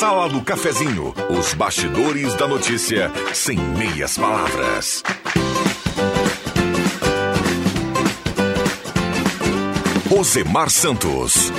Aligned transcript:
Sala 0.00 0.30
do 0.30 0.40
Cafezinho, 0.40 1.12
os 1.28 1.52
bastidores 1.52 2.34
da 2.36 2.48
notícia 2.48 3.12
sem 3.34 3.58
meias 3.58 4.16
palavras. 4.16 5.02
Osemar 10.10 10.70
Santos. 10.70 11.52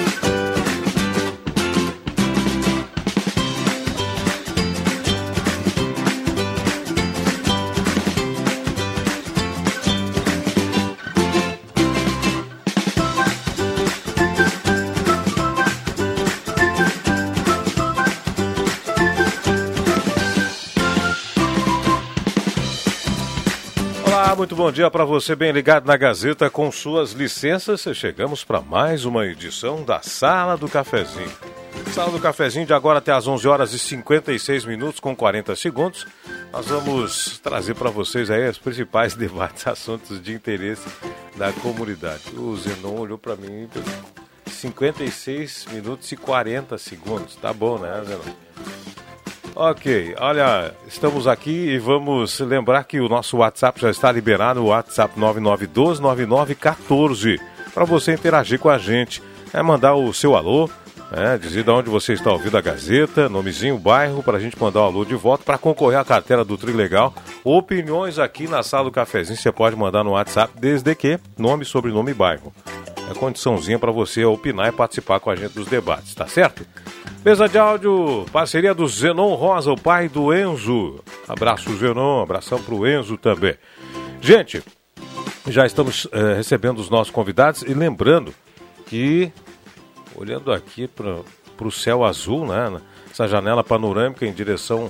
Bom 24.61 24.71
dia 24.71 24.91
para 24.91 25.03
você, 25.03 25.35
bem 25.35 25.51
ligado 25.51 25.87
na 25.87 25.97
Gazeta. 25.97 26.47
Com 26.47 26.71
suas 26.71 27.13
licenças, 27.13 27.81
chegamos 27.95 28.43
para 28.43 28.61
mais 28.61 29.05
uma 29.05 29.25
edição 29.25 29.83
da 29.83 30.03
Sala 30.03 30.55
do 30.55 30.69
Cafezinho. 30.69 31.31
Sala 31.91 32.11
do 32.11 32.19
Cafezinho 32.19 32.67
de 32.67 32.71
agora 32.71 32.99
até 32.99 33.11
às 33.11 33.25
11 33.25 33.47
horas 33.47 33.73
e 33.73 33.79
56 33.79 34.63
minutos 34.65 34.99
com 34.99 35.15
40 35.15 35.55
segundos. 35.55 36.05
Nós 36.53 36.67
vamos 36.67 37.39
trazer 37.39 37.73
para 37.73 37.89
vocês 37.89 38.29
aí 38.29 38.47
os 38.47 38.59
principais 38.59 39.15
debates, 39.17 39.65
assuntos 39.65 40.21
de 40.21 40.31
interesse 40.31 40.87
da 41.35 41.51
comunidade. 41.53 42.21
O 42.37 42.55
Zenon 42.55 42.99
olhou 42.99 43.17
para 43.17 43.35
mim 43.35 43.67
56 44.45 45.69
minutos 45.71 46.11
e 46.11 46.15
40 46.15 46.77
segundos. 46.77 47.35
Tá 47.35 47.51
bom, 47.51 47.79
né, 47.79 47.99
Zenon? 48.05 48.90
Ok, 49.53 50.15
olha, 50.17 50.73
estamos 50.87 51.27
aqui 51.27 51.51
e 51.51 51.77
vamos 51.77 52.39
lembrar 52.39 52.85
que 52.85 53.01
o 53.01 53.09
nosso 53.09 53.35
WhatsApp 53.37 53.81
já 53.81 53.91
está 53.91 54.09
liberado, 54.09 54.63
o 54.63 54.67
WhatsApp 54.67 55.19
99129914, 55.19 57.37
para 57.73 57.83
você 57.83 58.13
interagir 58.13 58.59
com 58.59 58.69
a 58.69 58.77
gente. 58.77 59.21
É 59.53 59.61
mandar 59.61 59.95
o 59.95 60.13
seu 60.13 60.37
alô, 60.37 60.69
é, 61.11 61.37
dizer 61.37 61.63
de 61.63 61.69
onde 61.69 61.89
você 61.89 62.13
está 62.13 62.31
ouvindo 62.31 62.57
a 62.57 62.61
Gazeta, 62.61 63.27
nomezinho, 63.27 63.77
bairro, 63.77 64.23
para 64.23 64.37
a 64.37 64.39
gente 64.39 64.59
mandar 64.59 64.81
o 64.81 64.85
alô 64.85 65.05
de 65.05 65.15
volta, 65.15 65.43
para 65.43 65.57
concorrer 65.57 65.99
à 65.99 66.05
carteira 66.05 66.45
do 66.45 66.57
Trilegal. 66.57 67.13
Opiniões 67.43 68.17
aqui 68.17 68.47
na 68.47 68.63
sala 68.63 68.85
do 68.85 68.91
cafezinho, 68.91 69.37
você 69.37 69.51
pode 69.51 69.75
mandar 69.75 70.03
no 70.03 70.11
WhatsApp, 70.11 70.53
desde 70.59 70.95
que 70.95 71.19
nome, 71.37 71.65
sobrenome 71.65 72.11
e 72.11 72.13
bairro. 72.13 72.53
É 73.09 73.13
condiçãozinha 73.13 73.77
para 73.77 73.91
você 73.91 74.23
opinar 74.23 74.69
e 74.69 74.71
participar 74.71 75.19
com 75.19 75.29
a 75.29 75.35
gente 75.35 75.53
dos 75.53 75.67
debates, 75.67 76.15
tá 76.15 76.27
certo? 76.27 76.65
Mesa 77.25 77.47
de 77.47 77.57
áudio, 77.57 78.25
parceria 78.31 78.73
do 78.73 78.87
Zenon 78.87 79.35
Rosa, 79.35 79.71
o 79.71 79.79
pai 79.79 80.07
do 80.07 80.33
Enzo. 80.33 81.03
Abraço, 81.27 81.75
Zenon, 81.75 82.21
abração 82.21 82.61
pro 82.63 82.87
Enzo 82.87 83.17
também. 83.17 83.55
Gente, 84.21 84.63
já 85.47 85.65
estamos 85.65 86.07
é, 86.11 86.35
recebendo 86.35 86.79
os 86.79 86.89
nossos 86.89 87.11
convidados 87.11 87.63
e 87.63 87.73
lembrando 87.73 88.33
que, 88.85 89.31
olhando 90.15 90.51
aqui 90.51 90.87
para 90.87 91.23
o 91.59 91.71
céu 91.71 92.03
azul, 92.03 92.45
né? 92.45 92.81
Essa 93.09 93.27
janela 93.27 93.63
panorâmica 93.63 94.25
em 94.25 94.33
direção 94.33 94.89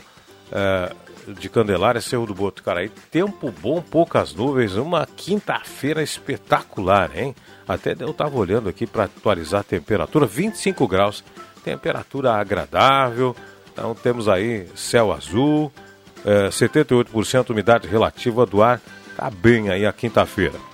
é, 0.52 0.94
de 1.40 1.50
Candelária, 1.50 2.00
Cerro 2.02 2.26
do 2.26 2.34
Botucaraí. 2.34 2.90
Tempo 3.10 3.52
bom, 3.52 3.82
poucas 3.82 4.34
nuvens, 4.34 4.76
uma 4.76 5.06
quinta-feira 5.06 6.04
espetacular, 6.04 7.12
hein? 7.16 7.36
Até 7.68 7.96
eu 8.00 8.12
estava 8.12 8.38
olhando 8.38 8.70
aqui 8.70 8.86
para 8.86 9.06
atualizar 9.06 9.62
a 9.62 9.64
temperatura, 9.64 10.26
25 10.26 10.88
graus 10.88 11.24
temperatura 11.62 12.34
agradável. 12.34 13.36
Então 13.72 13.96
temos 13.96 14.28
aí 14.28 14.68
céu 14.76 15.12
azul, 15.12 15.72
é, 16.26 16.50
78% 16.50 17.50
umidade 17.50 17.88
relativa 17.88 18.46
do 18.46 18.62
ar. 18.62 18.82
Tá 19.16 19.30
bem 19.30 19.70
aí 19.70 19.86
a 19.86 19.94
quinta-feira. 19.94 20.71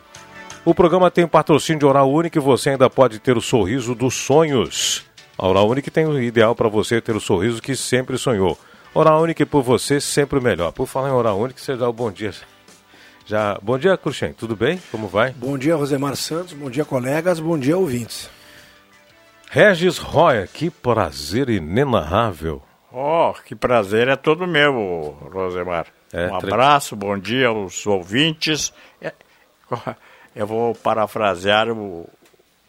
O 0.68 0.76
programa 0.76 1.10
tem 1.10 1.26
patrocínio 1.26 1.80
de 1.80 1.86
Oral 1.86 2.12
Único 2.12 2.38
e 2.38 2.42
você 2.42 2.72
ainda 2.72 2.90
pode 2.90 3.20
ter 3.20 3.38
o 3.38 3.42
sorriso 3.42 3.96
dos 3.96 4.16
sonhos. 4.16 5.06
A 5.38 5.48
Oral 5.48 5.70
Único 5.70 5.90
tem 5.90 6.06
o 6.06 6.22
ideal 6.22 6.54
para 6.54 6.68
você 6.68 7.00
ter 7.00 7.16
o 7.16 7.22
sorriso 7.22 7.62
que 7.62 7.74
sempre 7.74 8.18
sonhou. 8.18 8.60
Oral 8.94 9.22
Único 9.22 9.46
por 9.46 9.64
você 9.64 10.02
sempre 10.02 10.42
melhor. 10.42 10.74
Por 10.74 10.86
falar 10.86 11.08
em 11.08 11.14
Oral 11.14 11.40
Único, 11.40 11.58
você 11.58 11.78
dá 11.78 11.88
o 11.88 11.94
bom 11.94 12.12
dia. 12.12 12.34
Já, 13.26 13.58
bom 13.62 13.78
dia, 13.78 13.96
Cruxem. 13.96 14.34
Tudo 14.34 14.58
bem? 14.58 14.78
Como 14.92 15.08
vai? 15.08 15.32
Bom 15.32 15.58
dia, 15.58 15.74
Rosemar 15.74 16.18
Santos. 16.18 16.52
Bom 16.52 16.70
dia, 16.70 16.84
colegas. 16.84 17.40
Bom 17.40 17.58
dia, 17.58 17.78
ouvintes. 17.78 18.30
Regis 19.50 19.98
Roya, 19.98 20.46
que 20.48 20.70
prazer 20.70 21.48
inenarrável. 21.48 22.62
Oh, 22.92 23.32
que 23.46 23.56
prazer 23.56 24.10
é 24.10 24.18
todo 24.18 24.46
meu, 24.46 25.18
Rosemar. 25.32 25.88
É, 26.12 26.28
um 26.28 26.36
abraço, 26.36 26.94
bom 26.94 27.18
dia 27.18 27.48
aos 27.48 27.88
ouvintes. 27.88 28.74
Eu 30.38 30.46
vou 30.46 30.76
parafrasear 30.76 31.68
o, 31.70 32.08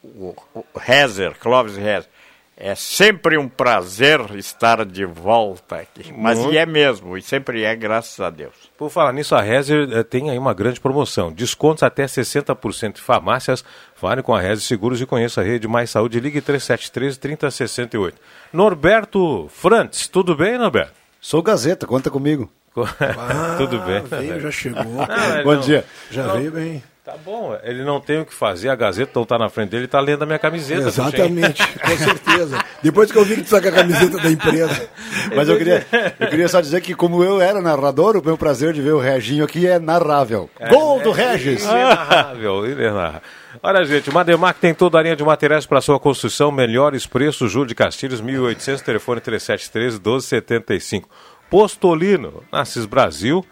o, 0.03 0.34
o 0.55 0.65
Rezer, 0.75 1.39
Clóvis 1.39 1.77
Rezer. 1.77 2.09
É 2.56 2.75
sempre 2.75 3.39
um 3.39 3.47
prazer 3.47 4.21
estar 4.34 4.84
de 4.84 5.05
volta 5.05 5.77
aqui. 5.77 6.12
Mas 6.12 6.39
uhum. 6.39 6.53
e 6.53 6.57
é 6.57 6.67
mesmo, 6.67 7.17
e 7.17 7.23
sempre 7.23 7.62
é, 7.62 7.77
graças 7.77 8.19
a 8.19 8.31
Deus. 8.31 8.55
Por 8.77 8.91
falar 8.91 9.12
nisso, 9.12 9.37
a 9.37 9.41
Rezer 9.41 9.89
eh, 9.93 10.03
tem 10.03 10.31
aí 10.31 10.39
uma 10.39 10.55
grande 10.55 10.81
promoção. 10.81 11.31
Descontos 11.31 11.84
até 11.84 12.05
60% 12.07 12.97
em 12.97 13.01
farmácias. 13.01 13.62
Fale 13.95 14.23
com 14.23 14.34
a 14.34 14.41
Rezer 14.41 14.65
Seguros 14.65 15.01
e 15.01 15.07
conheça 15.07 15.43
a 15.43 15.45
rede 15.45 15.69
Mais 15.69 15.91
Saúde. 15.91 16.19
Ligue 16.19 16.41
3713-3068. 16.41 18.15
Norberto 18.53 19.47
Frantz, 19.51 20.09
tudo 20.09 20.34
bem, 20.34 20.59
Norberto? 20.59 20.95
Sou 21.21 21.43
Gazeta, 21.43 21.87
conta 21.87 22.11
comigo. 22.11 22.51
Ah, 22.77 23.55
tudo 23.59 23.78
bem. 23.81 24.03
Veio, 24.03 24.41
já 24.41 24.51
chegou. 24.51 24.83
Não, 24.84 25.45
Bom 25.45 25.55
não, 25.55 25.61
dia. 25.61 25.84
Já 26.11 26.25
não, 26.25 26.34
veio 26.34 26.51
bem. 26.51 26.83
Tá 27.09 27.17
bom, 27.25 27.59
ele 27.63 27.85
não 27.85 28.03
tem 28.03 28.21
o 28.21 28.27
que 28.27 28.35
fazer, 28.35 28.69
a 28.69 28.75
Gazeta 28.75 29.13
não 29.15 29.23
está 29.23 29.39
na 29.39 29.49
frente 29.49 29.71
dele, 29.71 29.87
está 29.87 29.99
lendo 29.99 30.25
a 30.25 30.27
minha 30.27 30.39
camiseta. 30.39 30.89
Exatamente, 30.89 31.67
com 31.79 31.97
certeza. 31.97 32.63
Depois 32.83 33.11
que 33.11 33.17
eu 33.17 33.25
vi 33.25 33.37
que 33.37 33.41
tu 33.41 33.45
está 33.45 33.63
com 33.63 33.69
a 33.69 33.73
camiseta 33.73 34.19
da 34.19 34.31
empresa. 34.31 34.91
Mas 35.35 35.49
eu 35.49 35.57
queria, 35.57 35.87
eu 36.21 36.29
queria 36.29 36.49
só 36.49 36.61
dizer 36.61 36.83
que 36.83 36.95
como 36.95 37.25
eu 37.25 37.41
era 37.41 37.63
narrador, 37.63 38.15
o 38.15 38.23
meu 38.23 38.37
prazer 38.37 38.75
de 38.75 38.83
ver 38.83 38.93
o 38.93 39.01
Reginho 39.01 39.43
aqui 39.43 39.67
é 39.67 39.79
narrável. 39.79 40.51
É, 40.61 40.69
Gol 40.69 41.01
do 41.01 41.19
é, 41.19 41.33
Regis! 41.33 41.65
Inenarrável, 41.65 42.67
inenarrável. 42.71 43.23
Olha, 43.63 43.85
gente, 43.87 44.11
o 44.11 44.13
Mademac 44.13 44.61
tem 44.61 44.75
toda 44.75 44.99
a 44.99 45.03
linha 45.03 45.17
de 45.17 45.25
materiais 45.25 45.65
para 45.65 45.81
sua 45.81 45.99
construção, 45.99 46.53
melhores 46.53 47.07
preços, 47.07 47.51
Júlio 47.51 47.69
de 47.69 47.75
Castilhos, 47.75 48.21
1800, 48.21 48.83
telefone 48.83 49.23
3713 49.23 49.97
1275. 49.97 51.09
Postolino, 51.49 52.45
Nasces 52.53 52.85
Brasil, 52.85 53.43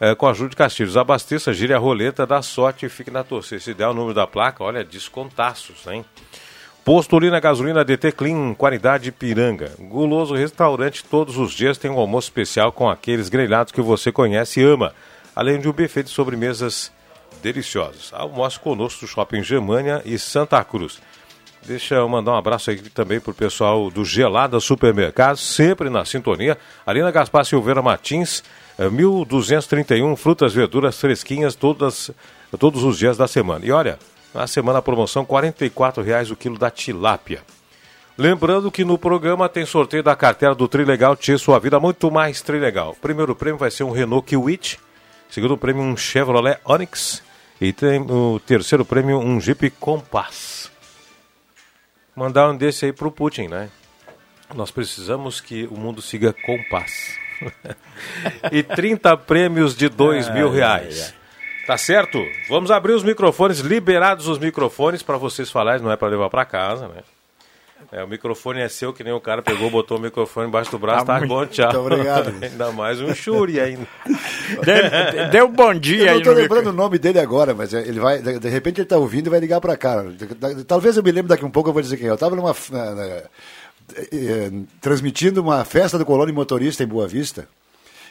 é, 0.00 0.14
com 0.14 0.26
a 0.26 0.32
Júlio 0.32 0.50
de 0.50 0.56
Castilhos. 0.56 0.96
Abasteça, 0.96 1.52
gire 1.52 1.72
a 1.72 1.78
roleta, 1.78 2.26
dá 2.26 2.42
sorte 2.42 2.86
e 2.86 2.88
fique 2.88 3.10
na 3.10 3.24
torcida. 3.24 3.60
Se 3.60 3.74
der 3.74 3.88
o 3.88 3.94
número 3.94 4.14
da 4.14 4.26
placa, 4.26 4.62
olha, 4.62 4.84
descontaços, 4.84 5.86
hein? 5.86 6.04
Postulina 6.84 7.40
Gasolina 7.40 7.84
DT 7.84 8.12
Clean, 8.12 8.54
qualidade 8.54 9.10
Piranga. 9.10 9.72
Guloso 9.78 10.34
Restaurante, 10.34 11.02
todos 11.02 11.36
os 11.36 11.52
dias 11.52 11.78
tem 11.78 11.90
um 11.90 11.98
almoço 11.98 12.28
especial 12.28 12.70
com 12.70 12.88
aqueles 12.88 13.28
grelhados 13.28 13.72
que 13.72 13.80
você 13.80 14.12
conhece 14.12 14.60
e 14.60 14.64
ama. 14.64 14.94
Além 15.34 15.58
de 15.58 15.68
um 15.68 15.72
buffet 15.72 16.04
de 16.04 16.10
sobremesas 16.10 16.92
deliciosas. 17.42 18.10
Almoço 18.12 18.60
conosco 18.60 19.00
do 19.00 19.08
Shopping 19.08 19.42
Germânia 19.42 20.00
e 20.04 20.18
Santa 20.18 20.62
Cruz. 20.62 21.00
Deixa 21.66 21.96
eu 21.96 22.08
mandar 22.08 22.32
um 22.32 22.36
abraço 22.36 22.70
aqui 22.70 22.88
também 22.88 23.18
para 23.18 23.32
o 23.32 23.34
pessoal 23.34 23.90
do 23.90 24.04
Gelada 24.04 24.60
Supermercado, 24.60 25.36
sempre 25.36 25.90
na 25.90 26.04
sintonia. 26.04 26.56
Ali 26.86 27.02
na 27.02 27.10
Gaspar 27.10 27.44
Silveira 27.44 27.82
Martins, 27.82 28.44
1.231 28.78 30.12
é, 30.12 30.16
frutas, 30.16 30.52
verduras 30.52 31.00
fresquinhas 31.00 31.54
todas, 31.54 32.10
todos 32.58 32.82
os 32.82 32.98
dias 32.98 33.16
da 33.16 33.26
semana. 33.26 33.64
E 33.64 33.72
olha, 33.72 33.98
na 34.34 34.46
semana 34.46 34.80
a 34.80 34.82
promoção 34.82 35.22
R$ 35.22 35.28
44,00 35.28 36.30
o 36.30 36.36
quilo 36.36 36.58
da 36.58 36.70
tilápia. 36.70 37.42
Lembrando 38.18 38.70
que 38.70 38.84
no 38.84 38.96
programa 38.96 39.48
tem 39.48 39.66
sorteio 39.66 40.02
da 40.02 40.16
carteira 40.16 40.54
do 40.54 40.66
Trilegal 40.66 41.14
Tia 41.16 41.36
Sua 41.36 41.58
Vida, 41.58 41.78
muito 41.78 42.10
mais 42.10 42.40
Trilegal. 42.40 42.96
Primeiro 43.00 43.34
prêmio 43.34 43.58
vai 43.58 43.70
ser 43.70 43.84
um 43.84 43.90
Renault 43.90 44.34
Kwid, 44.34 44.78
segundo 45.28 45.56
prêmio 45.58 45.82
um 45.82 45.96
Chevrolet 45.96 46.58
Onix 46.64 47.22
e 47.60 47.72
tem 47.72 48.00
o 48.00 48.40
terceiro 48.40 48.84
prêmio 48.84 49.18
um 49.18 49.40
Jeep 49.40 49.70
Compass. 49.70 50.70
Mandar 52.14 52.50
um 52.50 52.56
desse 52.56 52.86
aí 52.86 52.92
pro 52.92 53.10
Putin, 53.10 53.48
né? 53.48 53.68
Nós 54.54 54.70
precisamos 54.70 55.40
que 55.40 55.66
o 55.66 55.76
mundo 55.76 56.00
siga 56.00 56.32
Compass. 56.32 57.25
e 58.52 58.62
30 58.62 59.16
prêmios 59.18 59.76
de 59.76 59.88
2 59.88 60.30
mil 60.30 60.50
reais. 60.50 61.14
Tá 61.66 61.76
certo? 61.76 62.24
Vamos 62.48 62.70
abrir 62.70 62.92
os 62.92 63.02
microfones, 63.02 63.58
liberados 63.58 64.28
os 64.28 64.38
microfones 64.38 65.02
para 65.02 65.16
vocês 65.16 65.50
falarem, 65.50 65.82
não 65.82 65.90
é 65.90 65.96
para 65.96 66.08
levar 66.08 66.30
para 66.30 66.44
casa, 66.44 66.86
né? 66.86 67.02
É, 67.92 68.02
o 68.02 68.08
microfone 68.08 68.60
é 68.60 68.68
seu, 68.68 68.92
que 68.92 69.04
nem 69.04 69.12
o 69.12 69.20
cara 69.20 69.42
pegou, 69.42 69.70
botou 69.70 69.98
o 69.98 70.00
microfone 70.00 70.48
embaixo 70.48 70.70
do 70.70 70.78
braço, 70.78 71.04
tá, 71.04 71.20
tá 71.20 71.26
bom, 71.26 71.46
tchau. 71.46 71.66
Muito 71.66 71.78
obrigado. 71.86 72.34
ainda 72.42 72.72
mais 72.72 73.00
um 73.00 73.14
churi 73.14 73.60
ainda. 73.60 73.86
Deu 75.30 75.46
um 75.46 75.52
bom 75.52 75.74
dia 75.74 76.10
eu 76.10 76.14
não 76.16 76.22
tô 76.22 76.32
lembrando 76.32 76.66
micro... 76.66 76.72
o 76.72 76.76
nome 76.76 76.98
dele 76.98 77.20
agora, 77.20 77.54
mas 77.54 77.72
ele 77.72 78.00
vai, 78.00 78.20
de 78.20 78.48
repente 78.48 78.80
ele 78.80 78.88
tá 78.88 78.96
ouvindo 78.96 79.28
e 79.28 79.30
vai 79.30 79.40
ligar 79.40 79.60
para 79.60 79.76
cá. 79.76 80.04
Talvez 80.66 80.96
eu 80.96 81.02
me 81.02 81.12
lembre 81.12 81.28
daqui 81.28 81.44
um 81.44 81.50
pouco, 81.50 81.68
eu 81.68 81.72
vou 81.72 81.82
dizer 81.82 81.96
quem 81.96 82.08
é. 82.08 82.10
Eu 82.10 82.18
tava 82.18 82.34
numa 82.34 82.50
eh, 82.50 82.54
eh, 82.72 83.24
transmitindo 84.80 85.40
uma 85.40 85.64
festa 85.64 85.98
do 85.98 86.04
Colônia 86.04 86.34
Motorista 86.34 86.82
em 86.82 86.86
Boa 86.86 87.06
Vista. 87.06 87.48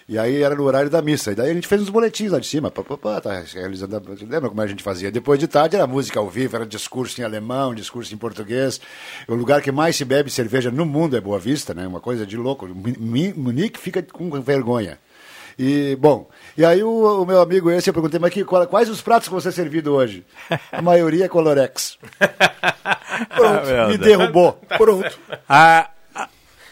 E 0.07 0.19
aí 0.19 0.43
era 0.43 0.53
no 0.53 0.63
horário 0.63 0.89
da 0.89 1.01
missa. 1.01 1.31
E 1.31 1.35
daí 1.35 1.49
a 1.49 1.53
gente 1.53 1.67
fez 1.67 1.81
uns 1.81 1.89
boletins 1.89 2.31
lá 2.31 2.39
de 2.39 2.45
cima. 2.45 2.69
Pá, 2.69 2.83
pá, 2.83 2.95
pá, 2.95 3.19
tá 3.19 3.43
realizando. 3.53 3.99
Lembra 4.21 4.49
como 4.49 4.61
a 4.61 4.67
gente 4.67 4.83
fazia? 4.83 5.11
Depois 5.11 5.39
de 5.39 5.47
tarde 5.47 5.75
era 5.75 5.87
música 5.87 6.19
ao 6.19 6.29
vivo, 6.29 6.55
era 6.55 6.65
discurso 6.65 7.19
em 7.19 7.23
alemão, 7.23 7.73
discurso 7.73 8.13
em 8.13 8.17
português. 8.17 8.79
O 9.27 9.33
lugar 9.33 9.63
que 9.63 9.71
mais 9.71 9.95
se 9.95 10.05
bebe 10.05 10.29
cerveja 10.29 10.69
no 10.69 10.85
mundo 10.85 11.17
é 11.17 11.21
Boa 11.21 11.39
Vista, 11.39 11.73
né? 11.73 11.87
Uma 11.87 11.99
coisa 11.99 12.25
de 12.25 12.37
louco. 12.37 12.67
Munique 12.67 13.79
fica 13.79 14.03
com 14.03 14.29
vergonha. 14.41 14.99
E, 15.57 15.95
bom, 15.99 16.29
e 16.57 16.65
aí 16.65 16.83
o, 16.83 17.21
o 17.21 17.25
meu 17.25 17.41
amigo 17.41 17.71
esse, 17.71 17.89
eu 17.89 17.93
perguntei, 17.93 18.19
mas 18.19 18.33
que, 18.33 18.43
quais 18.43 18.89
os 18.89 19.01
pratos 19.01 19.27
que 19.27 19.33
você 19.33 19.51
servido 19.51 19.93
hoje? 19.93 20.25
A 20.71 20.81
maioria 20.81 21.25
é 21.25 21.29
Colorex. 21.29 21.97
Pronto, 23.33 23.69
ah, 23.69 23.87
me 23.87 23.97
derrubou. 23.97 24.59
Pronto. 24.77 25.17
Ah, 25.47 25.89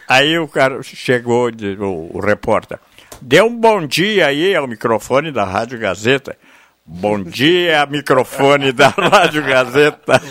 aí 0.07 0.37
o 0.37 0.47
cara 0.47 0.81
chegou, 0.83 1.49
o, 1.79 2.17
o 2.17 2.19
repórter. 2.19 2.77
Dê 3.21 3.41
um 3.41 3.57
bom 3.57 3.87
dia 3.87 4.27
aí 4.27 4.53
ao 4.53 4.67
microfone 4.67 5.31
da 5.31 5.45
Rádio 5.45 5.79
Gazeta. 5.79 6.35
Bom 6.85 7.23
dia, 7.23 7.85
microfone 7.85 8.73
da 8.73 8.89
Rádio 8.95 9.41
Gazeta. 9.41 10.21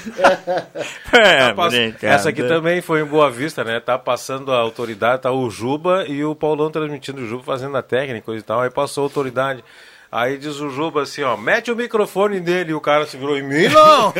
é, 1.11 1.53
tá 1.55 1.69
Essa 2.03 2.29
aqui 2.29 2.43
também 2.43 2.83
foi 2.83 3.01
em 3.01 3.07
Boa 3.07 3.31
Vista, 3.31 3.65
né? 3.65 3.81
Tá 3.81 3.99
passando 3.99 4.53
a 4.53 4.59
autoridade, 4.59 5.23
tá 5.23 5.33
o 5.33 5.49
Juba 5.49 6.05
e 6.07 6.23
o 6.23 6.35
Paulão 6.35 6.71
transmitindo 6.71 7.23
o 7.23 7.27
Juba 7.27 7.43
fazendo 7.43 7.75
a 7.79 7.83
técnica 7.83 8.31
e 8.35 8.43
tal. 8.43 8.61
Aí 8.61 8.71
passou 8.71 9.05
a 9.05 9.07
autoridade. 9.07 9.65
Aí 10.11 10.37
diz 10.37 10.61
o 10.61 10.69
Juba 10.69 11.03
assim, 11.03 11.23
ó, 11.23 11.39
mete 11.39 11.71
o 11.71 11.77
microfone 11.77 12.39
nele 12.39 12.73
e 12.73 12.75
o 12.75 12.83
cara 12.83 13.07
se 13.07 13.17
virou 13.17 13.39
em 13.39 13.43
mim, 13.43 13.69
não! 13.69 14.13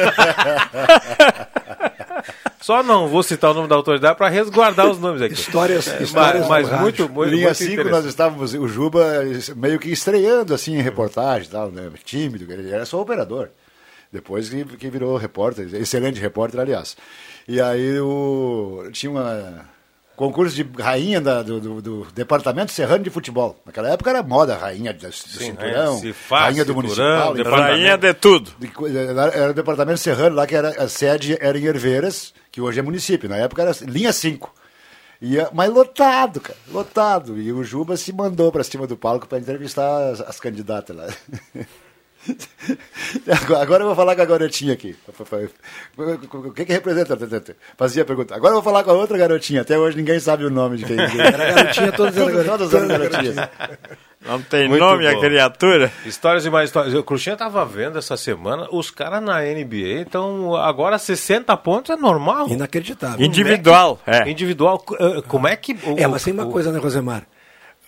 Só 2.63 2.83
não 2.83 3.09
vou 3.09 3.23
citar 3.23 3.51
o 3.51 3.55
nome 3.55 3.69
da 3.69 3.75
autoridade 3.75 4.17
para 4.17 4.29
resguardar 4.29 4.89
os 4.89 4.99
nomes 4.99 5.21
aqui. 5.21 5.35
Histórias, 5.35 5.89
é, 5.89 6.03
histórias 6.03 6.49
mas, 6.49 6.69
mas 6.69 6.81
muito, 6.81 7.09
muito, 7.09 7.31
Linha 7.31 7.53
5 7.53 7.85
nós 7.85 8.05
estávamos, 8.05 8.55
o 8.55 8.69
Juba 8.69 9.23
meio 9.57 9.79
que 9.79 9.91
estreando 9.91 10.55
assim 10.55 10.77
em 10.77 10.83
reportagem, 10.83 11.51
tal, 11.51 11.71
né? 11.71 11.91
tímido, 12.05 12.51
ele 12.53 12.71
era 12.71 12.87
só 12.87 13.01
operador. 13.01 13.51
Depois 14.13 14.49
que, 14.49 14.65
que 14.77 14.91
virou 14.91 15.17
repórter, 15.17 15.75
excelente 15.75 16.21
repórter, 16.21 16.61
aliás. 16.61 16.97
E 17.49 17.61
aí 17.61 17.99
o, 17.99 18.89
tinha 18.93 19.11
uma 19.11 19.67
concurso 20.15 20.55
de 20.55 20.65
rainha 20.81 21.21
da, 21.21 21.43
do, 21.43 21.59
do, 21.59 21.83
do, 21.83 22.07
Departamento 22.15 22.71
Serrano 22.71 23.03
de 23.03 23.11
Futebol. 23.11 23.61
Naquela 23.67 23.89
época 23.91 24.11
era 24.11 24.23
moda, 24.23 24.57
rainha 24.57 24.93
do, 24.93 25.11
Sim, 25.13 25.47
cinturão, 25.47 26.01
faz, 26.13 26.45
rainha 26.45 26.65
do 26.65 26.75
municipal. 26.75 27.35
Rainha 27.35 27.97
de 27.97 28.15
tudo. 28.15 28.53
Era 29.35 29.51
o 29.51 29.55
Departamento 29.55 29.99
Serrano 29.99 30.37
lá, 30.37 30.47
que 30.47 30.55
era, 30.55 30.69
a 30.81 30.89
sede 30.89 31.37
era 31.41 31.59
em 31.59 31.65
Herveiras, 31.65 32.33
que 32.53 32.61
hoje 32.61 32.79
é 32.79 32.83
município. 32.83 33.29
Na 33.29 33.39
época 33.39 33.63
era 33.63 33.73
linha 33.83 34.13
5. 34.13 34.55
Ia, 35.23 35.49
mas 35.53 35.73
lotado, 35.73 36.41
cara, 36.41 36.59
lotado. 36.69 37.41
E 37.41 37.53
o 37.53 37.65
Juba 37.65 37.97
se 37.97 38.13
mandou 38.13 38.53
para 38.53 38.63
cima 38.63 38.87
do 38.87 38.97
palco 38.97 39.27
para 39.27 39.39
entrevistar 39.39 40.11
as, 40.11 40.21
as 40.21 40.39
candidatas 40.39 40.95
lá. 40.95 41.09
Agora 43.61 43.83
eu 43.83 43.89
vou 43.89 43.97
falar 43.97 44.15
com 44.15 44.23
a 44.23 44.25
garotinha 44.25 44.73
aqui. 44.73 44.95
O 46.33 46.53
que, 46.53 46.65
que 46.65 46.73
representa? 46.73 47.17
Fazia 47.77 48.03
a 48.03 48.05
pergunta. 48.07 48.35
Agora 48.35 48.51
eu 48.51 48.57
vou 48.57 48.63
falar 48.63 48.85
com 48.85 48.91
a 48.91 48.95
outra 48.95 49.19
garotinha. 49.19 49.63
Até 49.63 49.79
hoje 49.79 49.97
ninguém 49.97 50.21
sabe 50.21 50.45
o 50.45 50.51
nome 50.51 50.77
de 50.77 50.85
quem. 50.85 50.99
Era 50.99 51.53
garotinha, 51.55 51.93
todas 51.93 52.17
eram 52.17 52.59
todas 52.59 52.75
eram 52.75 52.89
garotinhas. 52.89 53.37
Não 54.25 54.41
tem 54.41 54.69
Muito 54.69 54.81
nome 54.81 55.05
bom. 55.05 55.17
a 55.17 55.21
criatura. 55.21 55.93
Histórias 56.07 56.47
e 56.47 56.51
mais 56.51 56.71
histórias. 56.71 56.95
O 56.95 57.03
Cruxinha 57.03 57.35
estava 57.35 57.65
vendo 57.65 57.99
essa 57.99 58.17
semana, 58.17 58.69
os 58.71 58.91
caras 58.91 59.23
na 59.23 59.41
NBA, 59.41 60.01
então 60.01 60.55
agora 60.55 60.97
60 60.99 61.57
pontos 61.57 61.91
é 61.91 61.97
normal. 61.97 62.49
Inacreditável. 62.49 63.25
Individual. 63.25 63.99
É. 64.07 64.31
Individual. 64.31 64.85
Eh, 64.99 65.23
como 65.27 65.49
é 65.49 65.57
que. 65.57 65.73
O, 65.73 65.99
é, 65.99 66.07
mas 66.07 66.23
tem 66.23 66.33
uma 66.33 66.47
o, 66.47 66.51
coisa, 66.51 66.71
né, 66.71 66.79
Rosemar? 66.79 67.27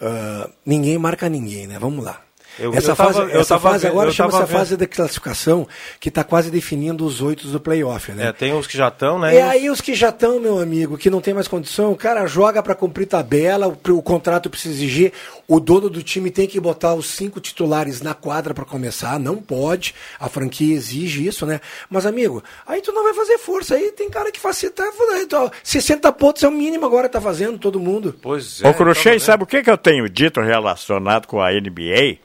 Uh, 0.00 0.50
ninguém 0.66 0.98
marca 0.98 1.28
ninguém, 1.28 1.68
né? 1.68 1.78
Vamos 1.78 2.04
lá. 2.04 2.23
Eu, 2.58 2.72
essa 2.74 2.92
eu 2.92 2.96
fase, 2.96 3.18
tava, 3.18 3.32
essa 3.32 3.58
fase 3.58 3.86
agora 3.86 4.12
chama 4.12 4.28
essa 4.30 4.46
fase 4.46 4.76
de 4.76 4.86
classificação 4.86 5.66
que 5.98 6.08
está 6.08 6.22
quase 6.22 6.50
definindo 6.50 7.04
os 7.04 7.20
oito 7.20 7.48
do 7.48 7.58
playoff, 7.58 8.12
né? 8.12 8.28
É, 8.28 8.32
tem 8.32 8.54
os 8.54 8.66
que 8.66 8.76
já 8.76 8.88
estão, 8.88 9.18
né? 9.18 9.34
E 9.34 9.40
aí 9.40 9.70
os 9.70 9.80
que 9.80 9.94
já 9.94 10.10
estão, 10.10 10.38
meu 10.38 10.60
amigo, 10.60 10.96
que 10.96 11.10
não 11.10 11.20
tem 11.20 11.34
mais 11.34 11.48
condição, 11.48 11.90
o 11.90 11.96
cara 11.96 12.26
joga 12.26 12.62
para 12.62 12.74
cumprir 12.74 13.06
tabela, 13.06 13.66
o, 13.66 13.92
o, 13.92 14.02
contrato 14.02 14.48
precisa 14.48 14.74
exigir, 14.74 15.12
o 15.48 15.58
dono 15.58 15.90
do 15.90 16.02
time 16.02 16.30
tem 16.30 16.46
que 16.46 16.60
botar 16.60 16.94
os 16.94 17.06
cinco 17.06 17.40
titulares 17.40 18.00
na 18.00 18.14
quadra 18.14 18.54
para 18.54 18.64
começar, 18.64 19.18
não 19.18 19.36
pode, 19.36 19.94
a 20.20 20.28
franquia 20.28 20.74
exige 20.74 21.26
isso, 21.26 21.44
né? 21.44 21.60
Mas 21.90 22.06
amigo, 22.06 22.42
aí 22.66 22.80
tu 22.80 22.92
não 22.92 23.02
vai 23.02 23.14
fazer 23.14 23.38
força, 23.38 23.74
aí 23.74 23.90
tem 23.92 24.08
cara 24.08 24.30
que 24.30 24.38
facilita, 24.38 24.84
então, 25.20 25.50
60 25.62 26.12
pontos 26.12 26.42
é 26.42 26.48
o 26.48 26.52
mínimo 26.52 26.86
agora 26.86 27.08
tá 27.08 27.20
fazendo 27.20 27.58
todo 27.58 27.80
mundo. 27.80 28.14
Pois 28.22 28.62
é. 28.62 28.68
Ô 28.68 28.74
Crochê, 28.74 29.10
então, 29.10 29.20
sabe 29.20 29.42
o 29.42 29.46
que 29.46 29.62
que 29.62 29.70
eu 29.70 29.78
tenho 29.78 30.08
dito 30.08 30.40
relacionado 30.40 31.26
com 31.26 31.40
a 31.40 31.50
NBA? 31.50 32.18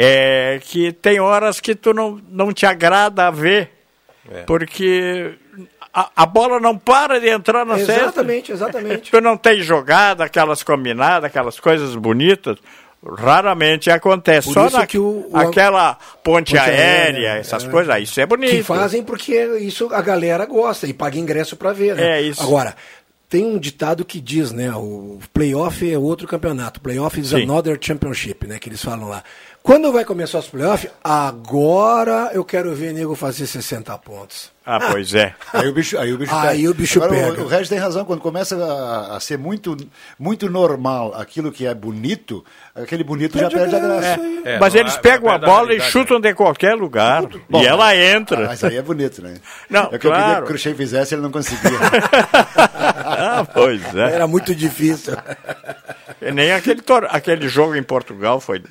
É, 0.00 0.60
que 0.62 0.92
tem 0.92 1.18
horas 1.18 1.58
que 1.58 1.74
tu 1.74 1.92
não, 1.92 2.20
não 2.30 2.52
te 2.52 2.64
agrada 2.64 3.28
ver, 3.32 3.72
é. 4.30 4.42
porque 4.44 5.34
a, 5.92 6.08
a, 6.14 6.24
bola 6.24 6.60
não 6.60 6.78
para 6.78 7.18
de 7.18 7.28
entrar 7.28 7.66
na 7.66 7.76
exatamente, 7.76 7.86
cesta. 7.86 8.02
Exatamente, 8.04 8.52
exatamente. 8.52 9.10
Tu 9.10 9.20
não 9.20 9.36
tem 9.36 9.60
jogada, 9.60 10.22
aquelas 10.22 10.62
combinadas, 10.62 11.24
aquelas 11.24 11.58
coisas 11.58 11.96
bonitas. 11.96 12.58
Raramente 13.04 13.90
acontece. 13.90 14.52
Por 14.52 14.70
Só 14.70 14.78
na, 14.78 14.86
que 14.86 14.98
o, 14.98 15.28
o, 15.30 15.36
aquela 15.36 15.94
ponte, 15.94 16.52
ponte 16.52 16.58
aérea, 16.58 17.30
aérea, 17.30 17.40
essas 17.40 17.64
é, 17.64 17.68
coisas, 17.68 18.02
isso 18.02 18.20
é 18.20 18.26
bonito. 18.26 18.50
Que 18.50 18.62
fazem 18.62 19.02
porque 19.02 19.34
isso 19.60 19.92
a 19.92 20.02
galera 20.02 20.44
gosta 20.46 20.86
e 20.86 20.92
paga 20.92 21.18
ingresso 21.18 21.56
para 21.56 21.72
ver. 21.72 21.96
Né? 21.96 22.18
É 22.18 22.22
isso. 22.22 22.42
Agora, 22.42 22.74
tem 23.28 23.44
um 23.44 23.58
ditado 23.58 24.04
que 24.04 24.20
diz, 24.20 24.52
né? 24.52 24.70
O 24.74 25.18
playoff 25.32 25.90
é 25.90 25.98
outro 25.98 26.26
campeonato. 26.26 26.80
Playoff 26.80 27.20
is 27.20 27.28
Sim. 27.28 27.42
another 27.42 27.78
championship, 27.80 28.46
né? 28.46 28.58
Que 28.58 28.68
eles 28.68 28.82
falam 28.82 29.08
lá. 29.08 29.22
Quando 29.68 29.92
vai 29.92 30.02
começar 30.02 30.38
os 30.38 30.48
playoffs? 30.48 30.90
Agora 31.04 32.30
eu 32.32 32.42
quero 32.42 32.74
ver 32.74 32.94
nego 32.94 33.14
fazer 33.14 33.46
60 33.46 33.98
pontos. 33.98 34.50
Ah, 34.64 34.78
pois 34.92 35.12
é. 35.12 35.34
Aí 35.52 35.68
o 35.68 35.74
bicho, 35.74 35.98
aí 35.98 36.10
o 36.10 36.16
bicho 36.16 36.34
aí 36.34 36.56
pega. 36.56 36.70
O 36.70 36.74
bicho 36.74 37.02
Agora, 37.04 37.20
pega. 37.20 37.42
O, 37.42 37.44
o 37.44 37.48
Regis 37.48 37.68
tem 37.68 37.78
razão, 37.78 38.06
quando 38.06 38.22
começa 38.22 38.56
a, 38.56 39.16
a, 39.18 39.20
ser 39.20 39.36
muito, 39.36 39.76
muito 40.18 40.48
normal 40.48 41.14
aquilo 41.14 41.52
que 41.52 41.66
é 41.66 41.74
bonito, 41.74 42.42
aquele 42.74 43.04
bonito 43.04 43.38
perde 43.38 43.54
já 43.54 43.60
perde 43.60 43.76
a 43.76 43.78
graça. 43.78 44.20
É. 44.46 44.54
É, 44.54 44.58
Mas 44.58 44.74
eles 44.74 44.96
pegam 44.96 45.30
a 45.30 45.36
bola 45.36 45.74
e 45.74 45.80
chutam 45.80 46.18
de 46.18 46.32
qualquer 46.32 46.74
lugar. 46.74 47.26
Bom, 47.50 47.60
e 47.62 47.66
ela 47.66 47.94
entra. 47.94 48.46
Ah, 48.46 48.48
mas 48.48 48.64
aí 48.64 48.78
é 48.78 48.82
bonito, 48.82 49.20
né? 49.20 49.34
Não, 49.68 49.88
é 49.92 49.98
que 49.98 49.98
claro. 49.98 50.16
eu 50.16 50.22
queria 50.22 50.36
que 50.36 50.42
o 50.44 50.46
Cruxem 50.46 50.74
fizesse, 50.74 51.14
ele 51.14 51.20
não 51.20 51.30
conseguia. 51.30 51.78
ah, 53.04 53.46
pois 53.52 53.82
é. 53.94 54.14
Era 54.14 54.26
muito 54.26 54.54
difícil. 54.54 55.14
E 56.22 56.32
nem 56.32 56.52
aquele, 56.52 56.82
aquele 57.10 57.48
jogo 57.50 57.74
em 57.76 57.82
Portugal 57.82 58.40
foi 58.40 58.62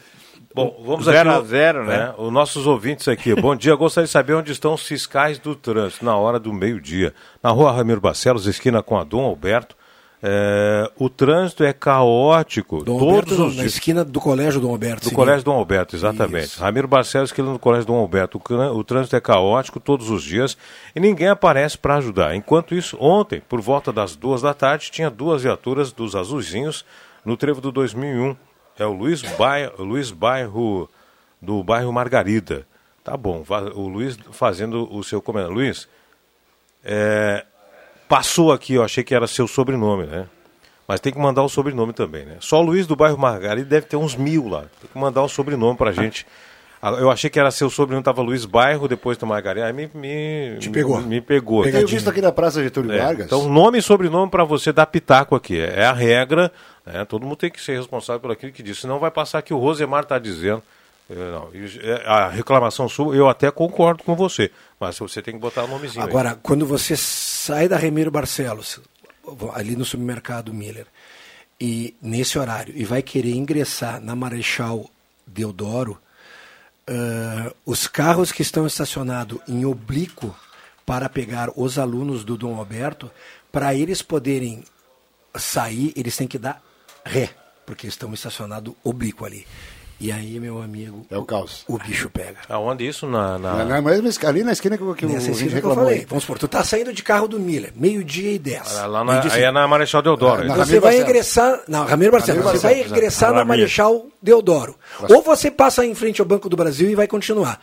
Bom, 0.58 0.84
vamos 0.84 1.06
zero 1.06 1.30
aqui. 1.30 1.40
a 1.40 1.42
zero, 1.44 1.86
né? 1.86 1.98
né? 1.98 2.14
Os 2.18 2.32
nossos 2.32 2.66
ouvintes 2.66 3.08
aqui. 3.08 3.36
Bom 3.40 3.56
dia, 3.56 3.76
gostaria 3.76 4.08
de 4.08 4.12
saber 4.12 4.34
onde 4.34 4.52
estão 4.52 4.74
os 4.74 4.82
fiscais 4.82 5.38
do 5.38 5.56
trânsito 5.56 6.04
na 6.04 6.18
hora 6.18 6.40
do 6.40 6.52
meio-dia. 6.52 7.14
Na 7.44 7.52
rua 7.52 7.72
Ramiro 7.72 8.02
Barcelos, 8.02 8.48
esquina 8.48 8.82
com 8.82 8.98
a 8.98 9.04
Dom 9.04 9.24
Alberto. 9.24 9.76
É, 10.22 10.92
o 10.98 11.10
trânsito 11.10 11.64
é 11.64 11.72
caótico. 11.72 12.84
Dom 12.84 12.98
todos 12.98 13.34
Alberto, 13.34 13.46
os 13.46 13.58
na 13.58 13.66
esquina 13.66 14.04
do 14.04 14.20
Colégio 14.20 14.60
Dom 14.60 14.72
Alberto. 14.72 15.10
Do 15.10 15.16
Colégio 15.16 15.46
Dom 15.46 15.54
Alberto, 15.54 15.96
exatamente. 15.96 16.48
Isso. 16.48 16.60
Ramiro 16.60 16.88
Barcelos, 16.88 17.30
esquina 17.30 17.54
do 17.54 17.60
Colégio 17.60 17.86
Dom 17.86 18.00
Alberto. 18.00 18.42
O, 18.50 18.78
o 18.78 18.84
trânsito 18.84 19.16
é 19.16 19.22
caótico 19.22 19.80
todos 19.80 20.10
os 20.10 20.24
dias 20.24 20.58
e 20.96 21.00
ninguém 21.00 21.28
aparece 21.28 21.78
para 21.78 21.98
ajudar. 21.98 22.34
Enquanto 22.36 22.74
isso, 22.74 22.98
ontem, 23.00 23.44
por 23.48 23.62
volta 23.62 23.94
das 23.94 24.16
duas 24.16 24.42
da 24.42 24.56
tarde, 24.56 24.90
tinha 24.90 25.12
duas 25.12 25.44
viaturas 25.44 25.92
dos 25.92 26.16
azulzinhos 26.16 26.84
no 27.24 27.38
trevo 27.38 27.62
do 27.62 27.72
2001 27.72 28.47
é 28.78 28.86
o 28.86 28.94
Luiz 28.94 29.22
Bairro, 29.22 29.84
Luiz 29.84 30.12
Bairro 30.12 30.90
do 31.42 31.64
bairro 31.64 31.92
Margarida. 31.92 32.68
Tá 33.04 33.16
bom, 33.16 33.44
o 33.76 33.88
Luiz 33.88 34.18
fazendo 34.32 34.94
o 34.94 35.04
seu 35.04 35.22
comentário. 35.22 35.56
Luiz, 35.56 35.88
é, 36.84 37.46
passou 38.08 38.52
aqui, 38.52 38.74
eu 38.74 38.84
achei 38.84 39.04
que 39.04 39.16
era 39.16 39.28
seu 39.28 39.48
sobrenome, 39.48 40.06
né? 40.06 40.28
Mas 40.88 41.00
tem 41.00 41.12
que 41.12 41.20
mandar 41.20 41.44
o 41.44 41.50
sobrenome 41.50 41.92
também, 41.92 42.26
né? 42.26 42.38
Só 42.40 42.60
o 42.60 42.66
Luiz 42.66 42.88
do 42.88 42.96
bairro 42.96 43.18
Margarida 43.18 43.68
deve 43.68 43.88
ter 43.88 43.98
uns 43.98 44.16
mil 44.16 44.48
lá. 44.48 44.62
Tem 44.80 44.90
que 44.92 44.98
mandar 44.98 45.22
o 45.22 45.28
sobrenome 45.28 45.78
pra 45.78 45.92
gente. 45.92 46.26
Ah, 46.82 46.92
eu 46.92 47.10
achei 47.10 47.30
que 47.30 47.40
era 47.40 47.50
seu 47.50 47.70
sobrenome, 47.70 48.02
estava 48.02 48.22
Luiz 48.22 48.46
Bairro, 48.46 48.88
depois 48.88 49.18
do 49.18 49.26
Margarida. 49.26 49.66
Aí 49.66 49.74
me, 49.74 49.90
me, 49.94 50.58
Te 50.60 50.70
pegou. 50.70 51.02
me, 51.02 51.08
me 51.08 51.22
pegou. 51.22 51.64
Visto 51.64 52.10
aqui 52.10 52.22
na 52.22 52.32
Praça 52.32 52.62
Getúlio 52.62 52.92
é, 52.92 53.00
Vargas. 53.00 53.26
Então, 53.26 53.50
nome 53.50 53.80
e 53.80 53.82
sobrenome 53.82 54.30
para 54.30 54.44
você 54.44 54.72
dar 54.72 54.86
pitaco 54.86 55.36
aqui. 55.36 55.60
É, 55.60 55.82
é 55.82 55.86
a 55.86 55.94
regra. 55.94 56.52
Né? 56.86 57.04
Todo 57.06 57.24
mundo 57.24 57.38
tem 57.38 57.50
que 57.50 57.62
ser 57.62 57.78
responsável 57.78 58.20
por 58.20 58.32
aquilo 58.32 58.52
que 58.52 58.62
disse. 58.62 58.82
Senão 58.82 59.00
vai 59.00 59.10
passar 59.10 59.42
que 59.42 59.54
o 59.54 59.58
Rosemar 59.58 60.04
está 60.04 60.20
dizendo. 60.20 60.62
Não, 61.10 61.50
é, 61.54 62.04
a 62.06 62.28
reclamação 62.28 62.90
sua, 62.90 63.16
eu 63.16 63.30
até 63.30 63.50
concordo 63.50 64.04
com 64.04 64.16
você. 64.16 64.52
Mas 64.80 65.00
você 65.00 65.22
tem 65.22 65.34
que 65.34 65.40
botar 65.40 65.64
o 65.64 65.68
nomezinho. 65.68 66.04
Agora, 66.04 66.32
aí. 66.32 66.38
quando 66.44 66.66
você 66.66 66.96
sai 66.98 67.68
da 67.68 67.78
Remiro 67.78 68.12
Barcelos, 68.12 68.82
ali 69.54 69.76
no 69.76 69.86
supermercado 69.86 70.54
Miller, 70.54 70.86
e 71.60 71.96
nesse 72.02 72.38
horário, 72.38 72.74
e 72.76 72.84
vai 72.84 73.02
querer 73.02 73.32
ingressar 73.32 74.02
na 74.02 74.16
Marechal 74.16 74.86
Deodoro 75.26 75.98
uh, 76.90 77.56
os 77.66 77.88
carros 77.88 78.32
que 78.32 78.42
estão 78.42 78.66
estacionados 78.66 79.40
em 79.48 79.66
oblíquo 79.66 80.36
para 80.86 81.10
pegar 81.10 81.50
os 81.56 81.78
alunos 81.78 82.24
do 82.24 82.38
Dom 82.38 82.56
Alberto, 82.58 83.12
para 83.52 83.76
eles 83.76 84.02
poderem 84.02 84.64
sair, 85.36 85.92
eles 85.96 86.16
têm 86.16 86.28
que 86.28 86.38
dar 86.38 86.64
ré, 87.06 87.30
porque 87.66 87.88
estão 87.88 88.14
estacionados 88.14 88.74
oblíquo 88.84 89.26
ali. 89.26 89.46
E 90.00 90.12
aí, 90.12 90.40
meu 90.40 90.62
amigo, 90.62 91.06
É 91.10 91.18
o 91.18 91.26
caos. 91.26 91.64
o 91.68 91.78
bicho 91.80 92.08
pega. 92.10 92.38
Aonde 92.48 92.88
isso? 92.88 93.08
Na, 93.08 93.40
na- 93.40 93.66
Na, 93.66 93.82
na 93.82 93.90
ali 94.28 94.44
na 94.44 94.52
esquina 94.52 94.78
que, 94.78 94.84
o- 94.84 94.94
que 94.94 95.06
o 95.06 95.10
Nessa 95.10 95.30
ouvinte 95.30 95.46
esquina 95.46 95.50
que 95.50 95.66
eu 95.66 95.70
reclamou. 95.70 95.86
falei. 95.86 96.00
aí. 96.02 96.06
Vamos 96.08 96.24
supor, 96.24 96.38
tu 96.38 96.48
tá 96.48 96.64
saindo 96.64 96.94
de 96.94 97.02
carro 97.02 97.28
do 97.28 97.40
Miller, 97.40 97.74
meio-dia 97.76 98.32
e 98.32 98.38
dez. 98.38 98.74
lá 98.86 99.04
na, 99.04 99.22
aí 99.24 99.42
é 99.44 99.52
na 99.52 99.68
Marechal 99.68 100.04
Deodoro. 100.04 100.42
Ah, 100.44 100.46
na 100.46 100.54
então. 100.54 100.66
Você 100.66 100.80
vai 100.80 101.00
ingressar. 101.02 101.62
Não, 101.68 101.84
Ramiro 101.86 102.12
Barcelos. 102.12 102.44
Ramiro 102.44 102.60
Você 102.62 102.68
vai 102.68 102.82
ingressar 102.86 103.34
na. 103.34 103.44
Marechal 103.44 104.06
Deodoro. 104.22 104.76
Ou 105.10 105.24
você 105.24 105.50
passa 105.50 105.84
em 105.84 105.96
frente 105.96 106.22
ao 106.22 106.28
Banco 106.28 106.48
do 106.48 106.56
Brasil 106.56 106.90
e 106.90 106.96
vai 106.96 107.08
continuar. 107.08 107.60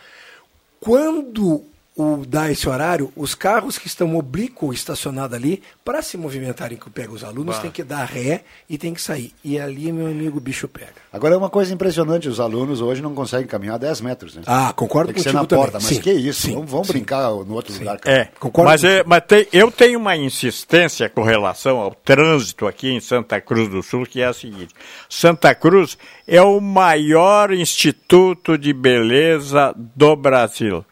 Quando 0.79 1.63
o, 1.97 2.25
dá 2.27 2.51
esse 2.51 2.67
horário, 2.67 3.11
os 3.15 3.33
carros 3.33 3.77
que 3.77 3.87
estão 3.87 4.17
oblíquo 4.17 4.73
estacionados 4.73 5.35
ali, 5.35 5.63
para 5.83 6.01
se 6.01 6.17
movimentarem 6.17 6.77
que 6.77 6.89
pega 6.89 7.13
os 7.13 7.23
alunos, 7.23 7.57
tem 7.59 7.71
que 7.71 7.83
dar 7.83 8.03
ré 8.05 8.43
e 8.69 8.77
tem 8.77 8.93
que 8.93 9.01
sair. 9.01 9.31
E 9.43 9.57
ali, 9.57 9.91
meu 9.93 10.07
amigo, 10.07 10.37
o 10.37 10.41
bicho 10.41 10.67
pega. 10.67 10.91
Agora 11.13 11.35
é 11.35 11.37
uma 11.37 11.49
coisa 11.49 11.73
impressionante, 11.73 12.27
os 12.27 12.39
alunos 12.39 12.81
hoje 12.81 13.01
não 13.01 13.13
conseguem 13.15 13.47
caminhar 13.47 13.79
10 13.79 14.01
metros, 14.01 14.35
né? 14.35 14.41
Ah, 14.45 14.73
concordo 14.73 15.13
Tem 15.13 15.15
que 15.15 15.21
ser 15.21 15.33
na 15.33 15.45
também. 15.45 15.57
porta, 15.63 15.79
mas 15.81 15.85
Sim, 15.87 16.01
que 16.01 16.11
isso? 16.11 16.41
sim, 16.41 16.53
vamos 16.55 16.71
vamos 16.71 16.87
sim. 16.87 16.93
brincar 16.93 17.29
no 17.31 17.53
outro 17.53 17.73
lugar. 17.73 17.97
cara. 17.99 18.17
É, 18.17 18.25
Concordo 18.39 18.69
mas, 18.71 18.81
com- 18.81 18.87
é, 18.87 19.03
mas 19.05 19.23
tem- 19.25 19.47
eu 19.53 19.71
tenho 19.71 19.97
uma 19.99 20.17
insistência 20.17 21.07
com 21.07 21.23
relação 21.23 21.77
ao 21.77 21.91
trânsito 21.95 22.67
aqui 22.67 22.89
em 22.89 22.99
Santa 22.99 23.39
Cruz 23.39 23.69
do 23.69 23.81
Sul, 23.81 24.05
que 24.05 24.19
é 24.21 24.25
a 24.25 24.33
seguinte: 24.33 24.73
Santa 25.09 25.55
Cruz 25.55 25.97
é 26.27 26.41
o 26.41 26.59
maior 26.59 27.53
instituto 27.53 28.57
de 28.57 28.73
beleza 28.73 29.73
do 29.77 30.15
Brasil. 30.15 30.83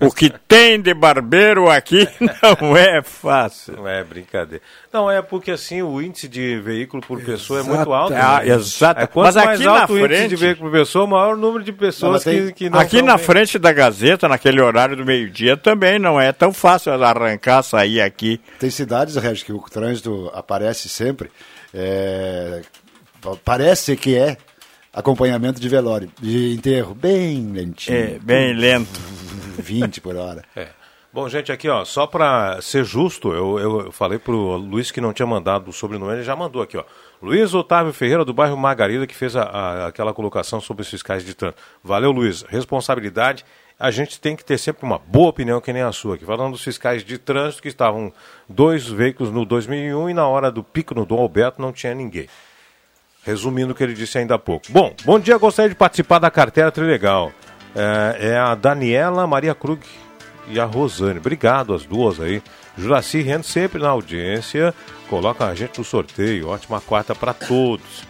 O 0.00 0.10
que 0.10 0.28
tem 0.48 0.80
de 0.80 0.92
barbeiro 0.94 1.70
aqui 1.70 2.08
não 2.60 2.76
é 2.76 3.02
fácil. 3.02 3.76
Não 3.76 3.88
é 3.88 4.02
brincadeira. 4.02 4.62
Não, 4.92 5.10
é 5.10 5.22
porque 5.22 5.50
assim 5.52 5.80
o 5.82 6.02
índice 6.02 6.28
de 6.28 6.58
veículo 6.60 7.02
por 7.06 7.20
pessoa 7.22 7.60
é 7.60 7.62
muito 7.62 7.92
alto. 7.92 8.12
Exatamente. 8.12 8.46
né? 8.48 8.52
Ah, 8.54 8.56
exato. 8.58 9.00
É, 9.00 9.06
quanto 9.06 9.26
Mas 9.26 9.36
mais 9.36 9.60
aqui 9.60 9.68
alto 9.68 9.92
na 9.94 10.00
o 10.00 10.04
índice 10.04 10.16
frente- 10.16 10.28
de 10.30 10.36
veículo 10.36 10.70
por 10.70 10.78
pessoa, 10.78 11.06
maior 11.06 11.34
o 11.34 11.36
número 11.36 11.64
de 11.64 11.72
pessoas 11.72 12.24
tem- 12.24 12.46
que, 12.48 12.52
que 12.52 12.70
não 12.70 12.78
Aqui 12.80 13.00
na 13.00 13.16
bem. 13.16 13.24
frente 13.26 13.58
da 13.58 13.72
Gazeta, 13.72 14.28
naquele 14.28 14.60
horário 14.60 14.96
do 14.96 15.04
meio-dia, 15.04 15.56
também 15.56 15.98
não 15.98 16.20
é 16.20 16.32
tão 16.32 16.52
fácil 16.52 16.92
arrancar, 16.92 17.62
sair 17.62 18.00
aqui. 18.00 18.40
Tem 18.58 18.68
cidades, 18.70 19.16
Regis, 19.16 19.42
que 19.44 19.52
o 19.52 19.60
trânsito 19.60 20.30
aparece 20.34 20.88
sempre. 20.88 21.30
é, 21.74 22.60
pa- 23.20 23.36
parece 23.44 23.96
que 23.96 24.16
é 24.16 24.36
acompanhamento 24.92 25.60
de 25.60 25.68
velório, 25.68 26.10
de 26.20 26.52
enterro, 26.54 26.94
bem 26.94 27.50
lentinho. 27.52 27.96
É 27.96 28.18
bem 28.18 28.52
lento. 28.54 29.00
20 29.58 30.00
por 30.00 30.16
hora. 30.16 30.42
É. 30.56 30.68
Bom, 31.12 31.28
gente, 31.28 31.52
aqui, 31.52 31.68
ó, 31.68 31.84
só 31.84 32.06
para 32.06 32.58
ser 32.62 32.84
justo, 32.84 33.34
eu, 33.34 33.58
eu 33.58 33.92
falei 33.92 34.18
pro 34.18 34.56
Luiz 34.56 34.90
que 34.90 34.98
não 35.00 35.12
tinha 35.12 35.26
mandado 35.26 35.68
o 35.68 35.72
sobrenome, 35.72 36.14
ele 36.14 36.22
já 36.22 36.34
mandou 36.34 36.62
aqui, 36.62 36.76
ó. 36.78 36.84
Luiz 37.20 37.52
Otávio 37.52 37.92
Ferreira, 37.92 38.24
do 38.24 38.32
bairro 38.32 38.56
Margarida, 38.56 39.06
que 39.06 39.14
fez 39.14 39.36
a, 39.36 39.42
a- 39.42 39.86
aquela 39.88 40.14
colocação 40.14 40.58
sobre 40.58 40.82
os 40.82 40.88
fiscais 40.88 41.22
de 41.22 41.34
trânsito. 41.34 41.60
Valeu, 41.84 42.10
Luiz. 42.10 42.42
Responsabilidade, 42.48 43.44
a 43.78 43.90
gente 43.90 44.18
tem 44.18 44.34
que 44.34 44.42
ter 44.44 44.56
sempre 44.56 44.84
uma 44.86 44.98
boa 44.98 45.28
opinião, 45.28 45.60
que 45.60 45.70
nem 45.72 45.82
a 45.82 45.92
sua 45.92 46.14
aqui. 46.14 46.24
Falando 46.24 46.52
dos 46.52 46.64
fiscais 46.64 47.04
de 47.04 47.18
trânsito, 47.18 47.60
que 47.62 47.68
estavam 47.68 48.10
dois 48.48 48.88
veículos 48.88 49.30
no 49.30 49.44
2001 49.44 50.08
e 50.10 50.14
na 50.14 50.26
hora 50.26 50.50
do 50.50 50.64
pico 50.64 50.94
no 50.94 51.04
Dom 51.04 51.20
Alberto 51.20 51.60
não 51.60 51.72
tinha 51.72 51.94
ninguém. 51.94 52.26
Resumindo 53.24 53.72
o 53.72 53.74
que 53.74 53.84
ele 53.84 53.94
disse 53.94 54.18
ainda 54.18 54.34
há 54.34 54.38
pouco. 54.38 54.66
Bom, 54.70 54.94
bom 55.04 55.18
dia, 55.18 55.38
gostaria 55.38 55.68
de 55.68 55.76
participar 55.76 56.18
da 56.18 56.30
carteira 56.30 56.72
Trilegal. 56.72 57.32
É, 57.74 58.30
é 58.32 58.36
a 58.36 58.54
Daniela 58.54 59.26
Maria 59.26 59.54
Krug 59.54 59.80
e 60.48 60.58
a 60.58 60.64
Rosane. 60.64 61.18
Obrigado 61.18 61.74
as 61.74 61.84
duas 61.84 62.20
aí. 62.20 62.42
Juraci 62.76 63.22
Rendo 63.22 63.44
sempre 63.44 63.80
na 63.80 63.90
audiência. 63.90 64.74
Coloca 65.08 65.46
a 65.46 65.54
gente 65.54 65.78
no 65.78 65.84
sorteio. 65.84 66.48
Ótima 66.48 66.80
quarta 66.80 67.14
para 67.14 67.32
todos. 67.32 68.02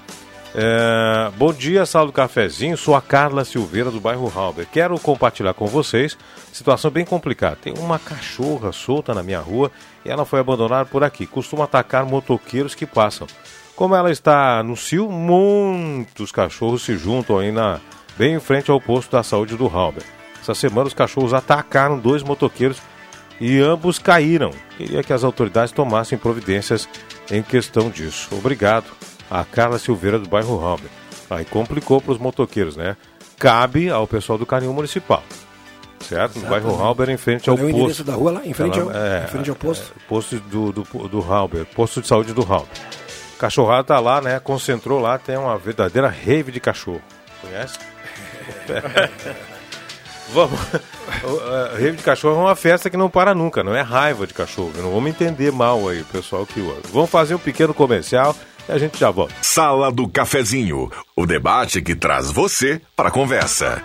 É, 0.55 1.31
bom 1.37 1.53
dia, 1.53 1.87
sala 1.87 2.07
do 2.07 2.13
cafezinho. 2.13 2.77
Sou 2.77 2.95
a 2.95 3.01
Carla 3.01 3.45
Silveira 3.45 3.91
do 3.91 4.01
bairro 4.01 4.31
Halber. 4.35 4.67
Quero 4.71 4.99
compartilhar 4.99 5.55
com 5.55 5.67
vocês 5.67 6.17
situação 6.53 6.91
bem 6.91 7.05
complicada. 7.05 7.57
Tem 7.57 7.75
uma 7.79 7.99
cachorra 7.99 8.73
solta 8.73 9.15
na 9.15 9.23
minha 9.23 9.41
rua 9.41 9.71
e 10.05 10.11
ela 10.11 10.25
foi 10.25 10.41
abandonada 10.41 10.85
por 10.85 11.03
aqui. 11.03 11.27
Costuma 11.27 11.65
atacar 11.65 12.05
motoqueiros 12.05 12.75
que 12.75 12.87
passam. 12.87 13.27
Como 13.83 13.97
ela 13.97 14.13
está 14.13 14.63
no 14.63 14.77
cio, 14.77 15.11
muitos 15.11 16.31
cachorros 16.31 16.85
se 16.85 16.97
juntam 16.97 17.41
aí 17.41 17.51
na, 17.51 17.81
bem 18.17 18.37
em 18.37 18.39
frente 18.39 18.71
ao 18.71 18.81
posto 18.81 19.11
da 19.11 19.25
saúde 19.25 19.57
do 19.57 19.67
Halber. 19.67 20.05
Essa 20.41 20.55
semana 20.55 20.87
os 20.87 20.95
cachorros 20.95 21.35
atacaram 21.35 21.99
dois 21.99 22.23
motoqueiros 22.23 22.81
e 23.41 23.59
ambos 23.59 23.99
caíram. 23.99 24.53
Queria 24.77 25.03
que 25.03 25.13
as 25.13 25.25
autoridades 25.25 25.73
tomassem 25.73 26.17
providências 26.17 26.89
em 27.29 27.43
questão 27.43 27.91
disso. 27.91 28.29
Obrigado. 28.31 28.87
A 29.29 29.43
Carla 29.43 29.81
Silveira 29.81 30.17
do 30.17 30.29
bairro 30.29 30.65
Halber. 30.65 30.89
Aí 31.29 31.45
complicou 31.45 32.01
para 32.01 32.13
os 32.13 32.19
motoqueiros, 32.19 32.77
né? 32.77 32.97
Cabe 33.37 33.91
ao 33.91 34.07
pessoal 34.07 34.39
do 34.39 34.47
Carinho 34.47 34.73
Municipal. 34.73 35.25
Certo? 35.99 36.39
No 36.39 36.49
bairro 36.49 36.81
Halber, 36.81 37.11
em 37.11 37.17
frente 37.17 37.51
ao 37.51 37.57
Qual 37.57 37.69
é 37.69 37.73
o 37.73 37.75
posto. 37.75 38.05
da 38.05 38.15
rua 38.15 38.31
lá? 38.31 38.47
Em 38.47 38.53
frente, 38.53 38.79
ao, 38.79 38.93
é, 38.93 39.25
em 39.25 39.27
frente 39.27 39.51
ao 39.51 39.57
posto? 39.57 39.93
é, 39.97 40.09
posto 40.09 40.39
do, 40.39 40.71
do, 40.71 40.83
do 41.09 41.33
Halber, 41.33 41.67
posto 41.67 42.01
de 42.01 42.07
saúde 42.07 42.33
do 42.33 42.43
Halber. 42.43 42.92
Cachorrada 43.43 43.83
tá 43.83 43.99
lá, 43.99 44.21
né? 44.21 44.39
Concentrou 44.39 45.01
lá, 45.01 45.19
tem 45.19 45.37
uma 45.37 45.59
verdadeira 45.59 46.09
rave 46.09 46.53
de 46.53 46.61
cachorro. 46.61 47.03
Conhece? 47.41 47.77
Vamos. 50.33 50.61
É, 50.73 51.73
Rave 51.73 51.97
de 51.97 52.05
cachorro 52.05 52.37
é 52.37 52.45
uma 52.45 52.55
festa 52.55 52.89
que 52.89 52.97
não 52.97 53.11
para 53.11 53.35
nunca, 53.35 53.65
não 53.65 53.75
é 53.75 53.81
raiva 53.81 54.29
de 54.29 54.33
cachorro. 54.33 54.73
Não 54.77 54.93
vamos 54.93 55.11
entender 55.11 55.51
mal 55.51 55.89
aí, 55.89 56.05
pessoal 56.05 56.47
que 56.47 56.61
ouve. 56.61 56.83
Vamos 56.93 57.11
fazer 57.11 57.35
um 57.35 57.39
pequeno 57.39 57.75
comercial 57.75 58.35
e 58.69 58.73
a 58.73 58.79
gente 58.79 58.97
já 58.97 59.11
volta. 59.11 59.35
Sala 59.43 59.91
do 59.91 60.09
Cafezinho, 60.09 60.89
o 61.17 61.27
debate 61.27 61.83
que 61.83 61.97
traz 61.97 62.31
você 62.31 62.81
para 62.95 63.09
a 63.09 63.13
conversa. 63.13 63.83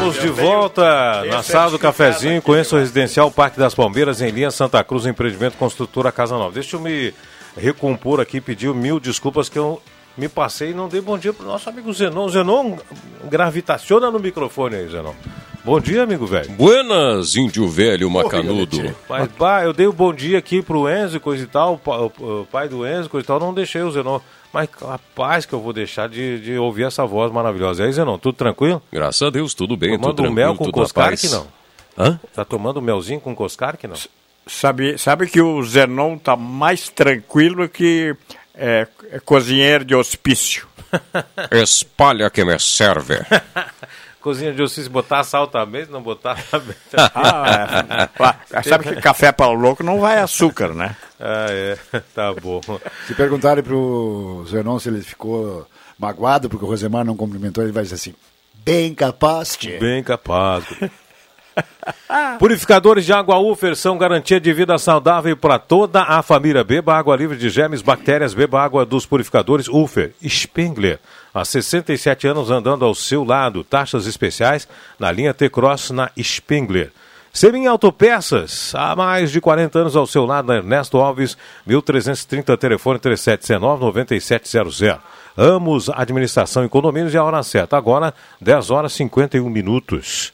Estamos 0.00 0.18
de 0.18 0.28
volta 0.28 1.24
na 1.26 1.42
sala 1.42 1.70
do 1.72 1.78
cafezinho. 1.78 2.40
Conheço 2.40 2.74
o 2.74 2.78
residencial 2.78 3.30
Parque 3.30 3.58
das 3.58 3.74
Palmeiras 3.74 4.22
em 4.22 4.30
linha 4.30 4.50
Santa 4.50 4.82
Cruz, 4.82 5.04
empreendimento 5.04 5.58
construtora 5.58 6.10
Casa 6.10 6.38
Nova. 6.38 6.52
Deixa 6.54 6.76
eu 6.76 6.80
me 6.80 7.12
recompor 7.54 8.18
aqui, 8.18 8.40
pedir 8.40 8.72
mil 8.72 8.98
desculpas 8.98 9.50
que 9.50 9.58
eu 9.58 9.80
me 10.16 10.26
passei 10.26 10.70
e 10.70 10.74
não 10.74 10.88
dei 10.88 11.02
bom 11.02 11.18
dia 11.18 11.34
pro 11.34 11.44
nosso 11.46 11.68
amigo 11.68 11.92
Zenon. 11.92 12.30
Zenon, 12.30 12.78
gravitaciona 13.28 14.10
no 14.10 14.18
microfone 14.18 14.76
aí, 14.76 14.88
Zenon. 14.88 15.12
Bom 15.62 15.78
dia, 15.78 16.02
amigo 16.04 16.24
velho. 16.26 16.48
Buenas, 16.52 17.36
índio 17.36 17.68
velho 17.68 18.08
macanudo. 18.10 18.94
Mas, 19.06 19.28
pá, 19.32 19.64
eu 19.64 19.74
dei 19.74 19.86
o 19.86 19.92
bom 19.92 20.14
dia 20.14 20.38
aqui 20.38 20.62
pro 20.62 20.88
Enzo 20.88 21.18
e 21.18 21.20
coisa 21.20 21.44
e 21.44 21.46
tal, 21.46 21.74
o, 21.74 21.78
pa- 21.78 21.98
o- 21.98 22.40
o 22.40 22.46
pai 22.50 22.66
do 22.70 22.86
Enzo 22.86 23.04
e 23.06 23.08
coisa 23.10 23.26
e 23.26 23.28
tal, 23.28 23.38
não 23.38 23.52
deixei 23.52 23.82
o 23.82 23.90
Zenon. 23.90 24.18
Mas 24.52 24.68
capaz 24.68 25.46
que 25.46 25.52
eu 25.52 25.60
vou 25.60 25.72
deixar 25.72 26.08
de, 26.08 26.40
de 26.40 26.58
ouvir 26.58 26.84
essa 26.84 27.06
voz 27.06 27.32
maravilhosa. 27.32 27.82
E 27.82 27.86
aí, 27.86 27.92
Zenon, 27.92 28.18
tudo 28.18 28.34
tranquilo? 28.34 28.82
Graças 28.92 29.22
a 29.22 29.30
Deus, 29.30 29.54
tudo 29.54 29.76
bem, 29.76 29.90
tudo 29.90 30.00
Tomando 30.00 30.16
tranquilo, 30.16 30.34
mel 30.34 30.56
com 30.56 30.64
tudo 30.64 30.74
Coscarque, 30.74 31.28
não? 31.28 31.46
Hã? 31.96 32.20
Tá 32.34 32.44
tomando 32.44 32.82
melzinho 32.82 33.20
com 33.20 33.34
Coscarque, 33.34 33.86
não? 33.86 33.96
Sabe, 34.46 34.98
sabe 34.98 35.28
que 35.28 35.40
o 35.40 35.62
Zenon 35.62 36.18
tá 36.18 36.34
mais 36.34 36.88
tranquilo 36.88 37.68
que 37.68 38.16
é, 38.54 38.88
é 39.12 39.20
cozinheiro 39.20 39.84
de 39.84 39.94
hospício. 39.94 40.66
Espalha 41.52 42.28
que 42.30 42.44
me 42.44 42.58
serve. 42.58 43.14
Cozinha 44.20 44.52
de 44.52 44.62
ossis, 44.62 44.86
botar 44.86 45.24
sal 45.24 45.46
também, 45.46 45.84
se 45.86 45.90
não 45.90 46.02
botar 46.02 46.36
também. 46.50 46.76
Ah, 47.14 48.08
é. 48.50 48.62
Sabe 48.62 48.84
que 48.84 49.00
café 49.00 49.32
para 49.32 49.48
o 49.48 49.54
louco 49.54 49.82
não 49.82 49.98
vai 49.98 50.18
açúcar, 50.18 50.74
né? 50.74 50.94
ah, 51.18 51.46
é. 51.48 51.78
Tá 52.14 52.32
bom. 52.34 52.60
Se 53.06 53.14
perguntarem 53.14 53.64
pro 53.64 54.44
Zenon 54.48 54.78
se 54.78 54.88
ele 54.88 55.00
ficou 55.02 55.66
magoado 55.98 56.48
porque 56.48 56.64
o 56.64 56.68
Rosemar 56.68 57.04
não 57.04 57.16
cumprimentou, 57.16 57.64
ele 57.64 57.72
vai 57.72 57.82
dizer 57.82 57.94
assim: 57.94 58.14
bem 58.64 58.94
capaz, 58.94 59.56
tchê. 59.56 59.78
Bem 59.78 60.02
capaz. 60.02 60.64
Purificadores 62.38 63.04
de 63.04 63.12
água 63.12 63.38
Ufer 63.38 63.76
são 63.76 63.98
garantia 63.98 64.40
de 64.40 64.52
vida 64.52 64.76
saudável 64.78 65.36
para 65.36 65.58
toda 65.58 66.02
a 66.02 66.22
família. 66.22 66.64
Beba 66.64 66.94
água 66.94 67.16
livre 67.16 67.36
de 67.36 67.48
germes, 67.48 67.82
bactérias, 67.82 68.34
beba 68.34 68.62
água 68.62 68.86
dos 68.86 69.06
purificadores 69.06 69.68
Ufer. 69.68 70.12
Spengler, 70.26 70.98
há 71.34 71.44
67 71.44 72.26
anos 72.26 72.50
andando 72.50 72.84
ao 72.84 72.94
seu 72.94 73.24
lado. 73.24 73.64
Taxas 73.64 74.06
especiais 74.06 74.68
na 74.98 75.10
linha 75.10 75.34
T-Cross 75.34 75.90
na 75.90 76.10
Spengler. 76.18 76.92
Semin 77.32 77.66
Autopeças, 77.66 78.74
há 78.74 78.96
mais 78.96 79.30
de 79.30 79.40
40 79.40 79.78
anos 79.78 79.94
ao 79.94 80.04
seu 80.04 80.26
lado, 80.26 80.52
Ernesto 80.52 80.98
Alves, 80.98 81.38
1330, 81.64 82.56
telefone 82.56 82.98
3719-9700. 82.98 84.98
Amos 85.36 85.88
Administração 85.88 86.64
e 86.64 86.68
Condomínios 86.68 87.14
e 87.14 87.16
a 87.16 87.22
hora 87.22 87.40
certa, 87.44 87.76
agora 87.76 88.12
10 88.40 88.70
horas 88.70 88.90
e 88.92 88.96
51 88.96 89.48
minutos. 89.48 90.32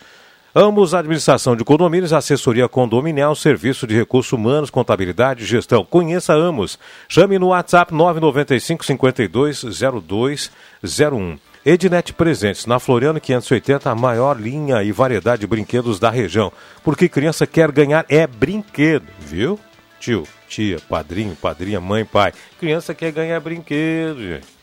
Ambos, 0.59 0.95
administração 0.95 1.55
de 1.55 1.63
condomínios, 1.63 2.15
assessoria 2.15 2.67
condominial, 2.67 3.37
serviço 3.37 3.87
de 3.87 3.95
recursos 3.95 4.33
humanos, 4.33 4.71
contabilidade 4.71 5.43
e 5.43 5.47
gestão. 5.47 5.85
Conheça 5.85 6.33
Amos. 6.33 6.79
Chame 7.07 7.39
no 7.39 7.49
WhatsApp 7.49 7.93
995 7.93 8.83
52 8.83 9.65
0201. 10.83 11.39
Ednet 11.63 12.15
Presentes, 12.15 12.65
na 12.65 12.79
Floriano 12.79 13.21
580, 13.21 13.91
a 13.91 13.95
maior 13.95 14.41
linha 14.41 14.83
e 14.83 14.93
variedade 14.93 15.41
de 15.41 15.47
brinquedos 15.47 16.01
da 16.01 16.09
região. 16.09 16.51
Porque 16.83 17.07
criança 17.07 17.47
quer 17.47 17.71
ganhar 17.71 18.07
é 18.09 18.27
brinquedo, 18.27 19.05
viu? 19.19 19.61
Tio, 20.01 20.23
tia, 20.49 20.79
padrinho, 20.89 21.37
padrinha, 21.37 21.83
mãe, 21.83 22.03
pai. 22.03 22.33
Criança 22.59 22.95
quer 22.95 23.13
ganhar 23.13 23.39
brinquedo, 23.41 24.21
gente. 24.21 24.56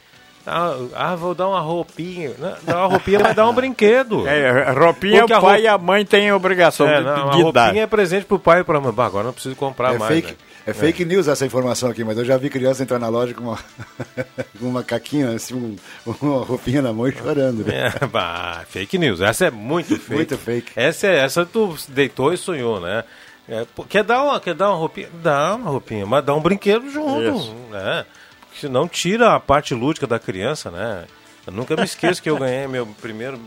Ah, 0.45 0.75
ah, 0.93 1.15
vou 1.15 1.33
dar 1.33 1.47
uma 1.47 1.61
roupinha. 1.61 2.31
Não, 2.37 2.53
Dar 2.65 2.77
uma 2.79 2.87
roupinha, 2.87 3.19
mas 3.19 3.33
dar 3.35 3.47
um 3.47 3.53
brinquedo. 3.53 4.27
É, 4.27 4.63
a 4.67 4.71
roupinha 4.73 5.19
Porque 5.21 5.33
o 5.33 5.37
a 5.37 5.41
pai 5.41 5.49
roupa- 5.51 5.63
e 5.63 5.67
a 5.67 5.77
mãe 5.77 6.05
têm 6.05 6.29
a 6.29 6.35
obrigação 6.35 6.87
É, 6.87 6.97
de, 6.97 7.03
não, 7.05 7.29
a 7.29 7.31
de 7.35 7.51
dar. 7.53 7.63
roupinha 7.65 7.83
é 7.83 7.87
presente 7.87 8.25
pro 8.25 8.37
pai 8.37 8.59
e 8.59 8.63
pra 8.63 8.81
mãe. 8.81 8.91
Bah, 8.91 9.05
agora 9.05 9.25
não 9.25 9.33
preciso 9.33 9.55
comprar 9.55 9.95
É 9.95 9.97
mais. 9.97 10.13
fake, 10.13 10.31
né? 10.31 10.37
é 10.67 10.73
fake 10.73 11.05
news 11.05 11.27
essa 11.29 11.45
informação 11.45 11.89
aqui, 11.89 12.03
mas 12.03 12.17
eu 12.17 12.25
já 12.25 12.35
vi 12.37 12.49
criança 12.49 12.83
entrar 12.83 12.99
na 12.99 13.07
loja 13.07 13.33
com 13.33 13.43
uma, 13.43 13.57
com 14.59 14.65
uma 14.67 14.83
caquinha, 14.83 15.29
assim, 15.29 15.55
um- 15.55 15.75
uma 16.21 16.43
roupinha 16.43 16.81
na 16.81 16.91
mão 16.91 17.07
e 17.07 17.13
chorando. 17.13 17.65
né? 17.65 17.91
É, 18.01 18.03
bah, 18.07 18.63
fake 18.69 18.97
news. 18.97 19.21
Essa 19.21 19.45
é 19.45 19.51
muito 19.51 19.95
fake. 19.97 20.13
Muito 20.13 20.37
fake. 20.37 20.71
Essa, 20.75 21.07
é, 21.07 21.19
essa 21.19 21.45
tu 21.45 21.73
deitou 21.87 22.33
e 22.33 22.37
sonhou, 22.37 22.81
né? 22.81 23.05
É, 23.47 23.65
quer, 23.89 24.03
dar 24.03 24.23
uma, 24.23 24.39
quer 24.39 24.53
dar 24.55 24.69
uma 24.69 24.77
roupinha? 24.77 25.09
Dá 25.21 25.55
uma 25.55 25.69
roupinha, 25.71 26.05
mas 26.05 26.23
dá 26.23 26.33
um 26.33 26.39
brinquedo 26.41 26.89
junto. 26.89 27.21
Isso. 27.37 27.53
Né? 27.71 28.05
Porque 28.53 28.67
senão 28.67 28.87
tira 28.87 29.33
a 29.35 29.39
parte 29.39 29.73
lúdica 29.73 30.05
da 30.05 30.19
criança, 30.19 30.69
né? 30.69 31.05
Eu 31.45 31.51
nunca 31.53 31.75
me 31.75 31.83
esqueço 31.83 32.21
que 32.21 32.29
eu 32.29 32.37
ganhei 32.37 32.67
meu 32.67 32.85
primeiro 33.01 33.37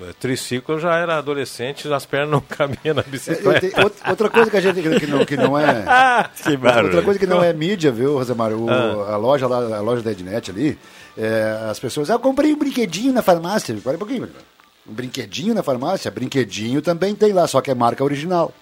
eh, 0.00 0.12
triciclo, 0.18 0.76
eu 0.76 0.80
já 0.80 0.96
era 0.96 1.18
adolescente, 1.18 1.92
as 1.92 2.06
pernas 2.06 2.30
não 2.30 2.40
cabiam 2.40 2.94
na 2.94 3.02
bicicleta. 3.02 3.66
outra- 4.08 4.30
coisa 4.30 4.50
que 4.50 4.56
a 4.56 4.60
gente 4.60 4.80
que 4.80 5.06
não, 5.06 5.24
que 5.26 5.36
não 5.36 5.58
é. 5.58 5.84
Ah, 5.86 6.30
que 6.34 6.56
barulho. 6.56 6.86
Outra 6.86 7.02
coisa 7.02 7.18
que 7.18 7.26
não 7.26 7.42
é 7.44 7.52
mídia, 7.52 7.90
viu, 7.92 8.14
Rosemar? 8.16 8.52
O- 8.52 8.70
A 9.02 9.16
loja 9.16 9.46
lá, 9.46 9.76
a 9.76 9.80
loja 9.80 10.02
da 10.02 10.12
Ednet 10.12 10.50
ali, 10.50 10.78
é, 11.18 11.66
as 11.70 11.78
pessoas. 11.78 12.08
Ah, 12.08 12.14
eu 12.14 12.18
comprei 12.20 12.52
um 12.54 12.58
brinquedinho 12.58 13.12
na 13.12 13.22
farmácia. 13.22 13.72
Espera 13.74 13.96
um 13.96 13.98
pouquinho. 13.98 14.28
Um 14.88 14.92
brinquedinho 14.94 15.54
na 15.54 15.62
farmácia? 15.62 16.10
Brinquedinho 16.10 16.80
também 16.80 17.14
tem 17.14 17.32
lá, 17.32 17.46
só 17.46 17.60
que 17.60 17.70
é 17.70 17.74
marca 17.74 18.02
original. 18.04 18.54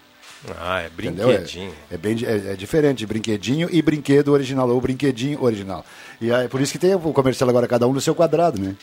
Ah, 0.59 0.83
é 0.83 0.87
Entendeu? 0.87 1.29
brinquedinho. 1.29 1.73
É, 1.91 1.95
é 1.95 1.99
bem 1.99 2.17
é, 2.25 2.53
é 2.53 2.57
diferente, 2.57 3.07
brinquedinho 3.07 3.69
e 3.71 3.81
brinquedo 3.81 4.29
original, 4.33 4.69
ou 4.69 4.81
brinquedinho 4.81 5.43
original. 5.43 5.85
E 6.21 6.33
aí, 6.33 6.49
por 6.49 6.61
isso 6.61 6.73
que 6.73 6.79
tem 6.79 6.95
o 6.95 7.01
comercial 7.01 7.49
agora, 7.49 7.69
cada 7.69 7.87
um 7.87 7.93
no 7.93 8.01
seu 8.01 8.15
quadrado, 8.15 8.61
né? 8.61 8.75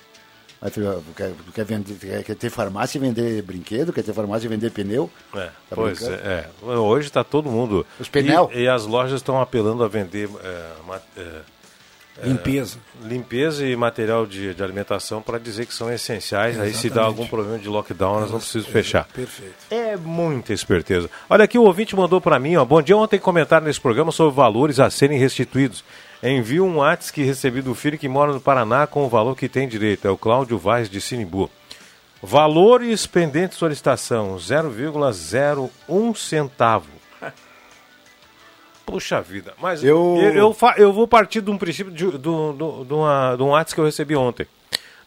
Aí 0.62 0.70
tu, 0.70 0.82
ah, 0.86 1.00
quer, 1.16 1.32
quer, 1.54 1.66
vender, 1.66 1.96
quer, 1.96 2.24
quer 2.24 2.36
ter 2.36 2.50
farmácia 2.50 2.98
e 2.98 3.02
vender 3.02 3.42
brinquedo, 3.42 3.94
quer 3.94 4.04
ter 4.04 4.14
farmácia 4.14 4.46
e 4.46 4.50
vender 4.50 4.72
pneu. 4.72 5.10
É, 5.34 5.46
Tá 5.70 5.76
pois 5.76 6.02
é, 6.02 6.50
é. 6.66 6.66
Hoje 6.66 7.08
está 7.08 7.24
todo 7.24 7.50
mundo. 7.50 7.86
Os 8.00 8.10
pneu. 8.10 8.50
E, 8.54 8.64
e 8.64 8.68
as 8.68 8.86
lojas 8.86 9.22
estão 9.22 9.40
apelando 9.40 9.84
a 9.84 9.88
vender 9.88 10.30
é, 10.44 10.72
é, 12.22 12.28
Limpeza. 12.28 12.78
limpeza 13.04 13.66
e 13.66 13.76
material 13.76 14.26
de, 14.26 14.54
de 14.54 14.64
alimentação 14.64 15.22
para 15.22 15.38
dizer 15.38 15.66
que 15.66 15.74
são 15.74 15.92
essenciais. 15.92 16.60
Aí 16.60 16.74
se 16.74 16.90
dá 16.90 17.04
algum 17.04 17.26
problema 17.28 17.58
de 17.58 17.68
lockdown, 17.68 18.22
nós 18.22 18.32
não 18.32 18.40
precisamos 18.40 18.68
fechar. 18.68 19.08
Perfeito. 19.14 19.56
É 19.72 19.96
muita 19.98 20.54
esperteza. 20.54 21.10
Olha 21.30 21.44
aqui, 21.46 21.58
o 21.58 21.64
ouvinte 21.64 21.96
mandou 21.96 22.20
para 22.20 22.40
mim, 22.40 22.56
ó. 22.56 22.66
Bom 22.66 22.82
dia, 22.82 22.98
ontem 22.98 23.20
comentaram 23.20 23.66
nesse 23.66 23.80
programa 23.82 24.12
sobre 24.12 24.36
valores 24.36 24.80
a 24.80 24.90
serem 24.90 25.18
restituídos. 25.18 25.84
Envio 26.22 26.66
um 26.66 26.78
WhatsApp 26.78 27.14
que 27.14 27.24
recebi 27.24 27.62
do 27.62 27.74
filho 27.74 27.98
que 27.98 28.10
mora 28.10 28.34
no 28.34 28.42
Paraná 28.42 28.86
com 28.86 29.06
o 29.06 29.10
valor 29.10 29.36
que 29.38 29.48
tem 29.48 29.68
direito. 29.68 30.08
É 30.08 30.12
o 30.12 30.18
Cláudio 30.18 30.58
Vaz 30.58 30.90
de 30.90 31.00
Sinimbu. 31.00 31.50
Valores 32.22 33.08
pendentes 33.08 33.52
de 33.52 33.60
solicitação, 33.60 34.36
0,01 34.36 36.16
centavo. 36.18 36.99
Puxa 38.90 39.22
vida, 39.22 39.54
mas 39.62 39.84
eu, 39.84 40.18
Eu- 40.22 40.34
eu, 40.34 40.54
fa- 40.54 40.76
eu 40.78 40.92
vou 40.94 41.08
partir 41.08 41.42
de 41.42 41.50
um 41.52 41.58
princípio 41.58 41.92
de, 41.94 42.06
do, 42.18 42.54
do, 42.54 42.86
de, 42.86 42.94
uma, 42.94 43.36
de 43.36 43.44
um 43.44 43.50
WhatsApp 43.50 43.76
que 43.76 43.82
eu 43.82 43.86
recebi 43.86 44.16
ontem. 44.16 44.46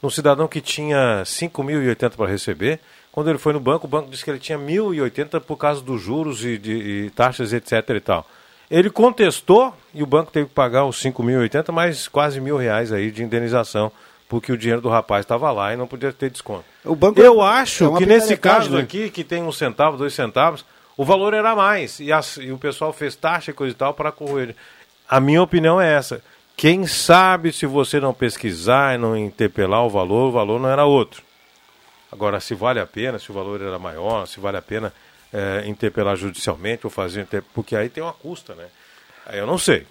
Um 0.02 0.10
cidadão 0.10 0.48
que 0.48 0.60
tinha 0.60 1.22
5.080 1.24 2.10
para 2.16 2.26
receber. 2.30 2.80
Quando 3.12 3.28
ele 3.30 3.38
foi 3.38 3.52
no 3.52 3.60
banco, 3.60 3.86
o 3.86 3.88
banco 3.90 4.10
disse 4.10 4.24
que 4.24 4.30
ele 4.30 4.38
tinha 4.38 4.58
1.080 4.58 5.40
por 5.40 5.56
causa 5.56 5.80
dos 5.82 6.00
juros 6.00 6.44
e, 6.44 6.56
de, 6.58 6.72
e 6.72 7.10
taxas, 7.10 7.52
etc. 7.52 7.72
e 7.90 8.00
tal. 8.00 8.26
Ele 8.70 8.88
contestou 8.88 9.74
e 9.94 10.02
o 10.02 10.06
banco 10.06 10.32
teve 10.32 10.46
que 10.46 10.54
pagar 10.54 10.86
os 10.86 10.96
5.080, 11.02 11.70
mais 11.70 12.08
quase 12.08 12.40
mil 12.40 12.56
reais 12.56 12.90
aí 12.90 13.10
de 13.10 13.22
indenização, 13.22 13.92
porque 14.28 14.50
o 14.50 14.56
dinheiro 14.56 14.80
do 14.80 14.88
rapaz 14.88 15.24
estava 15.24 15.50
lá 15.52 15.74
e 15.74 15.76
não 15.76 15.86
podia 15.86 16.10
ter 16.12 16.30
desconto. 16.30 16.64
O 16.84 16.96
banco 16.96 17.20
Eu 17.20 17.42
é- 17.42 17.46
acho 17.46 17.94
é 17.94 17.98
que 17.98 18.06
nesse 18.06 18.34
caso 18.36 18.70
né? 18.70 18.80
aqui, 18.80 19.10
que 19.10 19.22
tem 19.22 19.42
um 19.42 19.52
centavo, 19.52 19.98
dois 19.98 20.14
centavos, 20.14 20.64
o 20.96 21.04
valor 21.04 21.34
era 21.34 21.54
mais. 21.54 22.00
E, 22.00 22.12
as- 22.12 22.36
e 22.36 22.50
o 22.52 22.58
pessoal 22.58 22.92
fez 22.92 23.14
taxa 23.16 23.50
e 23.50 23.54
coisa 23.54 23.72
e 23.74 23.76
tal 23.76 23.94
para 23.94 24.12
correr. 24.12 24.54
A 25.08 25.20
minha 25.20 25.42
opinião 25.42 25.80
é 25.80 25.92
essa. 25.94 26.22
Quem 26.56 26.86
sabe 26.86 27.52
se 27.52 27.66
você 27.66 27.98
não 27.98 28.12
pesquisar 28.14 28.94
e 28.94 28.98
não 28.98 29.16
interpelar 29.16 29.84
o 29.84 29.90
valor, 29.90 30.28
o 30.28 30.32
valor 30.32 30.60
não 30.60 30.68
era 30.68 30.84
outro. 30.84 31.22
Agora, 32.10 32.40
se 32.40 32.54
vale 32.54 32.78
a 32.78 32.86
pena, 32.86 33.18
se 33.18 33.30
o 33.30 33.34
valor 33.34 33.60
era 33.60 33.78
maior, 33.78 34.26
se 34.26 34.38
vale 34.38 34.58
a 34.58 34.62
pena 34.62 34.92
eh, 35.32 35.64
interpelar 35.66 36.14
judicialmente 36.16 36.86
ou 36.86 36.90
fazer. 36.90 37.22
inter- 37.22 37.42
Porque 37.54 37.74
aí 37.74 37.88
tem 37.88 38.02
uma 38.02 38.12
custa, 38.12 38.54
né? 38.54 38.66
Aí 39.26 39.38
eu 39.38 39.46
não 39.46 39.56
sei. 39.56 39.86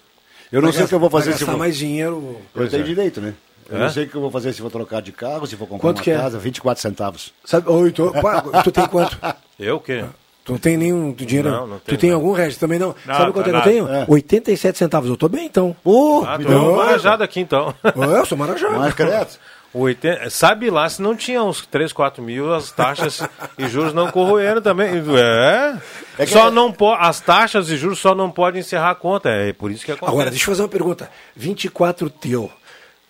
Eu 0.52 0.62
não 0.62 0.72
sei 0.72 0.84
o 0.84 0.88
que 0.88 0.94
eu 0.94 1.00
vou 1.00 1.10
fazer 1.10 1.32
se 1.32 1.38
gastar 1.40 1.52
vou... 1.52 1.58
mais 1.58 1.76
dinheiro. 1.76 2.40
Eu 2.54 2.68
tenho 2.70 2.82
é. 2.82 2.86
direito, 2.86 3.20
né? 3.20 3.34
Eu 3.68 3.76
É? 3.76 3.80
não 3.80 3.90
sei 3.90 4.04
o 4.04 4.08
que 4.08 4.14
eu 4.14 4.20
vou 4.20 4.30
fazer 4.30 4.52
se 4.52 4.60
vou 4.60 4.70
trocar 4.70 5.02
de 5.02 5.10
carro, 5.12 5.46
se 5.46 5.56
vou 5.56 5.66
comprar 5.66 5.88
Quanto 5.88 5.98
uma 5.98 6.04
que 6.04 6.10
é? 6.10 6.16
casa, 6.16 6.38
24 6.38 6.80
centavos. 6.80 7.32
Sabe, 7.44 7.66
tu, 7.92 8.12
pá, 8.20 8.40
tu 8.62 8.70
tem 8.70 8.86
quanto? 8.86 9.18
Eu 9.58 9.76
o 9.76 9.80
quê? 9.80 10.04
Tu 10.44 10.50
não 10.52 10.58
tem 10.58 10.76
nenhum 10.76 11.12
dinheiro? 11.12 11.50
Não, 11.50 11.66
não 11.66 11.78
Tu 11.78 11.84
tenho 11.86 11.98
tem 11.98 12.10
nada. 12.10 12.20
algum, 12.22 12.32
Regis? 12.32 12.56
Também 12.58 12.78
não? 12.78 12.94
Não, 13.06 13.14
Sabe 13.14 13.32
quanto 13.32 13.44
tá 13.50 13.58
é 13.58 13.62
que 13.62 13.68
eu 13.68 13.72
tenho? 13.72 13.84
nada. 13.84 13.98
É. 14.00 14.04
87 14.08 14.76
centavos. 14.78 15.08
Eu 15.08 15.16
tô 15.16 15.28
bem, 15.28 15.46
então. 15.46 15.76
Uh, 15.84 16.24
Ah, 16.26 16.36
me 16.36 16.44
tô 16.44 16.50
deu 16.50 16.76
marajado 16.76 17.22
aqui 17.22 17.38
então. 17.40 17.72
Ô, 17.94 18.02
eu 18.04 18.26
sou 18.26 18.36
marajá. 18.36 18.68
Mas, 18.70 18.92
credo. 18.94 19.28
O 19.74 19.80
80 19.82 20.28
Sabe 20.28 20.68
lá 20.68 20.86
se 20.88 21.00
não 21.00 21.16
tinha 21.16 21.42
uns 21.42 21.64
3, 21.66 21.92
4 21.94 22.22
mil, 22.22 22.52
as 22.52 22.70
taxas 22.72 23.22
e 23.56 23.66
juros 23.68 23.94
não 23.94 24.10
corroeram 24.10 24.60
também. 24.60 25.02
É. 25.16 25.76
É 26.18 26.26
só 26.26 26.48
é- 26.48 26.50
não 26.50 26.70
po... 26.72 26.92
As 26.92 27.20
taxas 27.20 27.70
e 27.70 27.76
juros 27.76 27.98
só 28.00 28.14
não 28.14 28.30
podem 28.30 28.60
encerrar 28.60 28.90
a 28.90 28.94
conta. 28.94 29.30
É 29.30 29.52
por 29.52 29.70
isso 29.70 29.84
que 29.84 29.92
acontece. 29.92 30.12
Agora, 30.12 30.28
deixa 30.30 30.42
eu 30.44 30.46
fazer 30.48 30.62
uma 30.62 30.68
pergunta. 30.68 31.08
24 31.36 32.10
teu. 32.10 32.50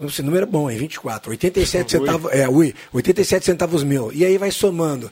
Esse 0.01 0.23
número 0.23 0.45
é 0.45 0.47
bom, 0.47 0.71
hein? 0.71 0.77
24. 0.79 1.31
87 1.31 1.91
centavos. 1.93 2.31
É, 2.33 2.49
ui, 2.49 2.75
87 2.93 3.45
centavos 3.45 3.83
meu. 3.83 4.13
E 4.13 4.25
aí 4.25 4.37
vai 4.39 4.51
somando. 4.51 5.11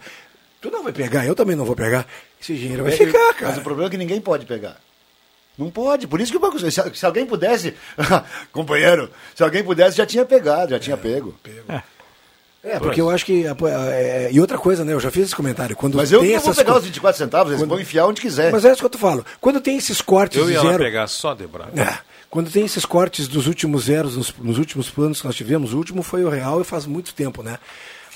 Tu 0.60 0.70
não 0.70 0.82
vai 0.82 0.92
pegar, 0.92 1.26
eu 1.26 1.34
também 1.34 1.56
não 1.56 1.64
vou 1.64 1.74
pegar. 1.76 2.06
Esse 2.40 2.54
dinheiro 2.54 2.82
vai 2.82 2.92
ficar, 2.92 3.18
Mas 3.18 3.34
o 3.36 3.38
cara. 3.38 3.60
problema 3.62 3.88
é 3.88 3.90
que 3.90 3.96
ninguém 3.96 4.20
pode 4.20 4.44
pegar. 4.46 4.76
Não 5.56 5.70
pode. 5.70 6.06
Por 6.06 6.20
isso 6.20 6.30
que 6.30 6.36
o 6.38 6.40
banco. 6.40 6.58
Se, 6.58 6.70
se 6.70 7.06
alguém 7.06 7.26
pudesse. 7.26 7.74
companheiro, 8.52 9.10
se 9.34 9.42
alguém 9.42 9.62
pudesse, 9.64 9.96
já 9.96 10.06
tinha 10.06 10.24
pegado, 10.24 10.70
já 10.70 10.78
tinha 10.78 10.96
pego. 10.96 11.34
É, 12.62 12.78
porque 12.78 13.00
eu 13.00 13.08
acho 13.08 13.24
que. 13.24 13.44
é, 13.46 14.28
e 14.32 14.38
outra 14.40 14.58
coisa, 14.58 14.84
né? 14.84 14.92
Eu 14.92 15.00
já 15.00 15.10
fiz 15.10 15.26
esse 15.26 15.34
comentário. 15.36 15.74
Quando 15.74 15.96
Mas 15.96 16.12
eu 16.12 16.20
tem 16.20 16.32
não 16.32 16.40
vou 16.40 16.50
essas 16.50 16.56
pegar 16.62 16.72
co- 16.72 16.78
os 16.78 16.84
24 16.84 17.18
centavos, 17.18 17.52
eles 17.54 17.66
vão 17.66 17.80
enfiar 17.80 18.06
onde 18.06 18.20
quiser. 18.20 18.52
Mas 18.52 18.64
é 18.66 18.70
isso 18.72 18.80
que 18.80 18.84
eu 18.86 18.90
te 18.90 18.98
falo. 18.98 19.24
Quando 19.40 19.60
tem 19.62 19.78
esses 19.78 20.02
cortes 20.02 20.38
Eu 20.38 20.50
ia 20.50 20.60
zero. 20.60 20.78
pegar 20.84 21.06
só 21.06 21.32
de 21.32 21.46
bravo. 21.46 21.78
É, 21.80 21.98
quando 22.28 22.50
tem 22.50 22.64
esses 22.66 22.84
cortes 22.84 23.26
dos 23.28 23.46
últimos 23.46 23.84
zeros, 23.84 24.14
nos, 24.16 24.34
nos 24.38 24.58
últimos 24.58 24.90
planos 24.90 25.20
que 25.22 25.26
nós 25.26 25.34
tivemos, 25.36 25.72
o 25.72 25.78
último 25.78 26.02
foi 26.02 26.22
o 26.22 26.28
Real 26.28 26.60
e 26.60 26.64
faz 26.64 26.84
muito 26.84 27.14
tempo, 27.14 27.42
né? 27.42 27.58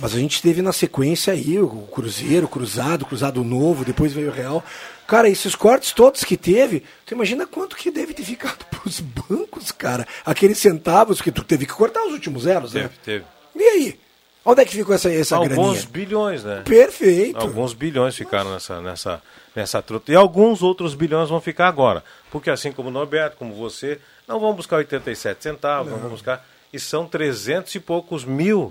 Mas 0.00 0.14
a 0.14 0.18
gente 0.18 0.42
teve 0.42 0.60
na 0.60 0.72
sequência 0.72 1.32
aí 1.32 1.58
o 1.58 1.68
Cruzeiro, 1.92 2.48
Cruzado, 2.48 3.06
Cruzado 3.06 3.44
Novo, 3.44 3.84
depois 3.84 4.12
veio 4.12 4.30
o 4.30 4.32
Real. 4.32 4.64
Cara, 5.06 5.28
esses 5.28 5.54
cortes 5.54 5.92
todos 5.92 6.24
que 6.24 6.36
teve, 6.36 6.82
tu 7.04 7.14
imagina 7.14 7.46
quanto 7.46 7.76
que 7.76 7.90
deve 7.90 8.14
ter 8.14 8.24
ficado 8.24 8.64
pros 8.70 9.00
bancos, 9.00 9.70
cara. 9.70 10.06
Aqueles 10.24 10.58
centavos 10.58 11.20
que 11.20 11.30
tu 11.30 11.44
teve 11.44 11.66
que 11.66 11.72
cortar 11.72 12.04
os 12.06 12.12
últimos 12.12 12.44
zeros, 12.44 12.72
né? 12.74 12.82
Teve, 12.82 12.94
teve. 13.04 13.24
E 13.54 13.62
aí? 13.62 14.00
Onde 14.44 14.60
é 14.60 14.64
que 14.64 14.76
ficou 14.76 14.94
essa, 14.94 15.10
essa 15.10 15.36
Alguns 15.36 15.54
graninha? 15.54 15.88
bilhões, 15.90 16.44
né? 16.44 16.62
Perfeito. 16.66 17.38
Alguns 17.38 17.72
bilhões 17.72 18.14
ficaram 18.14 18.52
nessa, 18.52 18.80
nessa, 18.80 19.22
nessa 19.56 19.80
truta. 19.80 20.12
E 20.12 20.14
alguns 20.14 20.62
outros 20.62 20.94
bilhões 20.94 21.30
vão 21.30 21.40
ficar 21.40 21.66
agora. 21.66 22.04
Porque 22.30 22.50
assim 22.50 22.70
como 22.70 22.90
o 22.90 22.92
Norberto, 22.92 23.38
como 23.38 23.54
você, 23.54 23.98
não 24.28 24.38
vão 24.38 24.52
buscar 24.52 24.76
87 24.76 25.42
centavos, 25.42 25.90
não, 25.90 25.98
vão 25.98 26.10
buscar. 26.10 26.46
E 26.70 26.78
são 26.78 27.06
300 27.06 27.74
e 27.74 27.80
poucos 27.80 28.24
mil, 28.24 28.70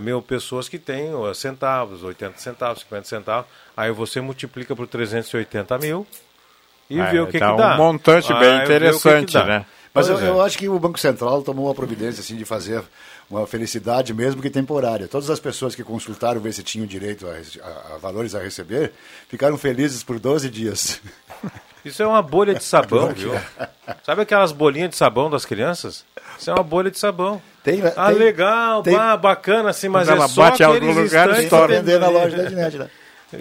mil 0.00 0.22
pessoas 0.22 0.68
que 0.68 0.78
têm 0.78 1.10
centavos, 1.34 2.02
80 2.02 2.38
centavos, 2.38 2.80
50 2.82 3.04
centavos. 3.08 3.46
Aí 3.76 3.90
você 3.92 4.20
multiplica 4.20 4.74
por 4.76 4.86
380 4.86 5.78
mil 5.78 6.06
e 6.90 7.00
Ah, 7.00 7.10
vê 7.10 7.20
o 7.20 7.26
que, 7.26 7.38
dá 7.38 7.46
que 7.48 7.52
um 7.52 7.56
dá. 7.56 7.76
montante 7.76 8.28
bem 8.34 8.38
o 8.38 8.40
que 8.52 8.58
que 8.58 8.62
interessante, 8.64 9.36
né? 9.38 9.66
Mas 9.94 10.08
eu, 10.08 10.18
é. 10.18 10.28
eu 10.28 10.40
acho 10.40 10.56
que 10.56 10.68
o 10.68 10.78
Banco 10.78 10.98
Central 10.98 11.42
tomou 11.42 11.66
uma 11.66 11.74
providência 11.74 12.20
assim, 12.22 12.34
de 12.36 12.44
fazer 12.46 12.82
uma 13.30 13.46
felicidade, 13.46 14.14
mesmo 14.14 14.40
que 14.40 14.48
temporária. 14.48 15.06
Todas 15.06 15.28
as 15.28 15.38
pessoas 15.38 15.74
que 15.74 15.84
consultaram 15.84 16.40
ver 16.40 16.52
se 16.54 16.62
tinham 16.62 16.86
direito 16.86 17.26
a, 17.26 17.32
a- 17.32 17.94
a 17.94 17.98
valores 17.98 18.34
a 18.34 18.40
receber 18.40 18.92
ficaram 19.28 19.58
felizes 19.58 20.02
por 20.02 20.18
12 20.18 20.48
dias. 20.48 21.00
Isso 21.84 22.02
é 22.02 22.06
uma 22.06 22.22
bolha 22.22 22.54
de 22.54 22.62
sabão, 22.64 23.08
viu? 23.14 23.32
Sabe 24.04 24.22
aquelas 24.22 24.52
bolinhas 24.52 24.90
de 24.90 24.96
sabão 24.96 25.28
das 25.28 25.44
crianças? 25.44 26.04
Isso 26.38 26.50
é 26.50 26.54
uma 26.54 26.62
bolha 26.62 26.90
de 26.90 26.98
sabão. 26.98 27.40
Tem- 27.62 27.82
ah, 27.96 28.08
tem- 28.08 28.18
legal, 28.18 28.82
tem- 28.82 28.96
pá, 28.96 29.16
bacana 29.16 29.70
assim, 29.70 29.88
mas 29.88 30.08
é 30.08 30.16
só 30.28 30.42
bate 30.42 30.62
em 30.62 30.66
algum 30.66 30.76
aqueles 30.78 30.96
lugar, 30.96 31.26
instantes 31.28 31.44
estoura. 31.44 31.66
pra 31.66 31.76
vender 31.76 31.98
na 32.00 32.08
loja 32.08 32.36
da 32.36 32.42
Ednet. 32.44 32.78
né? 32.78 32.88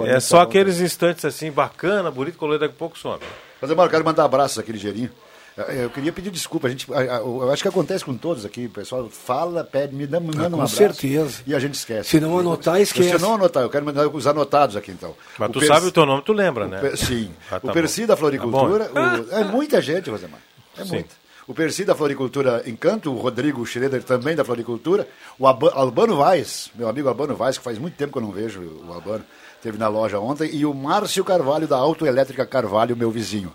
É 0.06 0.20
só 0.20 0.42
aqueles 0.42 0.80
instantes 0.80 1.26
assim, 1.26 1.52
bacana, 1.52 2.10
bonito, 2.10 2.38
colorido, 2.38 2.62
daqui 2.66 2.76
a 2.76 2.78
pouco 2.80 2.98
some. 2.98 3.20
Mas, 3.62 3.70
eu 3.70 3.90
quero 3.90 4.06
mandar 4.06 4.24
um 4.24 4.26
abraço 4.26 4.60
aqui 4.60 4.72
ligeirinho. 4.72 5.12
Eu 5.58 5.90
queria 5.90 6.14
pedir 6.14 6.32
desculpa, 6.32 6.68
a 6.68 6.70
gente, 6.72 6.88
eu 6.90 7.52
acho 7.52 7.62
que 7.62 7.68
acontece 7.68 8.06
com 8.06 8.16
todos 8.16 8.46
aqui, 8.46 8.68
o 8.68 8.70
pessoal 8.70 9.10
fala, 9.10 9.64
pede, 9.66 9.94
me 9.94 10.08
dá, 10.08 10.20
me 10.20 10.28
manda 10.28 10.40
Ah, 10.40 10.50
com 10.50 10.52
um 10.52 10.56
abraço. 10.60 10.76
certeza. 10.78 11.42
E 11.46 11.54
a 11.54 11.60
gente 11.60 11.76
esquece. 11.76 12.10
Se 12.10 12.20
não 12.22 12.40
anotar, 12.40 12.80
esquece. 12.80 13.10
Se 13.18 13.22
não 13.22 13.36
anotar, 13.36 13.62
eu 13.64 13.70
quero 13.70 13.86
mandar 13.86 14.08
os 14.08 14.26
anotados 14.28 14.76
aqui 14.78 14.92
então. 14.92 15.14
Mas 15.38 15.50
O 15.50 15.54
tu 15.54 15.66
sabe 15.66 15.88
o 15.88 15.92
teu 15.92 16.06
nome, 16.06 16.24
tu 16.24 16.32
lembra, 16.32 16.68
né? 16.68 16.78
o 16.78 16.82
Per- 16.82 16.98
Sim. 16.98 17.32
Ah, 17.52 17.60
tá 17.60 17.70
o 17.70 17.74
Percy 17.74 18.02
bom. 18.02 18.08
da 18.08 18.16
Floricultura, 18.16 18.86
Tá 18.86 19.20
o- 19.20 19.36
é 19.36 19.44
muita 19.44 19.82
gente, 19.82 20.10
Rosemar. 20.10 20.40
É 20.78 20.84
Sim. 20.86 20.90
muita. 20.94 21.22
O 21.48 21.54
Percy 21.54 21.84
da 21.84 21.94
Floricultura 21.96 22.64
Encanto, 22.66 23.12
o 23.12 23.18
Rodrigo 23.20 23.66
Schroeder 23.66 24.02
também 24.04 24.36
da 24.38 24.46
Floricultura, 24.46 25.06
o 25.38 25.46
Aba- 25.48 25.74
Albano 25.74 26.16
Vaz, 26.16 26.72
meu 26.76 26.88
amigo 26.88 27.10
Albano 27.10 27.36
Vaz, 27.36 27.58
que 27.58 27.64
faz 27.64 27.78
muito 27.78 27.96
tempo 27.96 28.14
que 28.14 28.18
eu 28.18 28.22
não 28.22 28.32
vejo 28.32 28.62
o 28.88 28.94
Albano, 28.94 29.24
teve 29.62 29.78
na 29.78 29.90
loja 29.90 30.18
ontem, 30.18 30.50
e 30.56 30.66
o 30.66 30.74
Márcio 30.74 31.26
Carvalho 31.26 31.68
da 31.68 31.76
Autoelétrica 31.76 32.46
Carvalho, 32.46 32.96
meu 32.96 33.12
vizinho. 33.12 33.52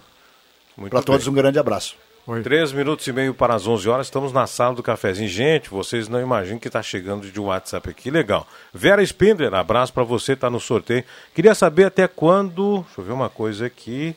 Muito 0.76 0.92
Para 0.92 1.02
todos 1.02 1.26
um 1.26 1.32
grande 1.32 1.58
abraço. 1.58 1.96
Três 2.42 2.72
minutos 2.72 3.06
e 3.06 3.12
meio 3.12 3.32
para 3.32 3.54
as 3.54 3.68
11 3.68 3.88
horas, 3.88 4.06
estamos 4.08 4.32
na 4.32 4.48
sala 4.48 4.74
do 4.74 4.82
cafezinho. 4.82 5.28
Gente, 5.28 5.70
vocês 5.70 6.08
não 6.08 6.20
imaginam 6.20 6.58
que 6.58 6.66
está 6.66 6.82
chegando 6.82 7.30
de 7.30 7.38
WhatsApp 7.38 7.88
aqui, 7.88 8.10
legal. 8.10 8.48
Vera 8.74 9.00
Spindler, 9.00 9.54
abraço 9.54 9.92
para 9.92 10.02
você, 10.02 10.32
está 10.32 10.50
no 10.50 10.58
sorteio. 10.58 11.04
Queria 11.32 11.54
saber 11.54 11.84
até 11.84 12.08
quando, 12.08 12.84
deixa 12.84 13.00
eu 13.00 13.04
ver 13.04 13.12
uma 13.12 13.30
coisa 13.30 13.66
aqui, 13.66 14.16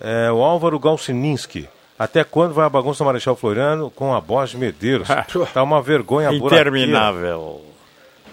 é, 0.00 0.30
o 0.30 0.40
Álvaro 0.40 0.78
Galsininski. 0.78 1.68
Até 1.98 2.22
quando 2.22 2.54
vai 2.54 2.64
a 2.64 2.70
bagunça 2.70 3.04
Marechal 3.04 3.34
Floriano 3.34 3.90
com 3.90 4.14
a 4.14 4.20
Bosch 4.20 4.54
Medeiros? 4.54 5.08
tá 5.52 5.62
uma 5.64 5.82
vergonha 5.82 6.28
a 6.28 6.32
buraqueira. 6.32 6.68
Interminável. 6.68 7.60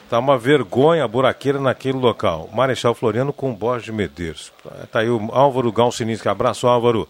Tá 0.08 0.20
uma 0.20 0.38
vergonha 0.38 1.04
a 1.04 1.08
buraqueira 1.08 1.60
naquele 1.60 1.98
local. 1.98 2.48
Marechal 2.54 2.94
Floriano 2.94 3.34
com 3.34 3.54
Borges 3.54 3.86
de 3.86 3.92
Medeiros. 3.92 4.52
Tá 4.92 5.00
aí 5.00 5.10
o 5.10 5.30
Álvaro 5.32 5.72
Galcininski. 5.72 6.30
Abraço, 6.30 6.68
Álvaro. 6.68 7.08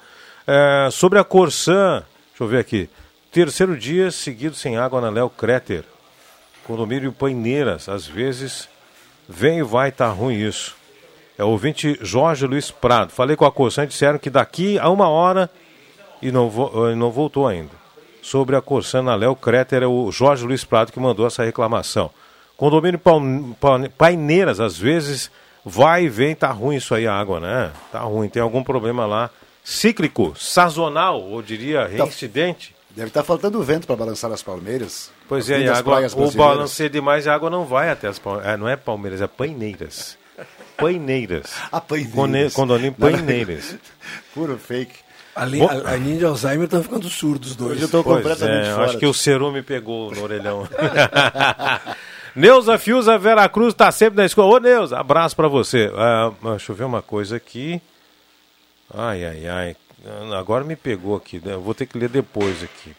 É, 0.51 0.89
sobre 0.89 1.19
a 1.19 1.23
Corsã, 1.23 2.03
deixa 2.29 2.43
eu 2.43 2.47
ver 2.47 2.57
aqui. 2.57 2.89
Terceiro 3.31 3.77
dia 3.77 4.09
seguido 4.09 4.55
sem 4.55 4.77
água 4.77 4.99
na 4.99 5.09
Léo 5.11 5.29
Créter. 5.29 5.83
Condomínio 6.65 7.11
Paineiras. 7.11 7.87
Às 7.87 8.07
vezes 8.07 8.67
vem 9.27 9.59
e 9.59 9.63
vai, 9.63 9.91
tá 9.91 10.07
ruim 10.07 10.33
isso. 10.39 10.75
É 11.37 11.43
o 11.43 11.49
ouvinte 11.49 11.99
Jorge 12.01 12.47
Luiz 12.47 12.71
Prado. 12.71 13.11
Falei 13.11 13.35
com 13.35 13.45
a 13.45 13.51
Corsã 13.51 13.83
e 13.83 13.87
disseram 13.87 14.17
que 14.17 14.29
daqui 14.31 14.79
a 14.79 14.89
uma 14.89 15.07
hora 15.07 15.51
e 16.19 16.31
não, 16.31 16.49
vo- 16.49 16.95
não 16.95 17.11
voltou 17.11 17.47
ainda. 17.47 17.77
Sobre 18.21 18.55
a 18.55 18.61
Corsã 18.61 19.03
na 19.03 19.13
Léo 19.13 19.35
Créter, 19.35 19.83
é 19.83 19.87
o 19.87 20.11
Jorge 20.11 20.45
Luiz 20.45 20.63
Prado 20.65 20.91
que 20.91 20.99
mandou 20.99 21.27
essa 21.27 21.43
reclamação. 21.45 22.09
Condomínio 22.57 22.99
Paineiras, 23.97 24.59
às 24.59 24.77
vezes 24.77 25.29
vai 25.63 26.05
e 26.05 26.09
vem, 26.09 26.33
tá 26.35 26.49
ruim 26.51 26.75
isso 26.77 26.95
aí 26.95 27.05
a 27.07 27.13
água, 27.13 27.39
né? 27.39 27.71
Tá 27.91 27.99
ruim, 27.99 28.27
tem 28.27 28.41
algum 28.41 28.63
problema 28.63 29.05
lá. 29.05 29.29
Cíclico, 29.69 30.33
sazonal, 30.35 31.21
ou 31.21 31.43
diria 31.43 31.85
reincidente. 31.85 32.73
Deve 32.89 33.09
estar 33.09 33.23
faltando 33.23 33.61
vento 33.61 33.85
para 33.85 33.95
balançar 33.95 34.31
as 34.31 34.41
palmeiras. 34.41 35.11
Pois 35.27 35.47
a 35.51 35.55
é, 35.55 35.61
e 35.61 35.69
a 35.69 35.77
água, 35.77 36.01
o 36.15 36.31
balanceio 36.31 36.89
demais, 36.89 37.27
a 37.27 37.35
água 37.35 37.51
não 37.51 37.65
vai 37.65 37.91
até 37.91 38.07
as 38.07 38.17
palmeiras. 38.17 38.59
não 38.59 38.67
é 38.67 38.75
Palmeiras, 38.75 39.21
é 39.21 39.27
Paineiras. 39.27 40.17
Paineiras. 40.75 41.51
Ah, 41.71 41.79
Paineiras. 41.79 42.15
Cone- 42.15 42.49
Condomínio. 42.51 42.93
Paineiras. 42.93 43.75
Puro 44.33 44.57
fake. 44.57 44.93
Além, 45.35 45.61
Bom- 45.61 45.69
a, 45.69 45.91
além 45.91 46.17
de 46.17 46.25
Alzheimer, 46.25 46.63
estão 46.65 46.81
ficando 46.81 47.07
surdos 47.07 47.51
os 47.51 47.55
dois. 47.55 47.71
Hoje 47.73 47.81
eu 47.81 47.85
estou 47.85 48.03
completamente 48.03 48.69
é, 48.69 48.73
fora. 48.73 48.85
acho 48.85 48.97
que 48.97 49.05
o 49.05 49.13
Ceru 49.13 49.51
me 49.51 49.61
pegou 49.61 50.11
no 50.11 50.23
orelhão. 50.23 50.67
Neuza 52.35 52.77
Fiuza 52.79 53.17
Vera 53.19 53.47
Cruz 53.49 53.73
está 53.73 53.91
sempre 53.91 54.17
na 54.17 54.25
escola. 54.25 54.55
Ô 54.55 54.59
Neuza, 54.59 54.97
abraço 54.97 55.35
para 55.35 55.47
você. 55.47 55.91
Ah, 55.95 56.31
deixa 56.41 56.71
eu 56.71 56.75
ver 56.75 56.85
uma 56.85 57.03
coisa 57.03 57.35
aqui. 57.35 57.79
Ai, 58.93 59.25
ai, 59.25 59.47
ai. 59.47 59.75
Agora 60.37 60.63
me 60.63 60.75
pegou 60.75 61.15
aqui. 61.15 61.41
né? 61.43 61.53
Eu 61.53 61.61
vou 61.61 61.73
ter 61.73 61.85
que 61.85 61.97
ler 61.97 62.09
depois 62.09 62.63
aqui. 62.63 62.95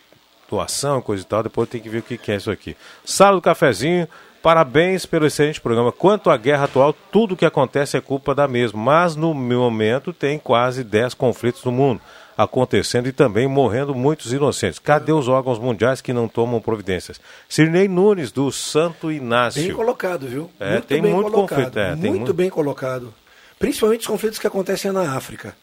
Doação, 0.49 1.01
coisa 1.01 1.23
e 1.23 1.27
tal. 1.27 1.43
Depois 1.43 1.69
tenho 1.69 1.83
que 1.83 1.89
ver 1.89 1.99
o 1.99 2.03
que 2.03 2.31
é 2.31 2.37
isso 2.37 2.51
aqui. 2.51 2.77
Sala 3.05 3.37
do 3.37 3.43
Cafezinho. 3.43 4.09
Parabéns 4.43 5.05
pelo 5.05 5.27
excelente 5.27 5.61
programa. 5.61 5.93
Quanto 5.93 6.31
à 6.31 6.37
guerra 6.37 6.65
atual, 6.65 6.95
tudo 7.13 7.37
que 7.37 7.45
acontece 7.45 7.97
é 7.97 8.01
culpa 8.01 8.35
da 8.35 8.49
mesma. 8.49 8.81
Mas 8.81 9.15
no 9.15 9.35
momento 9.35 10.13
tem 10.13 10.39
quase 10.39 10.83
10 10.83 11.13
conflitos 11.15 11.63
no 11.65 11.73
mundo 11.73 12.01
acontecendo 12.39 13.07
e 13.07 13.13
também 13.13 13.47
morrendo 13.47 13.95
muitos 13.95 14.33
inocentes. 14.33 14.79
Cadê 14.79 15.13
os 15.13 15.29
órgãos 15.29 15.59
mundiais 15.59 16.01
que 16.01 16.13
não 16.13 16.27
tomam 16.27 16.59
providências? 16.59 17.21
Cirnei 17.49 17.87
Nunes, 17.87 18.33
do 18.33 18.51
Santo 18.51 19.13
Inácio. 19.13 19.63
Bem 19.63 19.75
colocado, 19.75 20.27
viu? 20.27 20.51
É, 20.59 20.81
tem 20.81 21.03
bem 21.03 21.13
muito 21.13 21.31
colocado. 21.31 21.59
conflito, 21.59 21.79
é, 21.79 21.89
tem 21.89 21.97
muito, 21.97 22.17
muito. 22.17 22.35
bem 22.35 22.49
colocado. 22.49 23.13
Principalmente 23.59 24.01
os 24.01 24.07
conflitos 24.07 24.39
que 24.39 24.47
acontecem 24.47 24.91
na 24.91 25.15
África. 25.15 25.55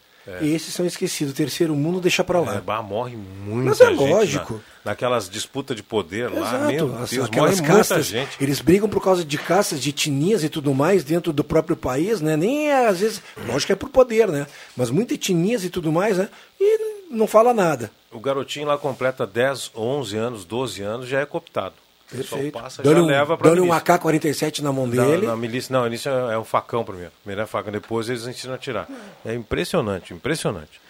E 0.42 0.54
esses 0.54 0.72
são 0.74 0.84
esquecidos. 0.86 1.32
O 1.32 1.36
terceiro 1.36 1.74
mundo 1.74 2.00
deixa 2.00 2.22
pra 2.22 2.40
lá. 2.40 2.56
É, 2.56 2.60
bah, 2.60 2.82
morre 2.82 3.16
muita 3.16 3.70
Mas 3.70 3.80
é 3.80 3.86
gente 3.86 3.98
lógico. 3.98 4.54
na- 4.84 4.90
naquelas 4.92 5.28
disputas 5.28 5.76
de 5.76 5.82
poder 5.82 6.30
lá. 6.30 6.40
Exato. 6.40 6.64
Meu 6.66 6.96
As- 6.98 7.10
Deus, 7.10 7.26
aquelas 7.26 7.60
muita 7.60 7.74
castas, 7.76 8.06
gente. 8.06 8.36
eles 8.40 8.60
brigam 8.60 8.88
por 8.88 9.02
causa 9.02 9.24
de 9.24 9.38
castas, 9.38 9.80
de 9.82 9.90
etnias 9.90 10.44
e 10.44 10.48
tudo 10.48 10.74
mais 10.74 11.02
dentro 11.04 11.32
do 11.32 11.42
próprio 11.44 11.76
país, 11.76 12.20
né? 12.20 12.36
Nem 12.36 12.70
é, 12.70 12.86
às 12.86 13.00
vezes, 13.00 13.22
lógico 13.46 13.66
que 13.66 13.72
é 13.72 13.76
por 13.76 13.88
poder, 13.90 14.28
né? 14.28 14.46
Mas 14.76 14.90
muitas 14.90 15.14
etnias 15.16 15.64
e 15.64 15.70
tudo 15.70 15.90
mais, 15.92 16.18
né? 16.18 16.28
E 16.60 16.78
não 17.10 17.26
fala 17.26 17.52
nada. 17.54 17.90
O 18.12 18.20
garotinho 18.20 18.66
lá 18.66 18.76
completa 18.78 19.26
10, 19.26 19.70
11 19.74 20.16
anos, 20.16 20.44
12 20.44 20.82
anos, 20.82 21.08
já 21.08 21.20
é 21.20 21.26
cooptado. 21.26 21.74
Perfeito. 22.10 22.58
passa, 22.58 22.82
Dando 22.82 22.96
já 22.96 23.02
um, 23.02 23.06
leva 23.06 23.36
pra 23.36 23.50
dando 23.50 23.62
um 23.62 23.66
milícia. 23.66 23.94
AK-47 23.96 24.60
na 24.60 24.72
mão 24.72 24.88
dele. 24.88 25.26
Na 25.26 25.36
milícia, 25.36 25.72
não, 25.72 25.86
início 25.86 26.10
é 26.10 26.38
um 26.38 26.44
facão 26.44 26.84
primeiro. 26.84 27.12
Primeiro 27.22 27.42
é 27.42 27.46
faca, 27.46 27.70
depois 27.70 28.08
eles 28.08 28.26
ensinam 28.26 28.54
a 28.54 28.58
tirar. 28.58 28.88
É 29.24 29.34
impressionante, 29.34 30.14
impressionante. 30.14 30.80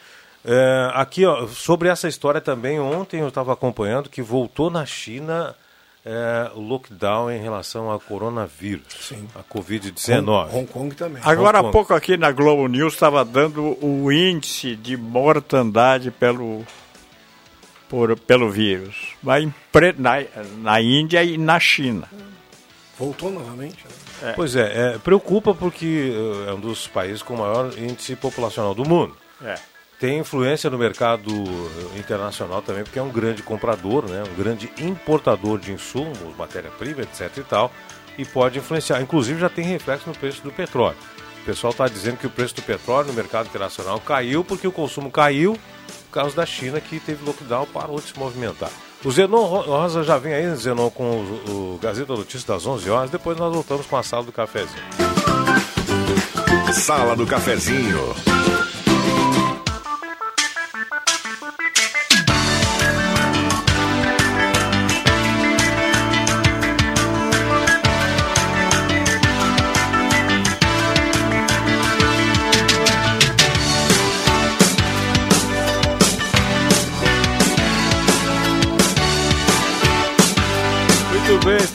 É, 0.44 0.90
aqui, 0.94 1.26
ó, 1.26 1.46
sobre 1.48 1.88
essa 1.88 2.06
história 2.08 2.40
também, 2.40 2.78
ontem 2.78 3.20
eu 3.20 3.28
estava 3.28 3.52
acompanhando 3.52 4.08
que 4.08 4.22
voltou 4.22 4.70
na 4.70 4.86
China 4.86 5.54
é, 6.04 6.50
o 6.54 6.60
lockdown 6.60 7.30
em 7.30 7.40
relação 7.40 7.90
ao 7.90 7.98
coronavírus, 8.00 9.12
a 9.34 9.42
Covid-19. 9.42 10.54
Hong 10.54 10.66
Kong 10.66 10.94
também. 10.94 11.20
Agora 11.24 11.58
há 11.58 11.64
pouco 11.64 11.92
aqui 11.92 12.16
na 12.16 12.30
Globo 12.30 12.66
News 12.68 12.94
estava 12.94 13.24
dando 13.24 13.76
o 13.84 14.10
índice 14.12 14.76
de 14.76 14.96
mortandade 14.96 16.10
pelo, 16.10 16.64
por, 17.88 18.18
pelo 18.20 18.50
vírus. 18.50 18.94
Vai 19.22 19.42
impre- 19.42 19.94
na, 19.98 20.22
na 20.58 20.80
Índia 20.80 21.22
e 21.24 21.38
na 21.38 21.58
China. 21.58 22.08
Voltou 22.98 23.30
novamente. 23.30 23.78
né? 24.22 24.32
Pois 24.34 24.56
é, 24.56 24.94
é, 24.94 24.98
preocupa 24.98 25.54
porque 25.54 26.12
eh, 26.12 26.50
é 26.50 26.52
um 26.52 26.58
dos 26.60 26.88
países 26.88 27.22
com 27.22 27.36
maior 27.36 27.70
índice 27.78 28.16
populacional 28.16 28.74
do 28.74 28.84
mundo. 28.84 29.16
É. 29.42 29.54
Tem 30.00 30.18
influência 30.18 30.68
no 30.68 30.76
mercado 30.78 31.30
eh, 31.30 31.98
internacional 31.98 32.60
também, 32.60 32.82
porque 32.82 32.98
é 32.98 33.02
um 33.02 33.10
grande 33.10 33.42
comprador, 33.42 34.08
né? 34.08 34.24
um 34.28 34.34
grande 34.34 34.68
importador 34.80 35.58
de 35.60 35.72
insumos, 35.72 36.18
matéria-prima, 36.36 37.02
etc. 37.02 37.36
e 37.36 37.42
tal, 37.44 37.72
e 38.18 38.24
pode 38.24 38.58
influenciar. 38.58 39.00
Inclusive 39.00 39.38
já 39.40 39.48
tem 39.48 39.64
reflexo 39.64 40.08
no 40.08 40.14
preço 40.16 40.42
do 40.42 40.50
petróleo. 40.50 40.96
O 41.42 41.44
pessoal 41.44 41.70
está 41.70 41.86
dizendo 41.86 42.16
que 42.16 42.26
o 42.26 42.30
preço 42.30 42.56
do 42.56 42.62
petróleo 42.62 43.06
no 43.08 43.14
mercado 43.14 43.46
internacional 43.46 44.00
caiu 44.00 44.42
porque 44.42 44.66
o 44.66 44.72
consumo 44.72 45.08
caiu 45.10 45.56
por 46.08 46.14
causa 46.14 46.34
da 46.36 46.46
China 46.46 46.80
que 46.80 46.98
teve 46.98 47.24
lockdown, 47.24 47.66
parou 47.66 48.00
de 48.00 48.06
se 48.08 48.18
movimentar. 48.18 48.70
O 49.04 49.10
Zenon 49.12 49.44
Ro- 49.44 49.60
Rosa 49.62 50.02
já 50.02 50.18
vem 50.18 50.32
aí, 50.34 50.56
Zenon, 50.56 50.90
com 50.90 51.04
o, 51.48 51.74
o 51.76 51.78
Gazeta 51.80 52.12
Notícias 52.14 52.44
das 52.44 52.66
11 52.66 52.90
horas. 52.90 53.10
Depois 53.10 53.36
nós 53.38 53.52
voltamos 53.52 53.86
com 53.86 53.96
a 53.96 54.02
sala 54.02 54.24
do 54.24 54.32
cafezinho. 54.32 54.82
Sala 56.74 57.14
do 57.16 57.26
Cafezinho. 57.26 58.14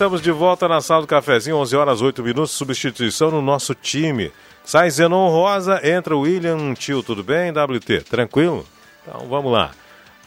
Estamos 0.03 0.21
de 0.21 0.31
volta 0.31 0.67
na 0.67 0.81
sala 0.81 1.03
do 1.03 1.07
cafezinho, 1.07 1.55
11 1.55 1.77
horas 1.77 2.01
8 2.01 2.21
minutos, 2.21 2.51
substituição 2.51 3.31
no 3.31 3.41
nosso 3.41 3.73
time. 3.73 4.33
Sai 4.61 4.89
Zenon 4.89 5.29
Rosa, 5.29 5.79
entra 5.81 6.17
William 6.17 6.73
Tio, 6.73 7.01
tudo 7.01 7.23
bem, 7.23 7.51
WT? 7.51 8.01
Tranquilo? 8.09 8.65
Então 9.01 9.25
vamos 9.29 9.49
lá. 9.49 9.71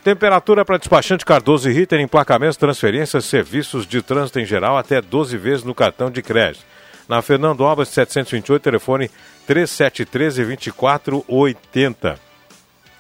Temperatura 0.02 0.64
para 0.64 0.78
despachante 0.78 1.26
Cardoso 1.26 1.68
e 1.68 1.74
Ritter, 1.74 2.00
emplacamentos, 2.00 2.56
transferências, 2.56 3.26
serviços 3.26 3.86
de 3.86 4.00
trânsito 4.00 4.40
em 4.40 4.46
geral, 4.46 4.78
até 4.78 5.02
12 5.02 5.36
vezes 5.36 5.62
no 5.62 5.74
cartão 5.74 6.10
de 6.10 6.22
crédito. 6.22 6.64
Na 7.06 7.20
Fernando 7.20 7.60
Obras, 7.60 7.90
728, 7.90 8.62
telefone 8.62 9.10
3713 9.46 10.42
2480. 10.42 12.25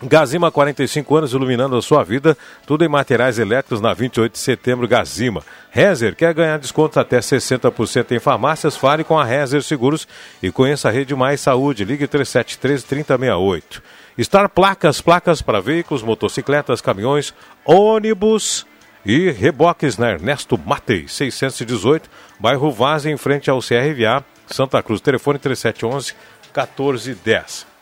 Gazima, 0.02 0.50
45 0.50 1.16
anos, 1.16 1.32
iluminando 1.32 1.74
a 1.74 1.80
sua 1.80 2.04
vida. 2.04 2.36
Tudo 2.66 2.84
em 2.84 2.88
materiais 2.88 3.38
elétricos 3.38 3.80
na 3.80 3.94
28 3.94 4.32
de 4.32 4.38
setembro, 4.38 4.86
Gazima. 4.86 5.42
Rezer 5.70 6.14
quer 6.14 6.34
ganhar 6.34 6.58
desconto 6.58 7.00
até 7.00 7.18
60% 7.18 8.12
em 8.12 8.18
farmácias? 8.18 8.76
Fale 8.76 9.04
com 9.04 9.18
a 9.18 9.24
Rezer 9.24 9.62
Seguros 9.62 10.06
e 10.42 10.52
conheça 10.52 10.88
a 10.88 10.92
Rede 10.92 11.14
Mais 11.14 11.40
Saúde. 11.40 11.84
Ligue 11.84 12.06
3713-3068. 12.06 13.80
Star 14.20 14.50
Placas, 14.50 15.00
placas 15.00 15.40
para 15.40 15.60
veículos, 15.60 16.02
motocicletas, 16.02 16.82
caminhões, 16.82 17.32
ônibus 17.64 18.66
e 19.04 19.30
reboques 19.30 19.96
na 19.96 20.10
Ernesto 20.10 20.58
Matei, 20.58 21.06
618, 21.06 22.10
bairro 22.40 22.70
Vaz, 22.70 23.06
em 23.06 23.16
frente 23.16 23.48
ao 23.48 23.60
CRVA, 23.60 24.24
Santa 24.46 24.82
Cruz. 24.82 25.00
Telefone 25.00 25.38
3711 25.38 26.14
1410. 26.54 27.75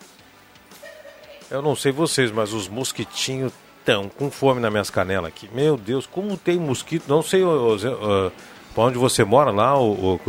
Eu 1.54 1.62
não 1.62 1.76
sei 1.76 1.92
vocês, 1.92 2.32
mas 2.32 2.52
os 2.52 2.66
mosquitinhos 2.66 3.52
estão 3.78 4.08
com 4.08 4.28
fome 4.28 4.60
nas 4.60 4.72
minhas 4.72 4.90
canelas 4.90 5.28
aqui. 5.28 5.48
Meu 5.54 5.76
Deus, 5.76 6.04
como 6.04 6.36
tem 6.36 6.58
mosquito. 6.58 7.04
Não 7.06 7.22
sei 7.22 7.44
uh, 7.44 7.76
uh, 7.76 8.32
para 8.74 8.82
onde 8.82 8.98
você 8.98 9.22
mora 9.22 9.52
lá, 9.52 9.78
o, 9.78 10.16
o. 10.16 10.20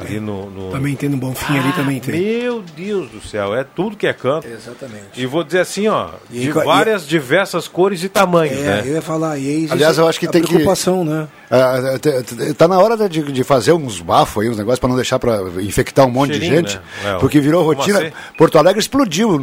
Ali 0.00 0.20
no, 0.20 0.50
no... 0.50 0.70
Também 0.70 0.96
tem 0.96 1.08
no 1.08 1.16
Bonfim 1.16 1.56
ah, 1.56 1.62
ali, 1.62 1.72
também 1.72 2.00
tem. 2.00 2.20
Meu 2.20 2.62
Deus 2.62 3.10
do 3.10 3.20
céu, 3.20 3.54
é 3.54 3.64
tudo 3.64 3.96
que 3.96 4.06
é 4.06 4.12
canto. 4.12 4.46
Exatamente. 4.46 5.04
E 5.16 5.26
vou 5.26 5.44
dizer 5.44 5.60
assim, 5.60 5.88
ó, 5.88 6.10
e, 6.30 6.40
de 6.40 6.52
várias, 6.52 7.04
e, 7.04 7.08
diversas 7.08 7.68
cores 7.68 8.02
e 8.02 8.08
tamanhos, 8.08 8.58
é, 8.58 8.62
né? 8.62 8.82
eu 8.84 8.94
ia 8.94 9.02
falar, 9.02 9.38
e 9.38 9.48
aí 9.48 9.68
Aliás, 9.70 9.98
eu 9.98 10.08
acho 10.08 10.18
que 10.18 10.26
tem 10.26 10.42
preocupação, 10.42 11.04
que... 11.04 11.10
né? 11.10 11.28
Uh, 11.50 12.54
tá 12.54 12.68
na 12.68 12.78
hora 12.78 13.08
de, 13.08 13.22
de 13.24 13.42
fazer 13.42 13.72
uns 13.72 14.00
bafos 14.00 14.42
aí, 14.44 14.48
uns 14.48 14.56
negócios 14.56 14.78
para 14.78 14.88
não 14.88 14.94
deixar 14.94 15.18
para 15.18 15.40
infectar 15.60 16.06
um 16.06 16.10
monte 16.10 16.34
Cheirinho, 16.34 16.62
de 16.62 16.70
gente. 16.70 16.80
Né? 17.02 17.16
É, 17.16 17.18
porque 17.18 17.40
virou 17.40 17.64
rotina. 17.64 17.98
Assim? 17.98 18.12
Porto 18.38 18.56
Alegre 18.56 18.80
explodiu, 18.80 19.40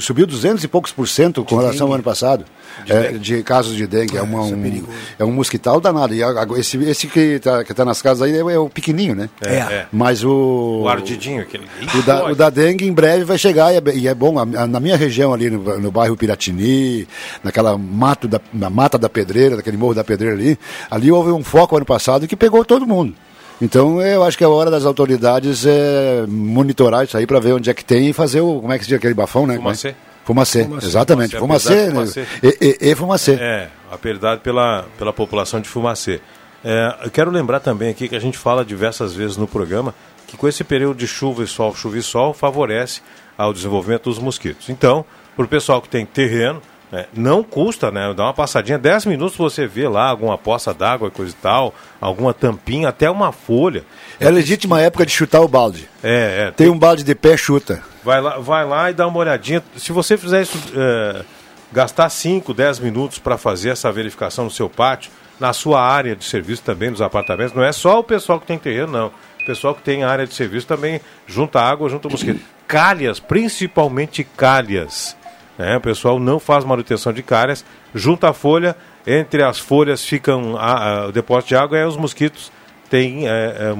subiu 0.00 0.26
200 0.26 0.64
e 0.64 0.68
poucos 0.68 0.90
por 0.90 1.06
cento 1.06 1.44
com 1.44 1.56
relação 1.56 1.86
ao 1.86 1.92
ano 1.94 2.02
passado. 2.02 2.44
De, 2.84 2.92
é, 2.92 3.12
de 3.12 3.42
casos 3.44 3.76
de 3.76 3.86
dengue. 3.86 4.16
É, 4.16 4.22
uma, 4.22 4.40
é 4.40 4.42
um, 4.42 4.84
é 5.20 5.24
um 5.24 5.30
mosquital 5.30 5.80
danado. 5.80 6.12
E 6.12 6.20
esse, 6.58 6.76
esse 6.78 7.06
que 7.06 7.20
está 7.20 7.62
que 7.62 7.72
tá 7.72 7.84
nas 7.84 8.02
casas 8.02 8.22
aí 8.22 8.36
é, 8.36 8.40
é 8.40 8.58
o 8.58 8.68
pequenininho, 8.68 9.14
né? 9.14 9.30
É. 9.40 9.86
é. 9.94 9.96
Mas 9.96 10.24
o. 10.24 10.82
O 10.82 10.88
ardidinho, 10.88 11.42
aquele. 11.42 11.64
O 11.98 12.02
da, 12.02 12.24
o 12.26 12.34
da 12.34 12.50
dengue 12.50 12.86
em 12.86 12.92
breve 12.92 13.24
vai 13.24 13.38
chegar 13.38 13.72
e 13.72 13.76
é, 13.76 13.96
e 13.96 14.08
é 14.08 14.14
bom. 14.14 14.44
Na 14.44 14.80
minha 14.80 14.96
região 14.96 15.32
ali, 15.32 15.48
no, 15.48 15.80
no 15.80 15.90
bairro 15.90 16.16
Piratini, 16.16 17.06
naquela 17.42 17.78
mato 17.78 18.26
da, 18.26 18.40
na 18.52 18.68
mata 18.68 18.98
da 18.98 19.08
pedreira, 19.08 19.56
daquele 19.56 19.76
morro 19.76 19.94
da 19.94 20.04
pedreira 20.04 20.34
ali, 20.34 20.58
ali 20.90 21.12
houve 21.12 21.30
um 21.30 21.44
foco 21.44 21.76
ano 21.76 21.86
passado 21.86 22.26
que 22.26 22.36
pegou 22.36 22.64
todo 22.64 22.86
mundo. 22.86 23.14
Então 23.62 24.02
eu 24.02 24.24
acho 24.24 24.36
que 24.36 24.42
é 24.42 24.48
hora 24.48 24.70
das 24.70 24.84
autoridades 24.84 25.64
é, 25.64 26.24
monitorar 26.26 27.04
isso 27.04 27.16
aí 27.16 27.26
para 27.26 27.38
ver 27.38 27.52
onde 27.52 27.70
é 27.70 27.74
que 27.74 27.84
tem 27.84 28.08
e 28.08 28.12
fazer 28.12 28.40
o. 28.40 28.60
Como 28.60 28.72
é 28.72 28.78
que 28.78 28.84
se 28.84 28.88
diz 28.88 28.98
aquele 28.98 29.14
bafão, 29.14 29.46
né? 29.46 29.56
Fumacê. 29.56 29.94
Fumacê, 30.24 30.64
fumacê 30.64 30.86
exatamente. 30.86 31.36
Fumacê, 31.36 31.90
fumacê, 31.90 32.20
né? 32.20 32.26
E, 32.42 32.48
e, 32.60 32.90
e, 32.90 32.94
fumacê. 32.94 33.32
É, 33.34 33.68
a 33.92 33.98
piedade 33.98 34.40
pela, 34.40 34.86
pela 34.98 35.12
população 35.12 35.60
de 35.60 35.68
fumacê. 35.68 36.20
É, 36.64 36.96
eu 37.04 37.10
quero 37.10 37.30
lembrar 37.30 37.60
também 37.60 37.90
aqui 37.90 38.08
que 38.08 38.16
a 38.16 38.20
gente 38.20 38.38
fala 38.38 38.64
diversas 38.64 39.14
vezes 39.14 39.36
no 39.36 39.46
programa 39.46 39.94
que 40.26 40.36
com 40.36 40.48
esse 40.48 40.64
período 40.64 40.96
de 40.96 41.06
chuva 41.06 41.44
e 41.44 41.46
sol, 41.46 41.74
chuva 41.74 41.98
e 41.98 42.02
sol, 42.02 42.32
favorece 42.32 43.02
ao 43.36 43.52
desenvolvimento 43.52 44.04
dos 44.04 44.18
mosquitos. 44.18 44.70
Então, 44.70 45.04
para 45.36 45.44
o 45.44 45.48
pessoal 45.48 45.82
que 45.82 45.88
tem 45.88 46.06
terreno, 46.06 46.62
é, 46.92 47.06
não 47.12 47.42
custa, 47.42 47.90
né? 47.90 48.12
Dá 48.14 48.24
uma 48.24 48.34
passadinha, 48.34 48.78
10 48.78 49.06
minutos 49.06 49.36
você 49.36 49.66
vê 49.66 49.88
lá 49.88 50.08
alguma 50.08 50.38
poça 50.38 50.72
d'água 50.72 51.10
coisa 51.10 51.32
e 51.32 51.42
tal, 51.42 51.74
alguma 52.00 52.32
tampinha, 52.32 52.88
até 52.88 53.10
uma 53.10 53.32
folha. 53.32 53.84
É 54.20 54.30
legítima 54.30 54.80
época 54.80 55.04
de 55.04 55.12
chutar 55.12 55.40
o 55.40 55.48
balde. 55.48 55.88
É, 56.02 56.10
é. 56.10 56.44
Tem, 56.46 56.66
tem 56.66 56.70
um 56.70 56.78
balde 56.78 57.02
de 57.02 57.14
pé, 57.14 57.36
chuta. 57.36 57.82
Vai 58.04 58.20
lá, 58.20 58.38
vai 58.38 58.64
lá 58.64 58.90
e 58.90 58.94
dá 58.94 59.06
uma 59.06 59.18
olhadinha. 59.18 59.62
Se 59.76 59.92
você 59.92 60.16
fizer 60.16 60.42
isso, 60.42 60.56
é, 60.74 61.24
gastar 61.72 62.08
5, 62.08 62.54
10 62.54 62.78
minutos 62.78 63.18
para 63.18 63.36
fazer 63.36 63.70
essa 63.70 63.90
verificação 63.90 64.44
no 64.44 64.50
seu 64.50 64.70
pátio, 64.70 65.10
na 65.38 65.52
sua 65.52 65.82
área 65.82 66.14
de 66.14 66.24
serviço 66.24 66.62
também, 66.62 66.90
nos 66.90 67.02
apartamentos, 67.02 67.54
não 67.54 67.64
é 67.64 67.72
só 67.72 67.98
o 67.98 68.04
pessoal 68.04 68.40
que 68.40 68.46
tem 68.46 68.58
terreno, 68.58 68.92
não. 68.92 69.06
O 69.42 69.46
pessoal 69.46 69.74
que 69.74 69.82
tem 69.82 70.04
área 70.04 70.26
de 70.26 70.34
serviço 70.34 70.66
também 70.66 71.00
junta 71.26 71.60
água, 71.60 71.88
junta 71.88 72.08
mosquito. 72.08 72.40
Calhas, 72.66 73.20
principalmente 73.20 74.24
calhas 74.24 75.16
né? 75.58 75.76
O 75.76 75.80
pessoal 75.80 76.18
não 76.18 76.38
faz 76.38 76.64
manutenção 76.64 77.12
de 77.12 77.22
cárias, 77.22 77.64
junta 77.94 78.30
a 78.30 78.32
folha, 78.32 78.76
entre 79.06 79.42
as 79.42 79.58
folhas 79.58 80.04
ficam 80.04 80.56
a, 80.56 81.02
a, 81.02 81.06
o 81.06 81.12
depósito 81.12 81.48
de 81.48 81.56
água 81.56 81.78
e 81.78 81.84
os 81.84 81.96
mosquitos 81.96 82.50
têm 82.90 83.28
é, 83.28 83.30
é, 83.30 83.76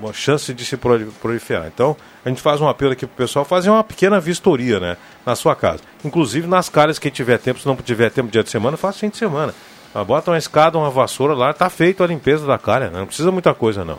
uma 0.00 0.12
chance 0.12 0.52
de 0.52 0.64
se 0.64 0.76
proliferar. 0.76 1.66
Então, 1.66 1.96
a 2.24 2.28
gente 2.28 2.40
faz 2.40 2.60
um 2.60 2.68
apelo 2.68 2.92
aqui 2.92 3.06
para 3.06 3.14
o 3.14 3.16
pessoal 3.16 3.44
fazer 3.44 3.70
uma 3.70 3.82
pequena 3.82 4.20
vistoria 4.20 4.78
né, 4.78 4.96
na 5.24 5.34
sua 5.34 5.56
casa. 5.56 5.80
Inclusive 6.04 6.46
nas 6.46 6.68
cárias, 6.68 6.98
quem 6.98 7.10
tiver 7.10 7.38
tempo, 7.38 7.60
se 7.60 7.66
não 7.66 7.76
tiver 7.76 8.10
tempo 8.10 8.30
dia 8.30 8.42
de 8.42 8.50
semana, 8.50 8.76
faz 8.76 8.98
fim 8.98 9.08
de 9.08 9.16
semana. 9.16 9.54
Bota 10.06 10.30
uma 10.30 10.38
escada, 10.38 10.78
uma 10.78 10.90
vassoura 10.90 11.34
lá, 11.34 11.50
está 11.50 11.68
feito 11.68 12.02
a 12.02 12.06
limpeza 12.06 12.46
da 12.46 12.58
cária, 12.58 12.90
né? 12.90 12.98
não 12.98 13.06
precisa 13.06 13.30
muita 13.30 13.54
coisa 13.54 13.84
não. 13.84 13.98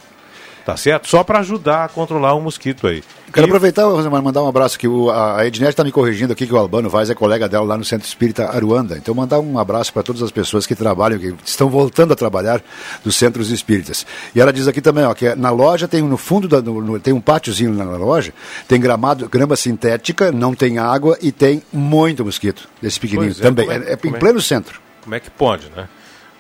Tá 0.66 0.78
certo? 0.78 1.10
Só 1.10 1.26
para 1.26 1.40
ajudar 1.40 1.84
a 1.84 1.90
controlar 1.90 2.34
o 2.36 2.42
mosquito 2.42 2.88
aí. 2.88 3.04
Quero 3.34 3.48
e... 3.48 3.50
aproveitar, 3.50 3.84
Rosemar, 3.84 4.24
mandar 4.24 4.42
um 4.42 4.48
abraço 4.48 4.80
que 4.80 4.88
o, 4.88 5.12
a 5.12 5.46
Ednete 5.46 5.72
está 5.72 5.84
me 5.84 5.92
corrigindo 5.92 6.32
aqui 6.32 6.48
que 6.48 6.54
o 6.54 6.58
Albano 6.58 6.90
Vaz 6.90 7.10
é 7.10 7.16
colega 7.16 7.50
dela 7.50 7.66
lá 7.66 7.78
no 7.78 7.84
Centro 7.84 8.08
Espírita 8.08 8.46
Aruanda. 8.46 8.96
Então 8.96 9.14
mandar 9.14 9.42
um 9.42 9.60
abraço 9.60 9.92
para 9.92 10.04
todas 10.04 10.22
as 10.22 10.32
pessoas 10.32 10.66
que 10.66 10.74
trabalham, 10.74 11.20
que 11.20 11.36
estão 11.44 11.70
voltando 11.70 12.14
a 12.14 12.16
trabalhar 12.16 12.64
dos 13.04 13.18
centros 13.18 13.52
espíritas. 13.52 14.06
E 14.34 14.40
ela 14.40 14.54
diz 14.54 14.66
aqui 14.66 14.80
também, 14.80 15.04
ó, 15.04 15.14
que 15.14 15.28
é, 15.28 15.36
na 15.36 15.50
loja 15.50 15.86
tem 15.86 16.02
no 16.02 16.16
fundo 16.16 16.48
da, 16.48 16.62
no, 16.62 16.80
no, 16.80 16.98
tem 16.98 17.14
um 17.14 17.20
pátiozinho 17.20 17.74
na 17.74 17.84
loja, 17.84 18.34
tem 18.66 18.80
gramado, 18.80 19.28
grama 19.28 19.58
sintética, 19.58 20.32
não 20.32 20.56
tem 20.56 20.78
água 20.78 21.18
e 21.22 21.30
tem 21.30 21.62
muito 21.74 22.24
mosquito 22.24 22.70
desse 22.82 23.02
pequenininho 23.02 23.36
é, 23.38 23.42
também. 23.42 23.70
É, 23.70 23.76
é, 23.76 23.94
é, 23.94 24.08
em 24.08 24.14
pleno 24.14 24.40
centro. 24.40 24.83
Como 25.04 25.16
é 25.16 25.20
que 25.20 25.30
pode, 25.30 25.70
né? 25.76 25.88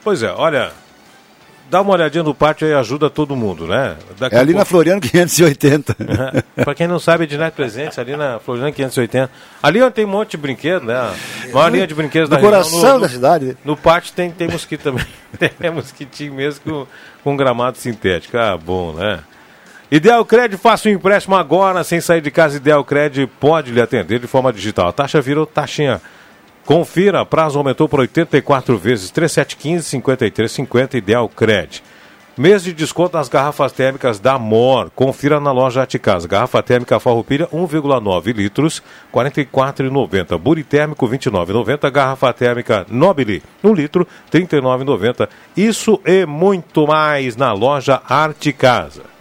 Pois 0.03 0.23
é, 0.23 0.31
olha, 0.31 0.71
dá 1.69 1.81
uma 1.81 1.93
olhadinha 1.93 2.23
no 2.23 2.35
pátio 2.35 2.67
aí, 2.67 2.73
ajuda 2.73 3.09
todo 3.09 3.35
mundo, 3.35 3.65
né? 3.67 3.95
Daqui 4.17 4.35
é 4.35 4.39
ali 4.39 4.53
pouco... 4.53 4.59
na 4.59 4.65
Floriano 4.65 5.01
580. 5.01 5.95
Para 6.63 6.75
quem 6.75 6.87
não 6.87 6.99
sabe, 6.99 7.25
de 7.25 7.37
Night 7.37 7.55
Presentes, 7.55 7.97
ali 7.97 8.15
na 8.15 8.39
Floriano 8.39 8.71
580. 8.71 9.29
Ali 9.61 9.81
onde 9.81 9.93
tem 9.93 10.05
um 10.05 10.09
monte 10.09 10.31
de 10.31 10.37
brinquedos, 10.37 10.87
né? 10.87 11.13
Uma 11.51 11.69
linha 11.69 11.87
de 11.87 11.95
brinquedos 11.95 12.29
no 12.29 12.35
da 12.35 12.41
coração 12.41 12.79
região, 12.79 12.93
no, 12.95 13.01
da 13.01 13.09
cidade. 13.09 13.57
No 13.65 13.75
pátio 13.75 14.13
tem, 14.13 14.31
tem 14.31 14.47
mosquito 14.47 14.83
também. 14.83 15.05
tem 15.59 15.71
mosquitinho 15.71 16.33
mesmo 16.33 16.61
com, 16.63 16.87
com 17.23 17.35
gramado 17.35 17.77
sintético. 17.77 18.37
Ah, 18.37 18.57
bom, 18.57 18.93
né? 18.93 19.19
Ideal 19.91 20.25
Cred, 20.25 20.57
faça 20.57 20.89
um 20.89 20.91
empréstimo 20.91 21.35
agora, 21.35 21.83
sem 21.83 22.01
sair 22.01 22.21
de 22.21 22.31
casa. 22.31 22.57
Ideal 22.57 22.83
Cred 22.83 23.27
pode 23.39 23.71
lhe 23.71 23.81
atender 23.81 24.19
de 24.19 24.27
forma 24.27 24.51
digital. 24.51 24.87
A 24.87 24.91
taxa 24.93 25.21
virou 25.21 25.45
taxinha 25.45 26.01
Confira, 26.65 27.25
prazo 27.25 27.57
aumentou 27.57 27.89
por 27.89 27.99
84 27.99 28.77
vezes, 28.77 29.11
3715-5350, 29.11 30.93
Ideal 30.95 31.27
Cred. 31.27 31.83
Mês 32.35 32.63
de 32.63 32.73
desconto 32.73 33.15
nas 33.15 33.29
garrafas 33.29 33.71
térmicas 33.71 34.19
da 34.19 34.39
MOR. 34.39 34.89
Confira 34.95 35.39
na 35.39 35.51
loja 35.51 35.83
Aticas. 35.83 36.25
Garrafa 36.25 36.63
térmica 36.63 36.99
Farroupilha 36.99 37.47
1,9 37.49 38.33
litros, 38.33 38.81
R$ 39.13 39.29
44,90. 39.29 40.39
Buri 40.39 40.63
térmico 40.63 41.07
29,90. 41.07 41.91
Garrafa 41.91 42.33
térmica 42.33 42.87
Nobile 42.89 43.43
1 43.63 43.73
litro, 43.75 44.07
R$ 44.31 44.39
39,90. 44.39 45.29
Isso 45.55 46.01
e 46.03 46.25
muito 46.25 46.87
mais 46.87 47.35
na 47.35 47.53
loja 47.53 48.01
Arte 48.09 48.51
Casa. 48.51 49.12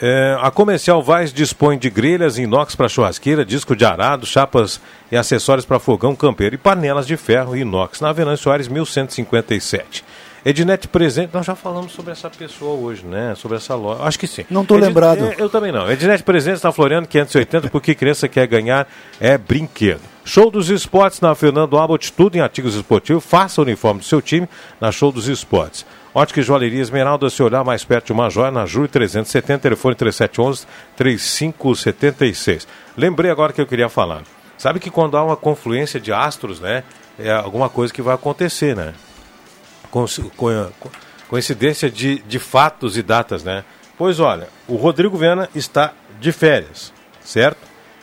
É, 0.00 0.36
a 0.40 0.50
Comercial 0.50 1.02
Vaz 1.02 1.32
dispõe 1.32 1.78
de 1.78 1.88
grelhas 1.88 2.36
inox 2.36 2.74
para 2.74 2.88
churrasqueira, 2.88 3.44
disco 3.44 3.74
de 3.74 3.84
arado, 3.84 4.26
chapas 4.26 4.80
e 5.10 5.16
acessórios 5.16 5.64
para 5.64 5.78
fogão 5.78 6.14
campeiro 6.14 6.54
e 6.54 6.58
panelas 6.58 7.06
de 7.06 7.16
ferro 7.16 7.56
inox 7.56 8.00
na 8.00 8.10
Avenida 8.10 8.36
Soares 8.36 8.68
1157. 8.68 10.04
Ednet 10.44 10.86
Presente, 10.86 11.30
nós 11.34 11.44
já 11.44 11.56
falamos 11.56 11.90
sobre 11.92 12.12
essa 12.12 12.30
pessoa 12.30 12.78
hoje, 12.78 13.04
né? 13.04 13.34
Sobre 13.34 13.56
essa 13.56 13.74
loja. 13.74 14.04
Acho 14.04 14.16
que 14.16 14.28
sim. 14.28 14.44
Não 14.48 14.62
estou 14.62 14.76
lembrado. 14.76 15.24
É, 15.24 15.34
eu 15.38 15.48
também 15.48 15.72
não. 15.72 15.90
Ednet 15.90 16.22
Presente 16.22 16.62
na 16.62 16.70
Floriano 16.70 17.04
580, 17.04 17.68
porque 17.68 17.96
criança 17.96 18.28
quer 18.28 18.46
ganhar 18.46 18.86
é 19.18 19.36
brinquedo. 19.36 20.02
Show 20.24 20.50
dos 20.50 20.70
Esportes 20.70 21.20
na 21.20 21.34
Fernando 21.34 21.76
Abbott, 21.76 22.12
tudo 22.12 22.36
em 22.36 22.40
artigos 22.40 22.76
esportivos. 22.76 23.24
Faça 23.24 23.60
o 23.60 23.64
uniforme 23.64 24.00
do 24.00 24.06
seu 24.06 24.22
time 24.22 24.48
na 24.80 24.92
Show 24.92 25.10
dos 25.10 25.26
Esportes. 25.26 25.84
Ótica 26.18 26.40
e 26.40 26.42
Joalheria 26.42 26.80
Esmeralda, 26.80 27.28
se 27.28 27.42
olhar 27.42 27.62
mais 27.62 27.84
perto 27.84 28.06
de 28.06 28.12
uma 28.14 28.30
joia, 28.30 28.50
na 28.50 28.64
Júlio 28.64 28.88
370, 28.88 29.58
telefone 29.58 29.94
3711-3576. 30.96 32.66
Lembrei 32.96 33.30
agora 33.30 33.52
que 33.52 33.60
eu 33.60 33.66
queria 33.66 33.90
falar. 33.90 34.22
Sabe 34.56 34.80
que 34.80 34.90
quando 34.90 35.18
há 35.18 35.22
uma 35.22 35.36
confluência 35.36 36.00
de 36.00 36.14
astros, 36.14 36.58
né, 36.58 36.84
é 37.18 37.30
alguma 37.30 37.68
coisa 37.68 37.92
que 37.92 38.00
vai 38.00 38.14
acontecer, 38.14 38.74
né? 38.74 38.94
Coincidência 41.28 41.90
de, 41.90 42.20
de 42.20 42.38
fatos 42.38 42.96
e 42.96 43.02
datas, 43.02 43.44
né? 43.44 43.62
Pois 43.98 44.18
olha, 44.18 44.48
o 44.66 44.76
Rodrigo 44.76 45.18
Viana 45.18 45.50
está 45.54 45.92
de 46.18 46.32
férias, 46.32 46.94
certo? 47.20 47.58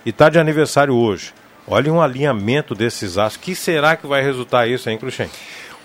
E 0.06 0.12
está 0.12 0.30
de 0.30 0.38
aniversário 0.38 0.93
hoje. 0.93 1.34
Olha 1.67 1.91
um 1.91 1.99
alinhamento 1.99 2.76
desses 2.76 3.17
astros. 3.17 3.43
que 3.43 3.56
será 3.56 3.95
que 3.95 4.06
vai 4.06 4.21
resultar 4.21 4.67
isso, 4.67 4.88
hein, 4.88 4.99
Cruxem? 4.99 5.32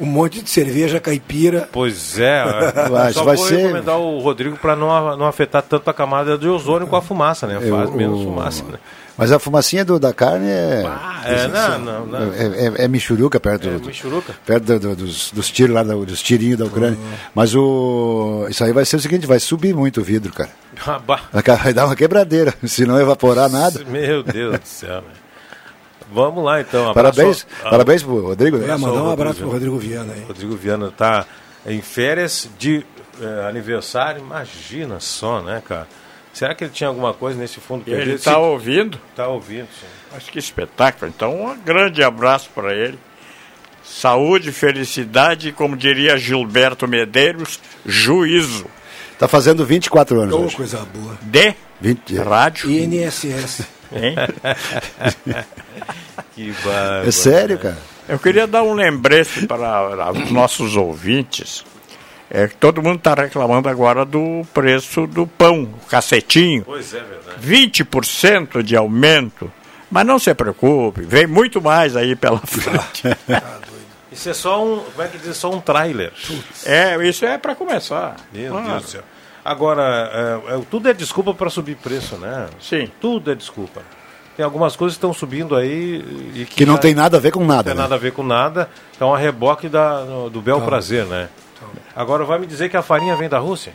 Um 0.00 0.06
monte 0.06 0.40
de 0.42 0.48
cerveja 0.50 1.00
caipira. 1.00 1.68
Pois 1.72 2.18
é, 2.18 2.44
Vai, 2.88 3.12
só 3.12 3.24
vai 3.24 3.36
vou 3.36 3.46
ser- 3.46 3.56
recomendar 3.56 3.98
o 3.98 4.18
Rodrigo 4.20 4.56
para 4.56 4.76
não, 4.76 5.16
não 5.16 5.26
afetar 5.26 5.62
tanto 5.62 5.90
a 5.90 5.94
camada 5.94 6.38
de 6.38 6.46
ozônio 6.48 6.86
com 6.86 6.94
a 6.96 7.02
fumaça, 7.02 7.46
né? 7.46 7.54
Faz 7.60 7.88
Eu- 7.90 7.92
menos 7.96 8.22
fumaça, 8.22 8.62
né? 8.64 8.78
Mas 9.16 9.32
a 9.32 9.38
fumacinha 9.40 9.84
do- 9.84 9.98
da 9.98 10.12
carne 10.14 10.46
é. 10.48 10.84
Ah, 10.86 11.22
é, 11.24 11.48
não, 11.48 11.78
não, 11.80 12.06
não. 12.06 12.32
É, 12.32 12.66
é- 12.80 12.84
é 12.84 12.88
michuruca 12.88 13.40
perto 13.40 13.66
É 13.68 13.72
do, 13.72 13.84
michuruca. 13.88 14.32
perto 14.46 14.62
do- 14.64 14.78
do- 14.78 14.94
dos, 14.96 15.32
dos 15.32 15.50
tiros 15.50 15.74
lá, 15.74 15.82
da- 15.82 15.94
dos 15.96 16.22
tirinhos 16.22 16.56
da 16.56 16.66
Ucrânia. 16.66 16.96
Mas 17.34 17.52
o. 17.56 18.46
Isso 18.48 18.62
aí 18.62 18.72
vai 18.72 18.84
ser 18.84 18.94
o 18.94 19.00
seguinte, 19.00 19.26
vai 19.26 19.40
subir 19.40 19.74
muito 19.74 20.00
o 20.00 20.04
vidro, 20.04 20.32
cara. 20.32 20.50
Ah, 20.86 21.00
bah. 21.04 21.22
Vai 21.32 21.42
ca- 21.42 21.56
Vai 21.64 21.72
dar 21.74 21.86
uma 21.86 21.96
quebradeira, 21.96 22.54
se 22.64 22.86
não 22.86 23.00
evaporar 23.00 23.48
nada. 23.50 23.80
Meu 23.88 24.22
Deus 24.22 24.60
do 24.60 24.64
céu, 24.66 24.98
né? 25.00 25.02
Vamos 26.12 26.42
lá 26.44 26.60
então. 26.60 26.90
Abraço- 26.90 27.16
Parabéns, 27.16 27.46
ah, 27.64 27.70
parabéns 27.70 28.02
pro 28.02 28.20
Rodrigo. 28.26 28.56
É, 28.56 28.60
mandar 28.60 28.76
um 28.76 28.80
Rodrigo 28.86 29.10
abraço 29.12 29.34
Viana. 29.34 29.40
pro 29.50 29.50
Rodrigo 29.50 29.78
Viana 29.78 30.12
aí. 30.14 30.24
Rodrigo 30.24 30.56
Viana 30.56 30.88
está 30.88 31.26
em 31.66 31.80
férias 31.82 32.48
de 32.58 32.84
eh, 33.20 33.46
aniversário. 33.48 34.20
Imagina 34.20 35.00
só, 35.00 35.42
né, 35.42 35.62
cara? 35.66 35.86
Será 36.32 36.54
que 36.54 36.64
ele 36.64 36.70
tinha 36.72 36.88
alguma 36.88 37.12
coisa 37.12 37.38
nesse 37.38 37.58
fundo 37.60 37.82
Ele 37.86 37.96
perdido? 37.96 38.16
está 38.16 38.38
ouvindo? 38.38 38.98
Tá 39.16 39.26
ouvindo, 39.26 39.66
sim. 39.80 40.16
Acho 40.16 40.30
que 40.30 40.38
espetáculo. 40.38 41.10
Então, 41.14 41.44
um 41.46 41.58
grande 41.58 42.02
abraço 42.02 42.48
para 42.54 42.72
ele. 42.72 42.98
Saúde, 43.82 44.52
felicidade 44.52 45.48
e, 45.48 45.52
como 45.52 45.76
diria 45.76 46.16
Gilberto 46.16 46.86
Medeiros, 46.86 47.58
juízo. 47.84 48.66
Tá 49.18 49.26
fazendo 49.26 49.64
24 49.64 50.20
anos 50.20 50.34
Ô, 50.34 50.38
hoje. 50.42 50.56
coisa 50.56 50.78
boa. 50.94 51.18
De 51.22 51.54
20, 51.80 52.16
rádio. 52.18 52.70
INSS. 52.70 53.62
Hein? 53.92 54.14
Que 56.34 56.52
bárbaro. 56.64 57.08
é 57.08 57.10
sério, 57.10 57.58
cara. 57.58 57.78
Eu 58.08 58.18
queria 58.18 58.46
dar 58.46 58.62
um 58.62 58.72
lembrete 58.74 59.46
para 59.46 60.10
os 60.12 60.30
nossos 60.30 60.76
ouvintes. 60.76 61.64
É 62.30 62.46
que 62.46 62.54
todo 62.56 62.82
mundo 62.82 62.98
está 62.98 63.14
reclamando 63.14 63.68
agora 63.68 64.04
do 64.04 64.42
preço 64.52 65.06
do 65.06 65.26
pão, 65.26 65.62
o 65.62 65.86
cacetinho. 65.88 66.62
Pois 66.64 66.92
é, 66.94 67.00
verdade. 67.00 67.82
20% 67.82 68.62
de 68.62 68.76
aumento. 68.76 69.50
Mas 69.90 70.04
não 70.06 70.18
se 70.18 70.34
preocupe, 70.34 71.00
vem 71.00 71.26
muito 71.26 71.60
mais 71.62 71.96
aí 71.96 72.14
pela 72.14 72.38
frente. 72.46 73.04
Isso 74.12 74.28
é 74.28 74.34
só 74.34 74.62
um. 74.62 74.80
Como 74.80 75.02
é 75.02 75.08
que 75.08 75.16
diz? 75.18 75.36
Só 75.36 75.50
um 75.50 75.60
trailer. 75.60 76.12
é, 76.66 76.96
isso 77.08 77.24
é 77.24 77.38
para 77.38 77.54
começar. 77.54 78.16
Meu 78.32 78.52
Claro. 78.52 78.68
Deus 78.68 78.82
do 78.82 78.88
céu. 78.90 79.02
Agora, 79.44 80.42
é, 80.50 80.54
é, 80.54 80.60
tudo 80.70 80.88
é 80.88 80.92
desculpa 80.92 81.32
para 81.34 81.48
subir 81.50 81.76
preço, 81.76 82.16
né? 82.16 82.46
Sim. 82.60 82.90
Tudo 83.00 83.30
é 83.32 83.34
desculpa. 83.34 83.80
Tem 84.36 84.44
algumas 84.44 84.76
coisas 84.76 84.96
que 84.96 84.98
estão 84.98 85.12
subindo 85.12 85.56
aí 85.56 86.04
e 86.34 86.44
que, 86.44 86.56
Que 86.56 86.66
não 86.66 86.74
já 86.74 86.80
tem 86.80 86.94
nada 86.94 87.16
a 87.16 87.20
ver 87.20 87.32
com 87.32 87.40
não 87.40 87.46
nada. 87.48 87.64
tem 87.64 87.74
né? 87.74 87.80
nada 87.82 87.94
a 87.94 87.98
ver 87.98 88.12
com 88.12 88.22
nada. 88.22 88.68
Então 88.94 89.12
a 89.14 89.18
reboque 89.18 89.68
da, 89.68 90.00
no- 90.04 90.30
do 90.30 90.40
bel 90.40 90.60
prazer, 90.60 91.04
né? 91.06 91.28
Agora 91.96 92.24
vai 92.24 92.38
me 92.38 92.46
dizer 92.46 92.68
que 92.68 92.76
a 92.76 92.82
farinha 92.82 93.16
vem 93.16 93.28
da 93.28 93.38
Rússia? 93.38 93.72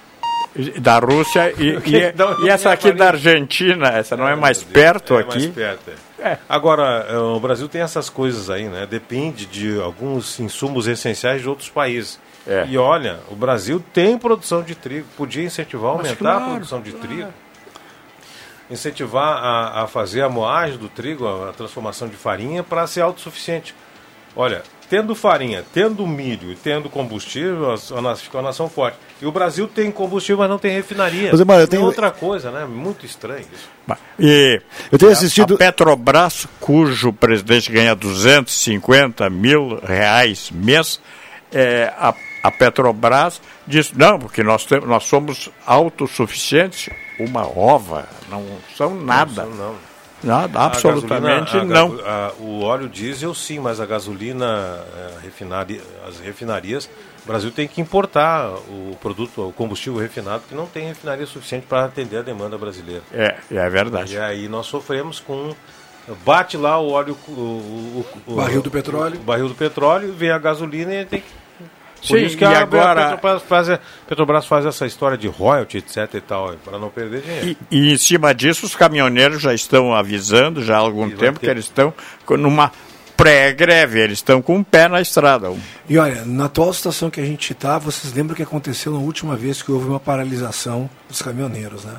Da 0.80 1.00
Rússia 1.00 1.52
e, 1.58 1.70
e- 1.90 2.14
Não, 2.16 2.46
e 2.46 2.50
essa 2.50 2.70
não 2.70 2.74
aqui 2.74 2.90
é 2.90 2.92
da 2.94 3.08
Argentina, 3.10 3.90
essa 3.90 4.16
não 4.16 4.26
é 4.28 4.32
Ai, 4.34 4.40
mais 4.40 4.60
Deus. 4.60 4.72
perto 4.72 5.16
É 5.18 5.20
aqui? 5.22 5.30
mais 5.40 5.46
perto, 5.48 5.90
é. 5.90 5.94
É. 6.26 6.38
Agora, 6.48 7.06
eh, 7.10 7.18
o 7.18 7.38
Brasil 7.42 7.68
tem 7.68 7.82
essas 7.82 8.10
coisas 8.10 8.50
aí, 8.50 8.70
né? 8.70 8.88
Depende 8.90 9.46
de 9.46 9.82
alguns 9.82 10.40
insumos 10.40 10.88
essenciais 10.88 11.42
de 11.42 11.50
outros 11.50 11.68
países. 11.70 12.18
É. 12.48 12.66
E 12.68 12.78
olha, 12.78 13.20
o 13.30 13.36
Brasil 13.36 13.84
tem 13.94 14.18
produção 14.18 14.62
de 14.62 14.76
trigo. 14.76 15.06
Podia 15.16 15.44
incentivar, 15.44 15.92
aumentar 15.92 16.16
claro, 16.16 16.44
a 16.46 16.50
produção 16.50 16.82
de 16.82 16.92
trigo. 16.92 17.30
Incentivar 18.70 19.38
a, 19.44 19.84
a 19.84 19.88
fazer 19.88 20.22
a 20.22 20.30
moagem 20.30 20.78
do 20.78 20.88
trigo, 20.90 21.28
a, 21.28 21.50
a 21.50 21.54
transformação 21.54 22.08
de 22.08 22.16
farinha, 22.16 22.64
para 22.64 22.88
ser 22.88 23.02
autossuficiente. 23.02 23.76
Olha, 24.36 24.64
tendo 24.90 25.14
farinha, 25.14 25.64
tendo 25.74 26.08
milho 26.08 26.52
e 26.52 26.56
tendo 26.56 26.90
combustível, 26.90 27.72
a, 27.72 27.74
a 27.98 28.02
nação 28.02 28.24
fica 28.24 28.38
uma 28.38 28.44
nação 28.44 28.68
forte. 28.70 28.98
E 29.22 29.26
o 29.26 29.32
Brasil 29.32 29.68
tem 29.68 29.92
combustível, 29.92 30.40
mas 30.40 30.50
não 30.50 30.58
tem 30.58 30.72
refinaria. 30.72 31.30
Mas, 31.32 31.42
Mário, 31.42 31.62
eu 31.62 31.66
É 31.66 31.68
tenho- 31.68 31.84
outra 31.84 32.10
coisa, 32.10 32.50
né? 32.52 32.66
Muito 32.66 33.06
estranho 33.06 33.46
isso. 33.54 33.70
E 34.18 34.62
Eu 34.92 34.98
tenho 34.98 35.12
a- 35.12 35.14
assistido- 35.14 35.54
A 35.56 35.58
Petrobras, 35.58 36.48
cujo 36.60 37.14
presidente 37.14 37.72
ganha 37.72 37.94
250 37.96 39.30
mil 39.30 39.80
reais 39.84 40.50
mês, 40.52 41.00
é, 41.52 41.94
a, 41.98 42.14
a 42.44 42.52
Petrobras 42.52 43.42
diz, 43.66 43.92
não, 43.94 44.20
porque 44.20 44.44
nós, 44.44 44.66
temos, 44.66 44.88
nós 44.88 45.04
somos 45.06 45.50
autossuficientes. 45.66 46.90
Uma 47.20 47.46
ova, 47.48 48.08
não 48.30 48.44
são 48.76 48.96
nada. 48.96 49.46
Não, 49.46 49.52
não. 49.56 49.76
Nada, 50.24 50.58
A 50.58 50.66
absolutamente 50.68 51.52
gasolina- 51.54 51.80
a 51.80 51.82
não. 51.84 51.90
gaso- 51.98 52.08
a- 52.08 52.32
o 52.40 52.62
óleo 52.62 52.88
diesel 52.88 53.36
sim, 53.36 53.60
mas 53.60 53.80
a 53.82 53.86
gasolina, 53.86 54.80
eh, 54.96 55.12
refinaria, 55.22 55.82
as 56.08 56.18
refinarias, 56.20 56.90
o 57.24 57.28
Brasil 57.28 57.52
tem 57.52 57.68
que 57.68 57.82
importar 57.82 58.50
o 58.70 58.98
produto, 59.02 59.50
o 59.50 59.52
combustível 59.52 60.00
refinado, 60.00 60.44
que 60.48 60.56
não 60.56 60.66
tem 60.66 60.88
refinaria 60.88 61.26
suficiente 61.26 61.66
para 61.68 61.86
atender 61.86 62.18
a 62.18 62.22
demanda 62.22 62.58
brasileira. 62.58 63.04
É, 63.14 63.36
é 63.52 63.70
verdade. 63.70 64.14
E 64.14 64.18
aí 64.18 64.48
nós 64.48 64.66
sofremos 64.66 65.20
com. 65.20 65.54
Bate 66.26 66.56
lá 66.58 66.80
o 66.80 66.90
óleo. 66.92 67.18
O, 67.28 67.32
o- 67.32 68.06
o- 68.28 68.36
Barril 68.36 68.62
do 68.62 68.72
petróleo. 68.72 69.18
O 69.20 69.24
barril 69.24 69.50
do 69.50 69.56
petróleo, 69.56 70.14
vem 70.14 70.32
a 70.32 70.38
gasolina 70.38 70.94
e 70.96 71.06
tem 71.06 71.20
que. 71.22 71.28
Por 72.08 72.18
Sim, 72.20 72.26
isso 72.26 72.38
que 72.38 72.44
e 72.44 72.48
agora- 72.48 72.92
a 73.08 73.18
Petrobras, 73.18 73.42
faz, 73.44 73.80
Petrobras 74.08 74.46
faz 74.46 74.66
essa 74.66 74.86
história 74.86 75.18
de 75.18 75.28
royalty, 75.28 75.78
etc 75.78 76.14
e 76.16 76.22
tal, 76.22 76.54
para 76.64 76.78
não 76.78 76.90
perder 76.90 77.22
dinheiro. 77.22 77.58
E, 77.72 77.78
e 77.90 77.94
em 77.94 77.98
cima 77.98 78.34
disso, 78.36 78.66
os 78.66 78.76
caminhoneiros 78.76 79.42
já 79.42 79.54
estão 79.54 79.94
avisando, 79.94 80.62
já 80.64 80.76
há 80.76 80.80
algum 80.80 81.08
E 81.08 81.12
tempo, 81.16 81.40
ter- 81.40 81.46
que 81.48 81.52
eles 81.52 81.64
estão 81.66 81.94
com- 82.26 82.36
numa 82.36 82.72
pré-greve, 83.16 84.00
eles 84.00 84.18
estão 84.18 84.42
com 84.42 84.60
o 84.60 84.66
pé 84.66 84.88
na 84.88 85.00
estrada. 85.00 85.50
E 85.88 85.98
olha, 85.98 86.26
na 86.26 86.46
atual 86.46 86.74
situação 86.74 87.10
que 87.10 87.22
a 87.22 87.26
gente 87.26 87.54
está, 87.54 87.78
vocês 87.78 88.14
lembram 88.14 88.34
o 88.34 88.36
que 88.36 88.44
aconteceu 88.44 88.92
na 88.92 89.00
última 89.00 89.36
vez 89.36 89.62
que 89.62 89.72
houve 89.72 89.88
uma 89.88 90.00
paralisação 90.00 90.90
dos 91.08 91.22
caminhoneiros, 91.22 91.86
né? 91.86 91.96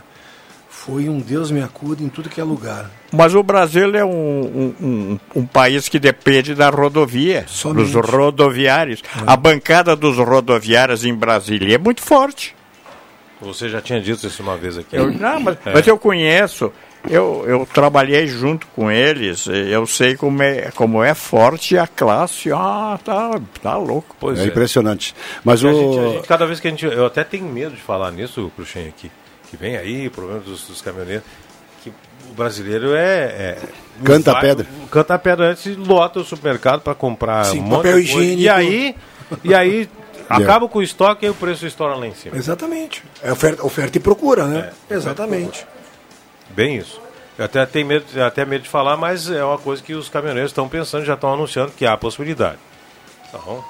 Foi 0.86 1.08
um 1.08 1.18
Deus 1.18 1.50
me 1.50 1.62
acuda 1.62 2.02
em 2.02 2.08
tudo 2.08 2.28
que 2.28 2.40
é 2.40 2.44
lugar. 2.44 2.90
Mas 3.10 3.34
o 3.34 3.42
Brasil 3.42 3.94
é 3.96 4.04
um, 4.04 4.10
um, 4.10 4.74
um- 4.86 5.20
um 5.36 5.46
país 5.46 5.88
que 5.88 5.98
depende 5.98 6.54
da 6.54 6.68
rodovia, 6.68 7.44
Somente. 7.48 7.90
dos 7.92 8.04
rodoviários. 8.04 9.02
A 9.26 9.34
bancada 9.36 9.96
dos 9.96 10.18
rodoviários 10.18 11.04
em 11.04 11.14
Brasília 11.14 11.76
é 11.76 11.78
muito 11.78 12.02
forte. 12.02 12.54
Você 13.40 13.68
já 13.68 13.80
tinha 13.80 14.00
dito 14.00 14.26
isso 14.26 14.42
uma 14.42 14.56
vez 14.56 14.76
aqui. 14.78 14.94
Eu, 14.96 15.10
não, 15.12 15.40
mas, 15.40 15.56
É. 15.66 15.72
mas 15.74 15.86
eu 15.86 15.98
conheço, 15.98 16.72
eu, 17.08 17.44
eu 17.46 17.66
trabalhei 17.72 18.26
junto 18.26 18.66
com 18.68 18.90
eles, 18.90 19.46
eu 19.46 19.86
sei 19.86 20.16
como 20.16 20.42
é, 20.42 20.70
como 20.74 21.02
é 21.02 21.14
forte 21.14 21.76
a 21.78 21.86
classe. 21.86 22.50
Ah, 22.52 22.98
tá, 23.04 23.40
tá 23.62 23.76
louco. 23.76 24.14
Pois 24.20 24.38
É 24.38 24.44
é. 24.44 24.46
impressionante. 24.46 25.14
Mas 25.42 25.64
A 25.64 25.68
o. 25.68 25.72
gente, 25.72 25.98
a 25.98 26.08
gente- 26.16 26.28
cada 26.28 26.46
vez 26.46 26.60
que 26.60 26.68
a 26.68 26.70
gente. 26.70 26.84
Eu 26.86 27.06
até 27.06 27.24
tenho 27.24 27.44
medo 27.46 27.74
de 27.74 27.80
falar 27.82 28.10
nisso, 28.12 28.50
Cruxem, 28.54 28.88
aqui. 28.88 29.10
Que 29.56 29.60
vem 29.62 29.76
aí, 29.76 30.10
problema 30.10 30.40
dos, 30.40 30.66
dos 30.66 30.82
caminhoneiros. 30.82 31.24
Que 31.82 31.90
o 31.90 32.34
brasileiro 32.34 32.94
é. 32.94 33.24
é 33.24 33.58
Canta 34.04 34.32
vai- 34.32 34.40
pedra. 34.40 34.66
Canta 34.90 35.18
pedra 35.18 35.50
antes 35.50 35.66
e 35.66 35.74
lota 35.74 36.20
o 36.20 36.24
supermercado 36.24 36.80
para 36.80 36.94
comprar 36.94 37.44
Sim, 37.44 37.60
um 37.60 37.62
monte 37.62 37.76
papel 37.76 38.02
de 38.02 38.12
coisa. 38.12 38.24
higiênico. 38.26 38.42
E 38.42 38.48
aí. 38.48 38.96
E 39.44 39.54
aí 39.54 39.88
acaba 40.28 40.68
com 40.68 40.78
o 40.78 40.82
estoque 40.82 41.26
e 41.26 41.28
o 41.28 41.34
preço 41.34 41.66
estoura 41.66 41.94
lá 41.94 42.06
em 42.06 42.14
cima. 42.14 42.36
Exatamente. 42.36 43.02
É 43.22 43.30
oferta, 43.30 43.64
oferta 43.64 43.96
e 43.98 44.00
procura, 44.00 44.46
né? 44.46 44.72
Exatamente. 44.90 45.66
Bem 46.50 46.76
isso. 46.78 47.00
Eu 47.38 47.44
até 47.44 47.64
tenho 47.66 47.86
medo, 47.86 48.04
até 48.22 48.44
medo 48.44 48.62
de 48.62 48.68
falar, 48.68 48.96
mas 48.96 49.28
é 49.30 49.44
uma 49.44 49.58
coisa 49.58 49.82
que 49.82 49.92
os 49.94 50.08
caminhoneiros 50.08 50.50
estão 50.52 50.68
pensando, 50.68 51.04
já 51.04 51.14
estão 51.14 51.32
anunciando 51.32 51.72
que 51.72 51.84
há 51.84 51.92
a 51.92 51.96
possibilidade. 51.96 52.58
Então, 53.28 53.64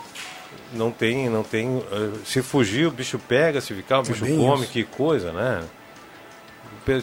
não 0.72 0.90
tem, 0.90 1.28
não 1.28 1.42
tem. 1.42 1.82
eh, 1.92 2.10
Se 2.24 2.42
fugir, 2.42 2.86
o 2.86 2.90
bicho 2.90 3.18
pega, 3.18 3.60
se 3.60 3.74
ficar, 3.74 4.00
o 4.00 4.02
bicho 4.02 4.24
bem 4.24 4.36
come, 4.36 4.64
isso. 4.64 4.72
que 4.72 4.84
coisa, 4.84 5.32
né? 5.32 5.62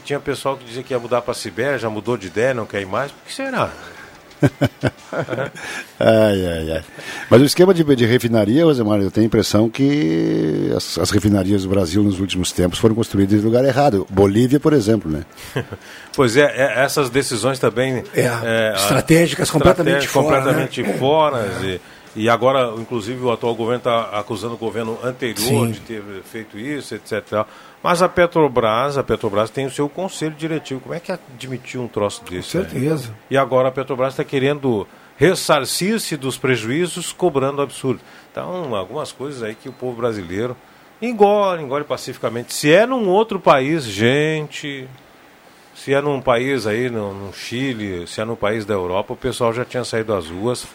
Tinha 0.04 0.20
pessoal 0.20 0.56
que 0.58 0.64
dizia 0.64 0.84
que 0.84 0.94
ia 0.94 1.00
mudar 1.00 1.22
para 1.22 1.34
Sibéria, 1.34 1.80
já 1.80 1.90
mudou 1.90 2.16
de 2.16 2.28
ideia, 2.28 2.54
não 2.54 2.66
quer 2.68 2.82
ir 2.82 2.86
mais. 2.86 3.12
Por 3.12 3.24
que 3.26 3.34
será? 3.34 3.72
Ai, 6.00 6.46
ai, 6.48 6.72
ai. 6.72 6.84
Mas 7.30 7.42
o 7.42 7.46
esquema 7.46 7.74
de, 7.74 7.84
de 7.84 8.06
refinaria, 8.06 8.66
Rosemar, 8.66 9.00
eu 9.00 9.12
tenho 9.12 9.26
a 9.26 9.28
impressão 9.28 9.70
que 9.70 10.72
as, 10.76 10.98
as 10.98 11.12
refinarias 11.12 11.64
do 11.64 11.70
Brasil 11.70 12.02
nos 12.02 12.20
últimos 12.20 12.52
tempos 12.52 12.80
foram 12.80 12.96
construídas 12.96 13.40
em 13.40 13.44
lugar 13.44 13.64
errado. 13.64 14.08
Bolívia, 14.10 14.60
por 14.60 14.74
exemplo, 14.74 15.12
né? 15.12 15.24
Pois 16.16 16.36
é, 16.36 16.42
é, 16.44 16.84
essas 16.84 17.10
decisões 17.10 17.60
também. 17.60 18.04
É, 18.14 18.74
estratégicas 18.76 19.50
completamente 19.52 20.06
estratégicas, 20.06 20.12
fora, 20.12 20.38
completamente 20.42 20.82
né? 20.84 20.94
fora. 20.98 21.48
E, 21.64 21.82
e 22.15 22.30
agora, 22.30 22.74
inclusive, 22.78 23.24
o 23.24 23.32
atual 23.32 23.56
governo 23.56 23.78
está 23.78 24.19
acusando 24.19 24.56
o 24.56 24.58
governo 24.58 24.97
anterior 25.04 25.67
Sim. 25.67 25.71
de 25.71 25.80
ter 25.80 26.04
feito 26.24 26.58
isso, 26.58 26.93
etc. 26.93 27.45
Mas 27.82 28.02
a 28.02 28.10
Petrobras, 28.10 28.97
a 28.97 29.04
Petrobras 29.04 29.50
tem 29.50 29.65
o 29.65 29.71
seu 29.71 29.88
conselho 29.88 30.36
diretivo. 30.36 30.82
Como 30.82 30.93
é 30.93 31.00
que 31.00 31.12
admitiu 31.12 31.82
um 31.82 31.88
troço 31.88 32.21
Com 32.21 32.30
desse? 32.30 32.58
né? 32.58 32.63
certeza. 32.63 33.15
E 33.30 33.38
agora 33.38 33.69
a 33.69 33.71
Petrobras 33.71 34.14
está 34.14 34.24
querendo 34.24 34.86
ressarcir-se 35.18 36.18
dos 36.18 36.38
prejuízos, 36.38 37.14
cobrando 37.14 37.62
absurdo. 37.62 38.01
Então, 38.32 38.76
algumas 38.76 39.12
coisas 39.12 39.41
aí 39.43 39.55
que 39.55 39.70
o 39.70 39.74
povo 39.74 39.97
brasileiro 39.97 40.55
engole, 41.01 41.64
engole 41.64 41.84
pacificamente. 41.84 42.53
Se 42.53 42.72
é 42.72 42.86
num 42.86 43.07
outro 43.07 43.39
país, 43.39 43.84
gente, 43.86 44.88
se 45.76 45.93
é 45.93 46.01
num 46.01 46.22
país 46.22 46.68
aí, 46.68 46.89
no, 46.89 47.14
no 47.14 47.34
Chile, 47.34 48.05
se 48.07 48.22
é 48.22 48.26
num 48.26 48.36
país 48.36 48.66
da 48.66 48.74
Europa, 48.74 49.14
o 49.14 49.18
pessoal 49.18 49.53
já 49.53 49.66
tinha 49.66 49.84
saído 49.84 50.14
às 50.14 50.28
ruas, 50.28 50.68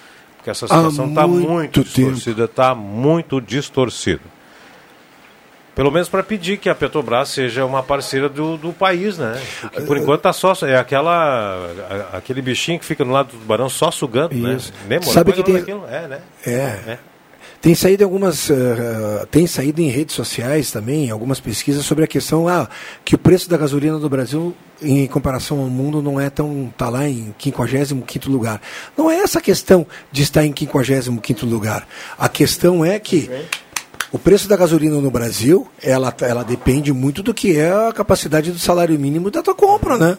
porque 0.46 0.50
essa 0.50 0.68
situação 0.68 1.08
está 1.08 1.26
muito, 1.26 1.48
muito 1.48 1.82
distorcida, 1.82 2.44
está 2.44 2.74
muito 2.74 3.40
distorcida. 3.40 4.22
Pelo 5.74 5.90
menos 5.90 6.08
para 6.08 6.22
pedir 6.22 6.56
que 6.56 6.70
a 6.70 6.74
Petrobras 6.74 7.28
seja 7.28 7.66
uma 7.66 7.82
parceira 7.82 8.28
do, 8.30 8.56
do 8.56 8.72
país, 8.72 9.18
né? 9.18 9.38
Porque 9.60 9.82
por 9.82 9.98
enquanto 9.98 10.22
tá 10.22 10.32
só 10.32 10.54
é 10.62 10.76
aquela 10.76 12.08
aquele 12.12 12.40
bichinho 12.40 12.78
que 12.78 12.84
fica 12.86 13.04
no 13.04 13.12
lado 13.12 13.32
do 13.32 13.38
tubarão 13.38 13.68
só 13.68 13.90
sugando, 13.90 14.34
Isso. 14.34 14.72
né? 14.88 15.00
Sabe 15.02 15.32
é 15.32 15.34
que 15.34 15.42
tem- 15.42 15.54
daquilo? 15.56 15.84
É, 15.86 16.08
né? 16.08 16.20
É. 16.46 16.50
É. 16.52 16.98
Tem 17.60 17.74
saído 17.74 18.04
algumas. 18.04 18.50
eh, 18.50 19.26
tem 19.30 19.46
saído 19.46 19.80
em 19.80 19.88
redes 19.88 20.14
sociais 20.14 20.70
também, 20.70 21.10
algumas 21.10 21.40
pesquisas 21.40 21.84
sobre 21.84 22.04
a 22.04 22.06
questão 22.06 22.48
ah, 22.48 22.68
que 23.04 23.14
o 23.14 23.18
preço 23.18 23.48
da 23.48 23.56
gasolina 23.56 23.98
no 23.98 24.08
Brasil, 24.08 24.54
em 24.80 25.06
comparação 25.06 25.60
ao 25.60 25.66
mundo, 25.68 26.02
não 26.02 26.20
é 26.20 26.30
tão. 26.30 26.68
está 26.70 26.88
lá 26.88 27.08
em 27.08 27.34
55 27.38 28.30
lugar. 28.30 28.60
Não 28.96 29.10
é 29.10 29.16
essa 29.16 29.38
a 29.38 29.42
questão 29.42 29.86
de 30.12 30.22
estar 30.22 30.44
em 30.44 30.54
55 30.56 31.46
lugar. 31.46 31.86
A 32.18 32.28
questão 32.28 32.84
é 32.84 32.98
que. 32.98 33.30
O 34.12 34.18
preço 34.18 34.48
da 34.48 34.56
gasolina 34.56 35.00
no 35.00 35.10
Brasil, 35.10 35.66
ela, 35.82 36.14
ela 36.20 36.44
depende 36.44 36.92
muito 36.92 37.24
do 37.24 37.34
que 37.34 37.58
é 37.58 37.70
a 37.70 37.92
capacidade 37.92 38.52
do 38.52 38.58
salário 38.58 38.98
mínimo 38.98 39.32
da 39.32 39.42
tua 39.42 39.54
compra, 39.54 39.98
né? 39.98 40.16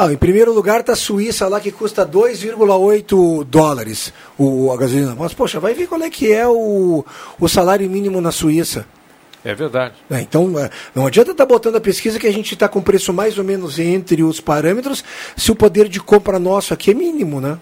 Ah, 0.00 0.12
em 0.12 0.16
primeiro 0.16 0.52
lugar 0.52 0.78
está 0.78 0.92
a 0.92 0.96
Suíça 0.96 1.48
lá 1.48 1.58
que 1.58 1.72
custa 1.72 2.06
2,8 2.06 3.42
dólares 3.44 4.12
o, 4.38 4.70
a 4.72 4.76
gasolina. 4.76 5.16
Mas, 5.18 5.34
poxa, 5.34 5.58
vai 5.58 5.74
ver 5.74 5.88
qual 5.88 6.00
é 6.02 6.08
que 6.08 6.32
é 6.32 6.46
o, 6.46 7.04
o 7.40 7.48
salário 7.48 7.90
mínimo 7.90 8.20
na 8.20 8.30
Suíça. 8.30 8.86
É 9.44 9.52
verdade. 9.54 9.94
É, 10.08 10.20
então, 10.20 10.56
é, 10.56 10.70
não 10.94 11.04
adianta 11.06 11.32
estar 11.32 11.46
botando 11.46 11.74
a 11.76 11.80
pesquisa 11.80 12.18
que 12.18 12.28
a 12.28 12.32
gente 12.32 12.54
está 12.54 12.68
com 12.68 12.80
preço 12.80 13.12
mais 13.12 13.38
ou 13.38 13.44
menos 13.44 13.78
entre 13.80 14.22
os 14.22 14.40
parâmetros, 14.40 15.02
se 15.36 15.50
o 15.50 15.56
poder 15.56 15.88
de 15.88 15.98
compra 15.98 16.38
nosso 16.38 16.72
aqui 16.72 16.92
é 16.92 16.94
mínimo, 16.94 17.40
né? 17.40 17.58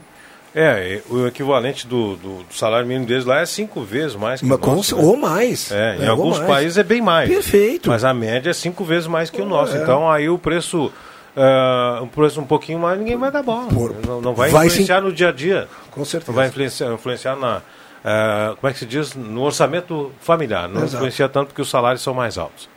É, 0.54 1.00
o 1.10 1.26
equivalente 1.26 1.86
do, 1.86 2.16
do, 2.16 2.42
do 2.42 2.54
salário 2.54 2.86
mínimo 2.86 3.06
deles 3.06 3.26
lá 3.26 3.40
é 3.40 3.46
cinco 3.46 3.82
vezes 3.82 4.14
mais 4.16 4.40
que 4.40 4.46
Mas 4.46 4.58
o 4.58 4.66
nosso. 4.66 4.96
né? 4.96 5.02
ou 5.02 5.16
mais. 5.16 5.70
É, 5.70 5.96
em 5.96 6.02
É, 6.02 6.04
ou 6.04 6.10
alguns 6.12 6.38
mais. 6.38 6.50
países 6.50 6.78
é 6.78 6.82
bem 6.82 7.02
mais. 7.02 7.28
Perfeito. 7.28 7.90
Mas 7.90 8.04
a 8.04 8.14
média 8.14 8.50
é 8.50 8.54
cinco 8.54 8.82
vezes 8.84 9.06
mais 9.06 9.28
que 9.28 9.40
o 9.40 9.44
nosso. 9.44 9.76
É. 9.76 9.82
Então 9.82 10.10
aí 10.10 10.28
o 10.30 10.38
preço. 10.38 10.90
Ah, 11.36 12.00
um 12.02 12.08
preço 12.08 12.40
um 12.40 12.44
pouquinho 12.46 12.78
mais, 12.78 12.98
ninguém 12.98 13.16
vai 13.16 13.30
dar 13.30 13.42
bola. 13.42 13.66
Por- 13.68 13.94
não, 14.06 14.20
não 14.20 14.34
vai, 14.34 14.50
vai 14.50 14.66
influenciar 14.66 15.00
no 15.00 15.12
dia 15.12 15.28
a 15.28 15.32
dia. 15.32 15.68
Com 15.90 16.04
certeza. 16.04 16.32
Não 16.32 16.36
vai 16.36 16.48
influenciar, 16.48 16.92
influenciar 16.92 17.36
na. 17.36 17.62
ah, 18.04 18.54
como 18.60 18.70
é 18.70 18.72
que 18.72 18.78
se 18.78 18.86
diz? 18.86 19.14
No 19.14 19.42
orçamento 19.42 20.10
familiar. 20.20 20.68
Não 20.68 20.82
Exato. 20.82 20.96
influencia 20.96 21.28
tanto 21.28 21.48
porque 21.48 21.62
os 21.62 21.68
salários 21.70 22.02
são 22.02 22.14
mais 22.14 22.38
altos. 22.38 22.68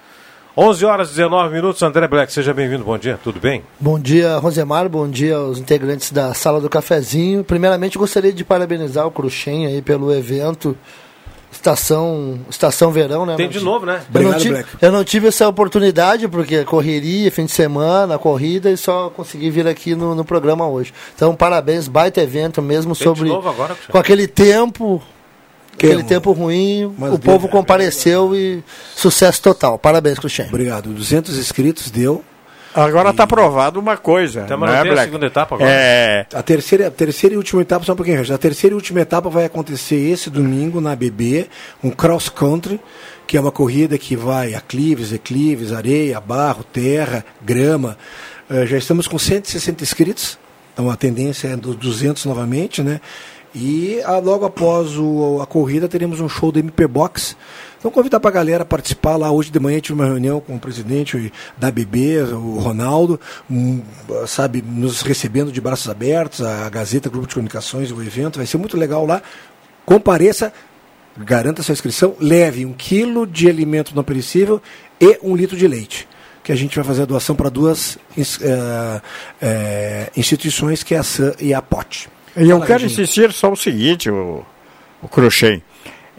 11 0.57 0.85
horas 0.85 1.07
e 1.11 1.15
19 1.15 1.53
minutos, 1.53 1.81
André 1.83 2.05
Black, 2.07 2.33
seja 2.33 2.53
bem-vindo. 2.53 2.83
Bom 2.83 2.97
dia, 2.97 3.17
tudo 3.23 3.39
bem? 3.39 3.63
Bom 3.79 3.97
dia, 3.97 4.35
Rosemar. 4.39 4.89
Bom 4.89 5.07
dia 5.07 5.37
aos 5.37 5.57
integrantes 5.57 6.11
da 6.11 6.33
Sala 6.33 6.59
do 6.59 6.67
Cafezinho. 6.69 7.45
Primeiramente, 7.45 7.97
gostaria 7.97 8.33
de 8.33 8.43
parabenizar 8.43 9.07
o 9.07 9.11
Cruxem 9.11 9.67
aí 9.67 9.81
pelo 9.81 10.13
evento 10.13 10.75
Estação, 11.59 12.39
Estação 12.49 12.89
Verão, 12.89 13.25
né? 13.25 13.35
Tem 13.35 13.47
Não 13.47 13.51
de 13.51 13.59
novo, 13.59 13.85
né? 13.85 14.01
Eu 14.13 14.21
não, 14.21 14.29
Obrigado, 14.29 14.41
ti- 14.41 14.49
Black. 14.49 14.69
eu 14.81 14.91
não 14.93 15.03
tive 15.03 15.27
essa 15.27 15.45
oportunidade, 15.45 16.25
porque 16.29 16.63
correria, 16.63 17.29
fim 17.29 17.45
de 17.45 17.51
semana, 17.51 18.17
corrida, 18.17 18.71
e 18.71 18.77
só 18.77 19.09
consegui 19.09 19.49
vir 19.49 19.67
aqui 19.67 19.93
no, 19.93 20.15
no 20.15 20.23
programa 20.23 20.65
hoje. 20.67 20.93
Então, 21.13 21.35
parabéns, 21.35 21.89
baita 21.89 22.21
evento 22.21 22.61
mesmo 22.61 22.95
Tem 22.95 22.99
de 22.99 23.03
sobre. 23.03 23.27
novo 23.29 23.49
agora, 23.49 23.75
com 23.91 23.97
aquele 23.97 24.25
tempo. 24.25 25.01
Que 25.77 25.85
aquele 25.85 26.01
é, 26.01 26.05
tempo 26.05 26.31
ruim, 26.31 26.93
Mas 26.97 27.13
o 27.13 27.17
deu- 27.17 27.33
povo 27.33 27.47
compareceu 27.49 28.33
e 28.35 28.63
sucesso 28.95 29.41
total. 29.41 29.77
Parabéns, 29.77 30.17
Cruxem. 30.17 30.47
Obrigado. 30.47 30.89
200 30.91 31.37
inscritos 31.37 31.89
deu. 31.91 32.23
Agora 32.73 33.09
está 33.09 33.25
provado 33.25 33.79
uma 33.79 33.97
coisa. 33.97 34.41
Então, 34.45 34.57
mas 34.57 34.69
não 34.69 34.75
não 34.75 34.79
é, 34.79 34.83
tem 34.83 34.91
a 34.91 34.93
Black? 34.93 35.07
segunda 35.09 35.25
etapa 35.25 35.55
agora? 35.55 35.69
É, 35.71 36.25
A 36.33 36.43
terceira, 36.43 36.87
a 36.87 36.91
terceira 36.91 37.33
e 37.33 37.37
última 37.37 37.61
etapa, 37.61 37.83
só 37.85 37.93
um 37.93 37.95
pouquinho. 37.95 38.21
A 38.33 38.37
terceira 38.37 38.73
e 38.73 38.75
última 38.75 39.01
etapa 39.01 39.29
vai 39.29 39.45
acontecer 39.45 39.95
esse 39.95 40.29
domingo 40.29 40.79
na 40.79 40.95
BB, 40.95 41.47
um 41.83 41.89
cross 41.89 42.29
country, 42.29 42.79
que 43.25 43.37
é 43.37 43.41
uma 43.41 43.51
corrida 43.51 43.97
que 43.97 44.15
vai 44.15 44.53
aclives, 44.53 45.09
declives, 45.09 45.71
areia, 45.73 46.19
barro, 46.19 46.63
terra, 46.63 47.25
grama. 47.41 47.97
Eh, 48.49 48.65
já 48.65 48.77
estamos 48.77 49.07
com 49.07 49.17
160 49.19 49.83
inscritos, 49.83 50.37
então 50.73 50.89
a 50.89 50.95
tendência 50.95 51.47
é 51.49 51.55
dos 51.55 51.75
200 51.75 52.25
novamente, 52.25 52.81
né? 52.83 52.99
E 53.53 53.99
ah, 54.05 54.19
logo 54.19 54.45
após 54.45 54.95
o- 54.97 55.39
a 55.41 55.45
corrida 55.47 55.87
teremos 55.87 56.19
um 56.19 56.29
show 56.29 56.51
do 56.51 56.59
MP 56.59 56.85
Box. 56.87 57.35
Então 57.79 57.89
convidar 57.89 58.19
para 58.19 58.29
a 58.29 58.33
galera 58.33 58.65
participar 58.65 59.15
lá. 59.15 59.31
Hoje 59.31 59.49
de 59.49 59.59
manhã 59.59 59.79
tive 59.79 59.93
uma 59.93 60.05
reunião 60.05 60.41
com 60.41 60.55
o 60.55 60.59
presidente 60.59 61.31
da 61.57 61.71
BB, 61.71 62.23
o 62.33 62.59
Ronaldo, 62.59 63.17
um, 63.49 63.81
sabe, 64.27 64.61
nos 64.61 65.01
recebendo 65.01 65.49
de 65.49 65.61
braços 65.61 65.89
abertos, 65.89 66.41
a 66.41 66.69
Gazeta, 66.69 67.09
Grupo 67.09 67.27
de 67.27 67.35
Comunicações, 67.35 67.89
o 67.89 68.03
evento. 68.03 68.37
Vai 68.37 68.45
ser 68.45 68.57
muito 68.57 68.75
legal 68.75 69.05
lá. 69.05 69.21
Compareça, 69.85 70.51
garanta 71.17 71.63
sua 71.63 71.71
inscrição, 71.71 72.15
leve 72.19 72.65
um 72.65 72.73
quilo 72.73 73.25
de 73.25 73.47
alimento 73.47 73.95
não 73.95 74.03
perecível 74.03 74.61
e 74.99 75.17
um 75.23 75.33
litro 75.33 75.55
de 75.55 75.67
leite. 75.67 76.05
Que 76.43 76.51
a 76.51 76.55
gente 76.55 76.75
vai 76.75 76.83
fazer 76.83 77.03
a 77.03 77.05
doação 77.05 77.35
para 77.35 77.49
duas 77.49 77.97
eh, 78.17 79.01
eh, 79.41 80.11
instituições, 80.17 80.83
que 80.83 80.95
é 80.95 80.97
a 80.97 81.03
SAM 81.03 81.33
e 81.39 81.53
a 81.53 81.61
POT. 81.61 82.09
E 82.35 82.43
eu 82.43 82.57
Fala, 82.57 82.65
quero 82.65 82.85
insistir 82.85 83.31
só 83.31 83.51
o 83.51 83.55
seguinte, 83.55 84.09
o, 84.09 84.43
o 85.01 85.07
Cruxem. 85.07 85.63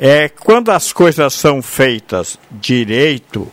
É, 0.03 0.31
quando 0.31 0.71
as 0.71 0.95
coisas 0.95 1.35
são 1.35 1.61
feitas 1.61 2.39
direito, 2.51 3.47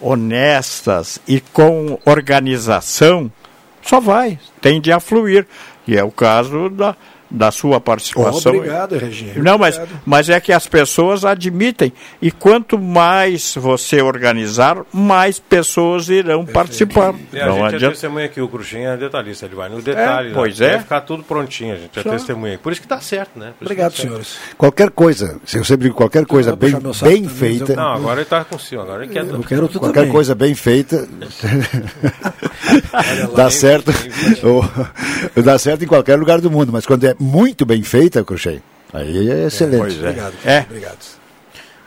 honestas 0.00 1.20
e 1.28 1.38
com 1.38 1.98
organização, 2.06 3.30
só 3.82 4.00
vai, 4.00 4.38
tende 4.58 4.90
a 4.90 4.98
fluir. 4.98 5.46
E 5.86 5.94
é 5.94 6.02
o 6.02 6.10
caso 6.10 6.70
da, 6.70 6.96
da 7.32 7.50
sua 7.50 7.80
participação. 7.80 8.52
Obrigado, 8.54 8.96
Regina. 8.98 9.32
Não, 9.42 9.56
mas, 9.58 9.76
Obrigado. 9.76 10.00
mas 10.04 10.28
é 10.28 10.40
que 10.40 10.52
as 10.52 10.66
pessoas 10.66 11.24
admitem. 11.24 11.92
E 12.20 12.30
quanto 12.30 12.78
mais 12.78 13.54
você 13.56 14.02
organizar, 14.02 14.78
mais 14.92 15.38
pessoas 15.38 16.08
irão 16.08 16.44
participar. 16.44 17.14
E 17.32 17.40
a 17.40 17.46
Não 17.46 17.54
gente 17.54 17.62
é 17.62 17.66
adianta. 17.76 17.92
testemunha 17.94 18.26
aqui, 18.26 18.40
o 18.40 18.48
Cruxinha 18.48 18.90
é 18.90 18.96
detalhista, 18.96 19.46
ele 19.46 19.54
vai 19.54 19.68
no 19.68 19.80
detalhe. 19.80 20.30
É, 20.30 20.34
pois 20.34 20.60
é. 20.60 20.70
Vai 20.72 20.80
ficar 20.80 21.00
tudo 21.02 21.22
prontinho, 21.22 21.74
a 21.74 21.78
gente 21.78 21.98
é 21.98 22.02
testemunha. 22.02 22.58
Por 22.58 22.72
isso 22.72 22.80
que 22.82 22.88
tá 22.88 23.00
certo, 23.00 23.38
né? 23.38 23.52
Obrigado, 23.60 23.92
tá 23.92 24.02
senhores. 24.02 24.36
Qualquer 24.58 24.90
coisa, 24.90 25.40
eu 25.54 25.64
sempre 25.64 25.84
digo, 25.86 25.94
qualquer 25.96 26.26
coisa 26.26 26.54
bem, 26.54 26.72
bem 26.72 26.92
também, 26.92 27.28
feita, 27.28 27.74
Não, 27.74 27.92
agora 27.94 28.20
ele 28.20 28.28
tá 28.28 28.44
com 28.44 28.56
o 28.56 28.60
senhor, 28.60 28.82
agora 28.82 29.04
ele 29.04 29.12
quer. 29.12 29.24
Eu 29.24 29.40
quero 29.40 29.68
tudo 29.68 29.80
qualquer 29.80 30.00
também. 30.00 30.12
coisa 30.12 30.34
bem 30.34 30.54
feita, 30.54 31.08
dá 33.34 33.50
certo, 33.50 33.92
ou- 34.42 35.42
dá 35.42 35.58
certo 35.58 35.84
em 35.84 35.86
qualquer 35.86 36.18
lugar 36.18 36.40
do 36.40 36.50
mundo, 36.50 36.72
mas 36.72 36.86
quando 36.86 37.04
é 37.04 37.14
muito 37.22 37.64
bem 37.64 37.82
feita, 37.82 38.24
Crochê, 38.24 38.60
aí 38.92 39.30
é 39.30 39.46
excelente. 39.46 39.80
Pois 39.80 40.02
é. 40.02 40.08
Obrigado. 40.08 40.34
É. 40.44 40.60
Obrigado. 40.60 41.22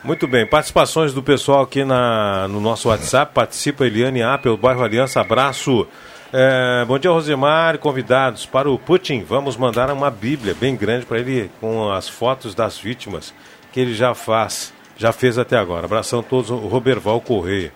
Muito 0.04 0.28
bem, 0.28 0.46
participações 0.46 1.14
do 1.14 1.24
pessoal 1.24 1.64
aqui 1.64 1.84
na, 1.84 2.48
no 2.48 2.62
nosso 2.62 2.90
WhatsApp. 2.90 3.34
Participa 3.34 3.88
Eliane 3.88 4.22
Apple, 4.22 4.56
bairro 4.56 4.84
Aliança, 4.84 5.20
abraço. 5.20 5.88
É, 6.32 6.86
bom 6.86 7.00
dia, 7.00 7.10
Rosemar, 7.10 7.80
convidados. 7.80 8.46
Para 8.46 8.70
o 8.70 8.78
Putin, 8.78 9.24
vamos 9.24 9.58
mandar 9.58 9.90
uma 9.90 10.12
Bíblia 10.12 10.54
bem 10.54 10.76
grande 10.76 11.06
para 11.06 11.18
ele 11.18 11.50
com 11.60 11.92
as 11.92 12.08
fotos 12.08 12.54
das 12.54 12.78
vítimas 12.78 13.34
que 13.74 13.80
ele 13.80 13.96
já 13.96 14.14
faz, 14.14 14.72
já 14.96 15.12
fez 15.12 15.38
até 15.38 15.58
agora. 15.58 15.86
Abração 15.86 16.20
a 16.20 16.24
todos, 16.24 16.52
o 16.52 16.56
Roberval 16.56 17.20
Correia. 17.20 17.74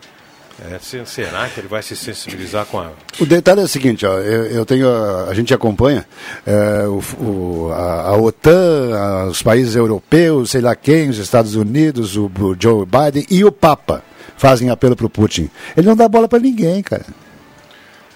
É, 0.72 0.78
se- 0.80 1.06
será 1.06 1.48
que 1.48 1.60
ele 1.60 1.68
vai 1.70 1.82
se 1.82 1.96
sensibilizar 1.96 2.66
com 2.66 2.80
a. 2.80 2.90
O 3.20 3.26
detalhe 3.26 3.62
é 3.62 3.64
o 3.64 3.68
seguinte, 3.68 4.06
ó, 4.06 4.18
eu, 4.18 4.46
eu 4.48 4.66
tenho, 4.66 4.90
a, 4.90 5.26
a 5.30 5.34
gente 5.34 5.54
acompanha 5.54 6.06
é, 6.46 6.86
o, 6.88 7.02
o- 7.24 7.72
a, 7.72 8.10
a 8.10 8.18
OTAN, 8.18 8.94
a- 8.98 9.26
os 9.28 9.42
países 9.42 9.76
europeus, 9.76 10.52
sei 10.52 10.60
lá 10.62 10.76
quem, 10.76 11.10
os 11.10 11.18
Estados 11.18 11.56
Unidos, 11.56 12.18
o, 12.18 12.26
o 12.26 12.56
Joe 12.60 12.86
Biden 12.86 13.26
e 13.30 13.46
o 13.46 13.52
Papa 13.52 14.04
fazem 14.38 14.70
apelo 14.70 14.96
para 14.96 15.06
o 15.06 15.10
Putin. 15.10 15.50
Ele 15.78 15.88
não 15.88 15.96
dá 15.96 16.08
bola 16.10 16.28
para 16.28 16.40
ninguém, 16.40 16.82
cara. 16.84 17.06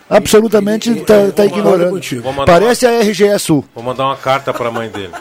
Absolutamente 0.09 0.91
está 0.91 1.15
eu 1.15 1.31
concordo 1.31 1.45
ignorando. 1.97 2.45
Parece 2.45 2.85
a 2.85 2.99
RGE 3.01 3.39
Sul. 3.39 3.63
Vou 3.73 3.83
mandar 3.83 4.05
uma 4.05 4.17
carta 4.17 4.53
para 4.53 4.67
a 4.67 4.71
mãe 4.71 4.89
dele. 4.89 5.13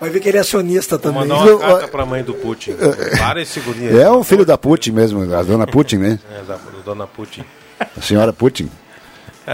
Vai 0.00 0.10
ver 0.10 0.20
que 0.20 0.28
ele 0.28 0.38
é 0.38 0.40
acionista 0.40 0.96
Vou 0.96 1.12
também. 1.12 1.28
mandar 1.28 1.44
uma 1.44 1.58
carta 1.60 1.88
para 1.88 2.02
a 2.02 2.06
mãe 2.06 2.22
do 2.22 2.34
Putin. 2.34 2.74
Para 3.18 3.40
esse 3.42 3.60
guri. 3.60 3.98
É 3.98 4.10
o 4.10 4.22
filho 4.24 4.44
da 4.44 4.56
Putin 4.58 4.92
mesmo, 4.92 5.22
a 5.34 5.42
dona 5.42 5.66
Putin, 5.66 5.96
né? 5.96 6.18
É, 6.30 6.42
da, 6.42 6.56
do 6.56 6.82
dona 6.84 7.06
Putin. 7.06 7.44
A 7.96 8.00
senhora 8.00 8.32
Putin. 8.32 8.70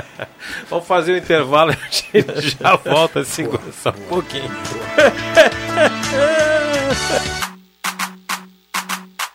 Vamos 0.68 0.86
fazer 0.86 1.12
o 1.12 1.16
intervalo 1.16 1.72
e 1.72 2.18
a 2.18 2.40
gente 2.40 2.56
já 2.60 2.76
volta, 2.76 3.24
segura 3.24 3.62
só 3.82 3.90
um 3.90 4.08
pouquinho. 4.08 4.50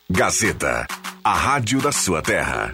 Gazeta, 0.10 0.88
a 1.24 1.34
rádio 1.34 1.82
da 1.82 1.92
sua 1.92 2.22
terra. 2.22 2.74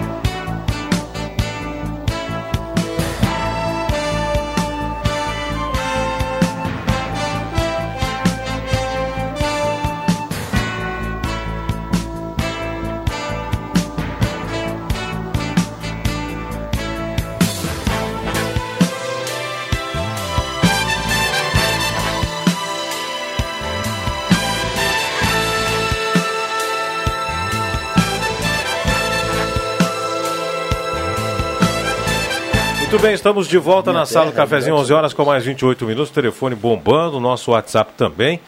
Bem, 33.01 33.15
estamos 33.15 33.47
de 33.47 33.57
volta 33.57 33.91
na 33.91 34.05
sala 34.05 34.27
do 34.27 34.33
cafezinho, 34.33 34.75
11 34.75 34.93
horas 34.93 35.13
com 35.13 35.25
mais 35.25 35.43
28 35.43 35.87
minutos, 35.87 36.11
telefone 36.11 36.53
bombando, 36.53 37.19
nosso 37.19 37.49
WhatsApp 37.49 37.93
também. 37.97 38.39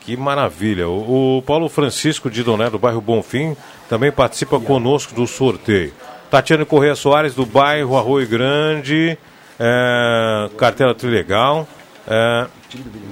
Que 0.00 0.16
maravilha. 0.16 0.88
O, 0.88 1.38
o 1.38 1.42
Paulo 1.42 1.68
Francisco 1.68 2.28
de 2.28 2.42
Doné, 2.42 2.68
do 2.68 2.78
bairro 2.78 3.00
Bonfim, 3.00 3.56
também 3.88 4.10
participa 4.10 4.58
conosco 4.58 5.14
do 5.14 5.28
sorteio. 5.28 5.92
Tatiane 6.28 6.64
Correia 6.64 6.96
Soares, 6.96 7.36
do 7.36 7.46
bairro 7.46 7.96
Arroio 7.96 8.26
Grande, 8.26 9.16
é, 9.60 10.50
cartela 10.58 10.92
Trilegal. 10.92 11.68
É, 12.08 12.46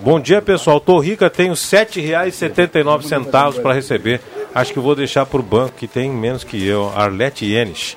bom 0.02 0.18
dia, 0.18 0.42
pessoal. 0.42 0.80
Tô 0.80 0.98
rica, 0.98 1.30
tenho 1.30 1.52
R$ 1.52 1.56
7,79 1.56 3.62
para 3.62 3.72
receber. 3.72 4.20
Acho 4.52 4.72
que 4.72 4.80
vou 4.80 4.96
deixar 4.96 5.24
para 5.26 5.38
o 5.38 5.44
banco, 5.44 5.76
que 5.76 5.86
tem 5.86 6.10
menos 6.10 6.42
que 6.42 6.66
eu. 6.66 6.92
Arlete 6.96 7.46
Yenes. 7.46 7.96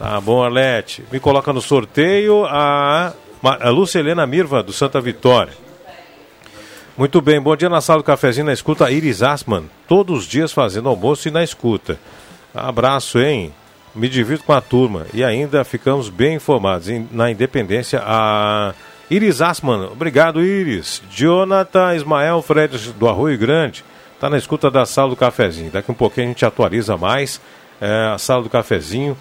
Tá 0.00 0.18
bom, 0.18 0.42
Arlete. 0.42 1.04
Me 1.12 1.20
coloca 1.20 1.52
no 1.52 1.60
sorteio 1.60 2.46
a, 2.46 3.12
a 3.42 3.68
Lúcia 3.68 3.98
Helena 3.98 4.26
Mirva, 4.26 4.62
do 4.62 4.72
Santa 4.72 4.98
Vitória. 4.98 5.52
Muito 6.96 7.20
bem, 7.20 7.38
bom 7.38 7.54
dia 7.54 7.68
na 7.68 7.82
sala 7.82 7.98
do 7.98 8.04
cafezinho, 8.04 8.46
na 8.46 8.52
escuta 8.54 8.90
Iris 8.90 9.22
Asman, 9.22 9.64
todos 9.86 10.20
os 10.20 10.26
dias 10.26 10.52
fazendo 10.52 10.88
almoço 10.88 11.28
e 11.28 11.30
na 11.30 11.44
escuta. 11.44 11.98
Abraço, 12.54 13.18
hein? 13.18 13.52
Me 13.94 14.08
divirto 14.08 14.44
com 14.44 14.54
a 14.54 14.62
turma 14.62 15.04
e 15.12 15.22
ainda 15.22 15.62
ficamos 15.64 16.08
bem 16.08 16.36
informados 16.36 16.88
na 17.12 17.30
Independência. 17.30 18.00
A 18.02 18.72
Iris 19.10 19.42
Asman, 19.42 19.90
obrigado 19.92 20.42
Iris. 20.42 21.02
Jonathan 21.10 21.94
Ismael 21.94 22.40
Fred 22.40 22.74
do 22.92 23.06
Arroio 23.06 23.36
Grande, 23.36 23.84
está 24.14 24.30
na 24.30 24.38
escuta 24.38 24.70
da 24.70 24.86
sala 24.86 25.10
do 25.10 25.16
cafezinho. 25.16 25.70
Daqui 25.70 25.90
um 25.90 25.94
pouquinho 25.94 26.28
a 26.28 26.28
gente 26.30 26.46
atualiza 26.46 26.96
mais 26.96 27.38
é, 27.78 28.12
a 28.14 28.16
sala 28.16 28.42
do 28.42 28.48
cafezinho 28.48 29.14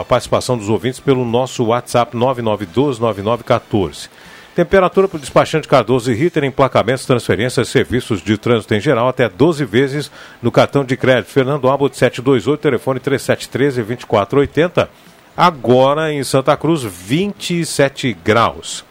a 0.00 0.04
participação 0.04 0.56
dos 0.56 0.68
ouvintes 0.68 1.00
pelo 1.00 1.24
nosso 1.24 1.64
WhatsApp 1.64 2.16
99129914. 2.16 4.08
Temperatura 4.54 5.06
para 5.06 5.16
o 5.16 5.20
despachante 5.20 5.68
Cardoso 5.68 6.10
e 6.10 6.14
Ritter, 6.14 6.44
emplacamentos, 6.44 7.06
transferências, 7.06 7.68
serviços 7.68 8.20
de 8.20 8.36
trânsito 8.36 8.74
em 8.74 8.80
geral, 8.80 9.08
até 9.08 9.28
12 9.28 9.64
vezes 9.64 10.10
no 10.42 10.50
cartão 10.50 10.84
de 10.84 10.96
crédito. 10.96 11.30
Fernando 11.30 11.70
Abbott 11.70 11.96
728, 11.96 12.60
telefone 12.60 13.00
3713-2480. 13.00 14.88
Agora 15.36 16.12
em 16.12 16.24
Santa 16.24 16.56
Cruz, 16.56 16.82
27 16.82 18.12
graus. 18.12 18.84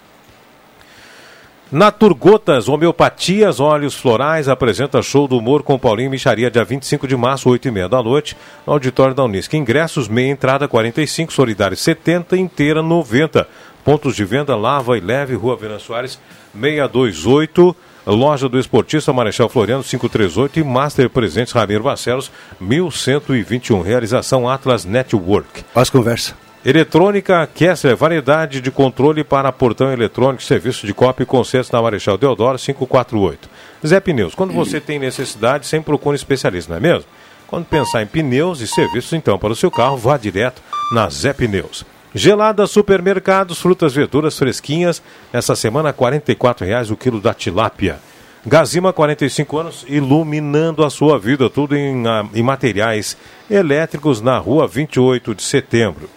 Naturgotas, 1.72 2.67
Homeopatias, 2.67 3.59
Óleos 3.59 3.93
Florais, 3.93 4.49
apresenta 4.49 5.03
show 5.03 5.28
do 5.28 5.38
humor 5.38 5.61
com 5.61 5.78
Paulinho 5.78 6.09
Micharia, 6.09 6.49
dia 6.49 6.63
25 6.63 7.07
de 7.07 7.15
março, 7.15 7.47
8 7.47 7.67
e 7.67 7.72
meia 7.72 7.88
da 7.88 8.01
noite, 8.01 8.36
no 8.65 8.74
auditório 8.74 9.13
da 9.13 9.24
Unisc. 9.24 9.53
Ingressos, 9.53 10.07
meia 10.07 10.32
entrada 10.32 10.67
45, 10.67 11.32
solidário 11.32 11.78
70, 11.78 12.36
inteira 12.38 12.82
90. 12.82 13.47
Pontos 13.86 14.15
de 14.15 14.26
venda, 14.26 14.55
Lava 14.55 14.97
e 14.97 14.99
Leve, 14.99 15.36
Rua 15.36 15.55
Vena 15.55 15.78
Soares, 15.78 16.20
628. 16.59 17.76
Loja 18.07 18.49
do 18.49 18.57
Esportista 18.57 19.13
Marechal 19.13 19.47
Floriano 19.47 19.84
538 19.84 20.59
e 20.59 20.63
Master 20.63 21.07
Presentes 21.07 21.53
Ramiro 21.53 21.84
Barcelos 21.84 22.32
1121. 22.59 23.82
Realização 23.82 24.49
Atlas 24.49 24.86
Network. 24.86 25.63
Faz 25.72 25.91
conversa. 25.91 26.49
Eletrônica 26.66 27.47
Kessler, 27.55 27.95
variedade 27.95 28.60
de 28.60 28.70
controle 28.70 29.24
para 29.24 29.49
portão 29.49 29.93
eletrônico, 29.93 30.43
serviço 30.43 30.86
de 30.86 30.93
cópia 30.93 31.24
e 31.24 31.26
conserto 31.26 31.72
na 31.72 31.82
Marechal 31.82 32.18
Deodoro 32.18 32.60
548. 32.60 33.49
Zé 33.88 34.01
Pneus, 34.01 34.36
quando 34.36 34.51
você 34.51 34.82
tem 34.82 34.99
necessidade, 34.99 35.66
sempre 35.66 35.86
procure 35.86 36.14
um 36.14 36.16
especialista, 36.16 36.72
não 36.72 36.78
é 36.78 36.82
mesmo? 36.82 37.05
Quando 37.47 37.66
pensar 37.66 38.03
em 38.03 38.05
pneus 38.05 38.60
e 38.60 38.68
serviços, 38.68 39.14
então, 39.14 39.39
para 39.39 39.53
o 39.53 39.55
seu 39.55 39.72
carro, 39.72 39.95
vá 39.95 40.18
direto 40.18 40.62
na 40.91 41.10
Zé 41.10 41.32
Pneus. 41.32 41.86
Gelada 42.14 42.68
Supermercados, 42.68 43.62
frutas, 43.62 43.93
verduras 43.93 44.38
fresquinhas. 44.38 45.01
Essa 45.32 45.55
semana, 45.55 45.89
R$ 45.89 45.95
44,00 45.95 46.91
o 46.91 46.97
quilo 46.97 47.22
da 47.22 47.34
tilápia. 47.34 47.99
Gazima, 48.45 48.91
45 48.91 49.57
anos, 49.57 49.86
iluminando 49.88 50.84
a 50.84 50.89
sua 50.89 51.18
vida, 51.18 51.49
tudo 51.49 51.76
em, 51.76 52.05
ah, 52.05 52.28
em 52.34 52.43
materiais 52.43 53.16
elétricos 53.49 54.22
na 54.22 54.38
rua 54.38 54.68
28 54.68 55.34
de 55.34 55.43
setembro. 55.43 56.10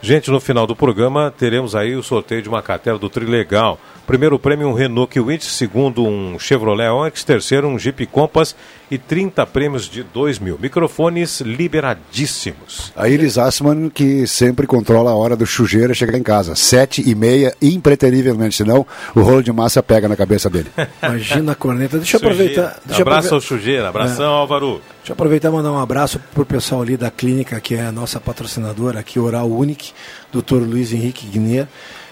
Gente, 0.00 0.30
no 0.30 0.38
final 0.38 0.66
do 0.66 0.76
programa 0.76 1.32
teremos 1.36 1.74
aí 1.74 1.96
o 1.96 2.02
sorteio 2.02 2.40
de 2.40 2.48
uma 2.48 2.62
cartela 2.62 2.98
do 2.98 3.10
Trilegal. 3.10 3.80
Primeiro 4.08 4.38
prêmio 4.38 4.66
um 4.68 4.72
Renault 4.72 5.20
Kwid, 5.20 5.44
segundo 5.44 6.02
um 6.02 6.38
Chevrolet 6.38 6.88
Onix, 6.88 7.22
terceiro 7.22 7.68
um 7.68 7.78
Jeep 7.78 8.06
Compass 8.06 8.56
e 8.90 8.96
30 8.96 9.44
prêmios 9.44 9.86
de 9.86 10.02
2 10.02 10.38
mil. 10.38 10.58
Microfones 10.58 11.42
liberadíssimos. 11.42 12.90
A 12.96 13.06
Iris 13.06 13.36
Assman 13.36 13.90
que 13.90 14.26
sempre 14.26 14.66
controla 14.66 15.10
a 15.10 15.14
hora 15.14 15.36
do 15.36 15.44
chujeiro 15.44 15.94
chegar 15.94 16.16
em 16.16 16.22
casa. 16.22 16.54
Sete 16.54 17.06
e 17.06 17.14
meia, 17.14 17.54
impreterivelmente, 17.60 18.56
senão 18.56 18.86
o 19.14 19.20
rolo 19.20 19.42
de 19.42 19.52
massa 19.52 19.82
pega 19.82 20.08
na 20.08 20.16
cabeça 20.16 20.48
dele. 20.48 20.70
Imagina 21.04 21.52
a 21.52 21.54
corneta. 21.54 21.98
Deixa 21.98 22.16
eu 22.16 22.20
aproveitar. 22.20 22.80
Deixa 22.86 23.02
Abraço 23.02 23.34
ao 23.34 23.42
chujeiro, 23.42 23.84
abração 23.84 24.24
é. 24.24 24.28
Álvaro. 24.28 24.80
Deixa 25.00 25.10
eu 25.10 25.12
aproveitar 25.12 25.50
e 25.50 25.52
mandar 25.52 25.70
um 25.70 25.78
abraço 25.78 26.18
pro 26.32 26.46
pessoal 26.46 26.80
ali 26.80 26.96
da 26.96 27.10
clínica, 27.10 27.60
que 27.60 27.74
é 27.74 27.82
a 27.82 27.92
nossa 27.92 28.18
patrocinadora 28.18 29.00
aqui, 29.00 29.18
Oral 29.18 29.50
Unique, 29.50 29.92
Dr. 30.32 30.62
Luiz 30.62 30.94
Henrique 30.94 31.26
Guiné. 31.26 31.68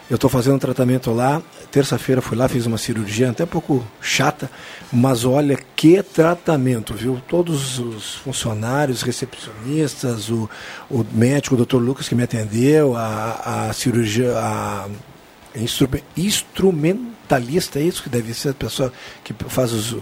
Eu 0.08 0.14
estou 0.14 0.30
fazendo 0.30 0.54
um 0.54 0.58
tratamento 0.58 1.10
lá. 1.10 1.42
Terça-feira 1.72 2.22
fui 2.22 2.36
lá, 2.36 2.48
fiz 2.48 2.64
uma 2.64 2.78
cirurgia 2.78 3.30
até 3.30 3.42
um 3.42 3.48
pouco 3.48 3.84
chata, 4.00 4.48
mas 4.92 5.24
olha 5.24 5.58
que 5.74 6.00
tratamento, 6.00 6.94
viu? 6.94 7.20
Todos 7.28 7.80
os 7.80 8.14
funcionários, 8.14 9.02
recepcionistas, 9.02 10.30
o, 10.30 10.48
o 10.88 11.04
médico, 11.12 11.54
o 11.54 11.56
doutor 11.56 11.78
Lucas 11.78 12.08
que 12.08 12.14
me 12.14 12.22
atendeu, 12.22 12.96
a, 12.96 13.68
a 13.68 13.72
cirurgia, 13.72 14.32
a 14.36 14.88
instrumentalista, 16.16 17.80
é 17.80 17.82
isso 17.82 18.02
que 18.02 18.08
deve 18.08 18.32
ser 18.32 18.50
a 18.50 18.54
pessoa 18.54 18.92
que 19.24 19.34
faz 19.48 19.72
os, 19.72 19.92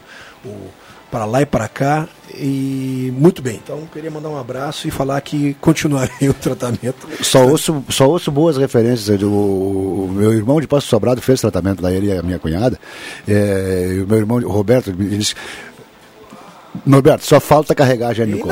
o 0.44 0.70
para 1.14 1.26
lá 1.26 1.42
e 1.42 1.46
para 1.46 1.68
cá. 1.68 2.08
E 2.36 3.12
muito 3.16 3.40
bem. 3.40 3.60
Então, 3.62 3.86
queria 3.92 4.10
mandar 4.10 4.28
um 4.30 4.36
abraço 4.36 4.88
e 4.88 4.90
falar 4.90 5.20
que 5.20 5.54
continuarei 5.60 6.10
o 6.28 6.34
tratamento. 6.34 7.06
Só 7.22 7.46
ouço, 7.46 7.84
só 7.88 8.08
ouço 8.08 8.32
boas 8.32 8.56
referências. 8.56 9.16
Do, 9.20 9.30
o 9.30 10.10
meu 10.12 10.32
irmão 10.32 10.60
de 10.60 10.66
Passo 10.66 10.88
Sobrado 10.88 11.22
fez 11.22 11.40
tratamento 11.40 11.80
lá, 11.80 11.92
ele 11.92 12.08
e 12.08 12.18
a 12.18 12.20
minha 12.20 12.40
cunhada. 12.40 12.80
É, 13.28 14.00
o 14.02 14.08
meu 14.08 14.18
irmão, 14.18 14.38
o 14.38 14.50
Roberto, 14.50 14.90
ele 14.90 15.16
disse. 15.16 15.36
Norberto, 16.84 17.24
só 17.24 17.38
falta 17.38 17.72
carregar 17.76 18.08
a 18.08 18.12
gene 18.12 18.42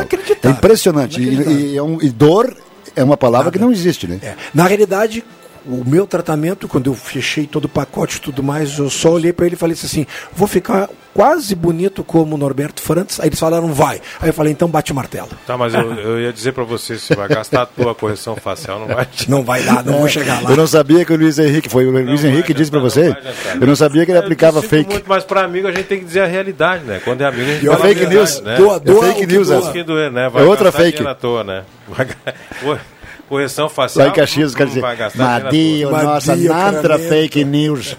É 0.41 0.49
impressionante. 0.49 1.21
E, 1.21 1.73
e, 1.73 1.77
é 1.77 1.83
um, 1.83 2.01
e, 2.01 2.11
dor 2.11 2.57
é 2.95 3.03
uma 3.03 3.17
palavra 3.17 3.47
Nada. 3.47 3.59
que 3.59 3.65
não 3.65 3.73
existe, 3.73 4.07
né? 4.07 4.21
É. 4.23 4.37
Na 4.55 4.69
realidade, 4.69 5.25
o 5.67 5.85
meu 5.87 6.07
tratamento, 6.07 6.69
quando 6.69 6.91
eu 6.91 6.95
fechei 6.95 7.47
todo 7.47 7.67
o 7.67 7.69
pacote 7.69 8.17
e 8.17 8.21
tudo 8.21 8.43
mais, 8.43 8.79
eu 8.79 8.91
só 8.91 9.11
olhei 9.11 9.33
para 9.33 9.47
ele 9.47 9.55
e 9.55 9.59
falei 9.59 9.75
assim: 9.75 10.07
vou 10.35 10.49
ficar 10.49 10.89
quase 11.15 11.55
bonito 11.55 12.03
como 12.03 12.35
o 12.35 12.39
Norberto 12.39 12.83
Frantz. 12.83 13.21
Aí 13.21 13.29
eles 13.29 13.39
falaram, 13.39 13.73
vai. 13.73 14.01
Aí 14.21 14.29
eu 14.29 14.35
falei, 14.35 14.53
então 14.53 14.69
bate 14.69 14.93
o 14.93 14.95
martelo. 14.95 15.29
Tá, 15.47 15.57
mas 15.57 15.75
eu, 15.75 15.93
eu 15.95 16.21
ia 16.21 16.33
dizer 16.33 16.53
para 16.53 16.65
você, 16.65 16.99
se 16.99 17.15
vai 17.15 17.29
gastar 17.29 17.63
a 17.63 17.67
tua 17.67 17.95
correção 17.95 18.35
facial, 18.37 18.81
não 18.81 18.89
vai. 18.89 19.09
Não 19.29 19.43
vai 19.43 19.63
dar, 19.63 19.85
não 19.85 19.95
é, 19.95 19.99
vou 19.99 20.09
chegar 20.09 20.43
lá. 20.43 20.51
Eu 20.51 20.57
não 20.57 20.67
sabia 20.67 21.05
que 21.05 21.13
o 21.13 21.17
Luiz 21.17 21.39
Henrique, 21.39 21.69
foi 21.69 21.87
o 21.87 21.91
Luiz 21.91 22.25
Henrique 22.25 22.55
disse 22.55 22.71
para 22.71 22.81
você? 22.81 23.15
Eu 23.61 23.67
não 23.67 23.77
sabia 23.77 24.05
que 24.05 24.11
ele 24.11 24.19
é, 24.19 24.23
aplicava 24.23 24.63
fake. 24.63 24.91
Muito, 24.91 25.09
mas 25.09 25.25
para 25.25 25.43
amigo 25.43 25.69
a 25.69 25.73
gente 25.73 25.85
tem 25.85 25.99
que 25.99 26.05
dizer 26.05 26.21
a 26.21 26.27
realidade, 26.27 26.85
né? 26.85 27.01
Quando 27.05 27.21
é 27.21 27.27
amigo 27.27 27.51
a 27.51 27.55
gente 27.55 27.67
fala 27.67 27.79
fake 27.79 28.07
news, 28.07 28.41
né? 28.41 28.57
Doa, 28.57 28.81
doa, 28.81 29.07
é 29.07 29.13
fake 29.13 29.27
news, 29.27 29.51
é. 29.51 29.85
Doer, 29.85 30.13
né? 30.13 30.29
Vai 30.29 30.43
é 30.43 30.47
outra 30.47 30.71
fake. 30.71 31.07
À 31.07 31.15
toa, 31.15 31.43
né? 31.43 31.65
Vai... 31.89 32.07
correção 33.33 33.67
facial. 33.67 34.05
Lá 34.05 34.13
em 34.13 34.15
Caxias, 34.15 34.55
quer 34.55 34.67
dizer, 34.67 34.83
Madio, 35.15 35.91
nossa, 35.91 36.37
nada 36.37 36.99
fake 36.99 37.43
news. 37.47 37.97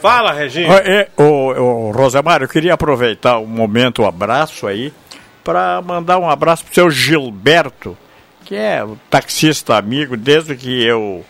Fala, 0.00 0.32
Reginho. 0.32 0.68
O, 1.14 1.22
o, 1.22 1.88
o 1.88 1.90
Rosemar, 1.90 2.40
eu 2.40 2.48
queria 2.48 2.72
aproveitar 2.72 3.36
o 3.36 3.46
momento, 3.46 4.00
o 4.00 4.06
abraço 4.06 4.66
aí, 4.66 4.90
para 5.44 5.82
mandar 5.82 6.18
um 6.18 6.28
abraço 6.28 6.64
pro 6.64 6.74
seu 6.74 6.90
Gilberto, 6.90 7.94
que 8.46 8.54
é 8.54 8.82
o 8.82 8.96
taxista 9.10 9.76
amigo, 9.76 10.16
desde 10.16 10.56
que 10.56 10.82
eu 10.82 11.22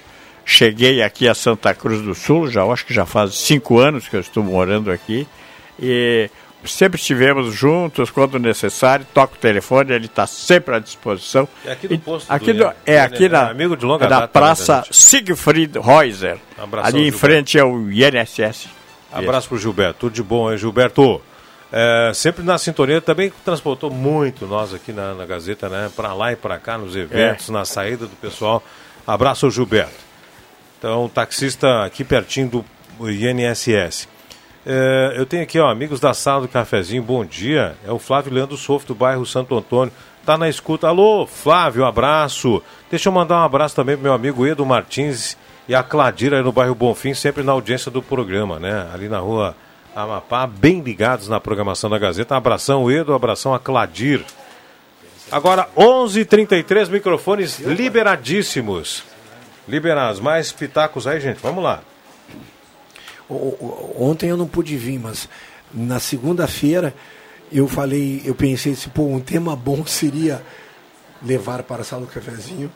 cheguei 0.44 1.02
aqui 1.02 1.26
a 1.26 1.34
Santa 1.34 1.74
Cruz 1.74 2.00
do 2.00 2.14
Sul, 2.14 2.48
já 2.48 2.64
acho 2.64 2.86
que 2.86 2.94
já 2.94 3.04
faz 3.04 3.34
cinco 3.34 3.76
anos 3.76 4.06
que 4.06 4.14
eu 4.14 4.20
estou 4.20 4.44
morando 4.44 4.88
aqui, 4.88 5.26
e 5.80 6.30
sempre 6.64 7.00
estivemos 7.00 7.54
juntos 7.54 8.10
quando 8.10 8.38
necessário, 8.38 9.06
toca 9.12 9.34
o 9.34 9.38
telefone, 9.38 9.92
ele 9.92 10.06
está 10.06 10.26
sempre 10.26 10.74
à 10.74 10.78
disposição. 10.78 11.48
É 11.64 11.72
aqui 11.72 11.88
do 11.88 11.98
posto 11.98 12.30
aqui 12.30 12.52
do, 12.52 12.70
É 12.86 13.00
aqui 13.00 13.28
na, 13.28 13.50
amigo 13.50 13.76
de 13.76 13.84
longa 13.84 14.08
na 14.08 14.20
data, 14.20 14.28
Praça 14.28 14.84
Siegfried 14.90 15.78
Reuser, 15.78 16.38
ali 16.82 17.08
em 17.08 17.10
frente 17.12 17.58
ao 17.58 17.72
INSS. 17.90 18.68
Abraço 19.12 19.48
para 19.48 19.56
o 19.56 19.58
Gilberto, 19.58 20.00
tudo 20.00 20.12
de 20.12 20.22
bom, 20.22 20.50
hein, 20.50 20.56
Gilberto? 20.56 21.20
É, 21.70 22.12
sempre 22.14 22.42
na 22.42 22.58
sintonia, 22.58 23.00
também 23.00 23.32
transportou 23.44 23.90
muito 23.90 24.46
nós 24.46 24.74
aqui 24.74 24.92
na, 24.92 25.14
na 25.14 25.24
Gazeta, 25.24 25.68
né? 25.68 25.90
Para 25.94 26.12
lá 26.12 26.32
e 26.32 26.36
para 26.36 26.58
cá, 26.58 26.76
nos 26.76 26.94
eventos, 26.94 27.48
é. 27.48 27.52
na 27.52 27.64
saída 27.64 28.06
do 28.06 28.16
pessoal. 28.16 28.62
Abraço 29.06 29.50
Gilberto. 29.50 30.12
Então, 30.78 31.08
taxista 31.08 31.84
aqui 31.84 32.04
pertinho 32.04 32.48
do 32.48 32.64
INSS. 33.08 34.08
É, 34.64 35.14
eu 35.16 35.26
tenho 35.26 35.42
aqui, 35.42 35.58
ó, 35.58 35.68
amigos 35.68 35.98
da 35.98 36.14
sala 36.14 36.42
do 36.42 36.48
cafezinho, 36.48 37.02
bom 37.02 37.24
dia. 37.24 37.76
É 37.84 37.90
o 37.90 37.98
Flávio 37.98 38.32
Leandro 38.32 38.56
Sofo, 38.56 38.86
do 38.86 38.94
bairro 38.94 39.26
Santo 39.26 39.56
Antônio. 39.56 39.92
tá 40.24 40.38
na 40.38 40.48
escuta. 40.48 40.86
Alô, 40.86 41.26
Flávio, 41.26 41.84
abraço. 41.84 42.62
Deixa 42.88 43.08
eu 43.08 43.12
mandar 43.12 43.40
um 43.40 43.44
abraço 43.44 43.74
também 43.74 43.96
pro 43.96 44.04
meu 44.04 44.12
amigo 44.12 44.46
Edu 44.46 44.64
Martins 44.64 45.36
e 45.68 45.74
a 45.74 45.82
Cladira 45.82 46.36
aí 46.36 46.42
no 46.42 46.52
bairro 46.52 46.74
Bonfim, 46.74 47.12
sempre 47.14 47.42
na 47.42 47.52
audiência 47.52 47.90
do 47.90 48.00
programa, 48.00 48.60
né? 48.60 48.88
Ali 48.94 49.08
na 49.08 49.18
rua 49.18 49.56
Amapá, 49.94 50.46
bem 50.46 50.80
ligados 50.80 51.28
na 51.28 51.40
programação 51.40 51.90
da 51.90 51.98
Gazeta. 51.98 52.34
Um 52.34 52.38
abração, 52.38 52.90
Edu, 52.90 53.12
um 53.12 53.16
abração 53.16 53.52
a 53.52 53.58
Cladir. 53.58 54.24
Agora, 55.30 55.68
11:33 55.76 56.20
h 56.20 56.24
33 56.24 56.88
microfones 56.88 57.58
liberadíssimos. 57.58 59.02
Liberados. 59.66 60.20
Mais 60.20 60.52
pitacos 60.52 61.06
aí, 61.06 61.20
gente. 61.20 61.40
Vamos 61.42 61.64
lá. 61.64 61.80
Ontem 63.98 64.28
eu 64.30 64.36
não 64.36 64.46
pude 64.46 64.76
vir, 64.76 64.98
mas 64.98 65.28
na 65.72 65.98
segunda-feira 65.98 66.94
eu 67.50 67.66
falei, 67.68 68.22
eu 68.24 68.34
pensei 68.34 68.72
assim, 68.72 68.90
pô, 68.90 69.04
um 69.04 69.20
tema 69.20 69.54
bom 69.56 69.84
seria 69.86 70.42
levar 71.22 71.62
para 71.62 71.82
a 71.82 71.84
sala 71.84 72.02
do 72.02 72.08
cafezinho 72.12 72.70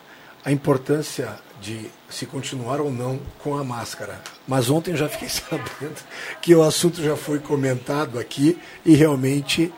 a 0.45 0.51
importância 0.51 1.29
de 1.61 1.87
se 2.09 2.25
continuar 2.25 2.79
ou 2.79 2.91
não 2.91 3.19
com 3.43 3.57
a 3.57 3.63
máscara. 3.63 4.21
Mas 4.47 4.69
ontem 4.69 4.91
eu 4.91 4.97
já 4.97 5.09
fiquei 5.09 5.27
sabendo 5.29 5.95
que 6.41 6.55
o 6.55 6.63
assunto 6.63 7.01
já 7.03 7.15
foi 7.15 7.39
comentado 7.39 8.17
aqui 8.19 8.57
e 8.85 8.93
realmente 8.95 9.73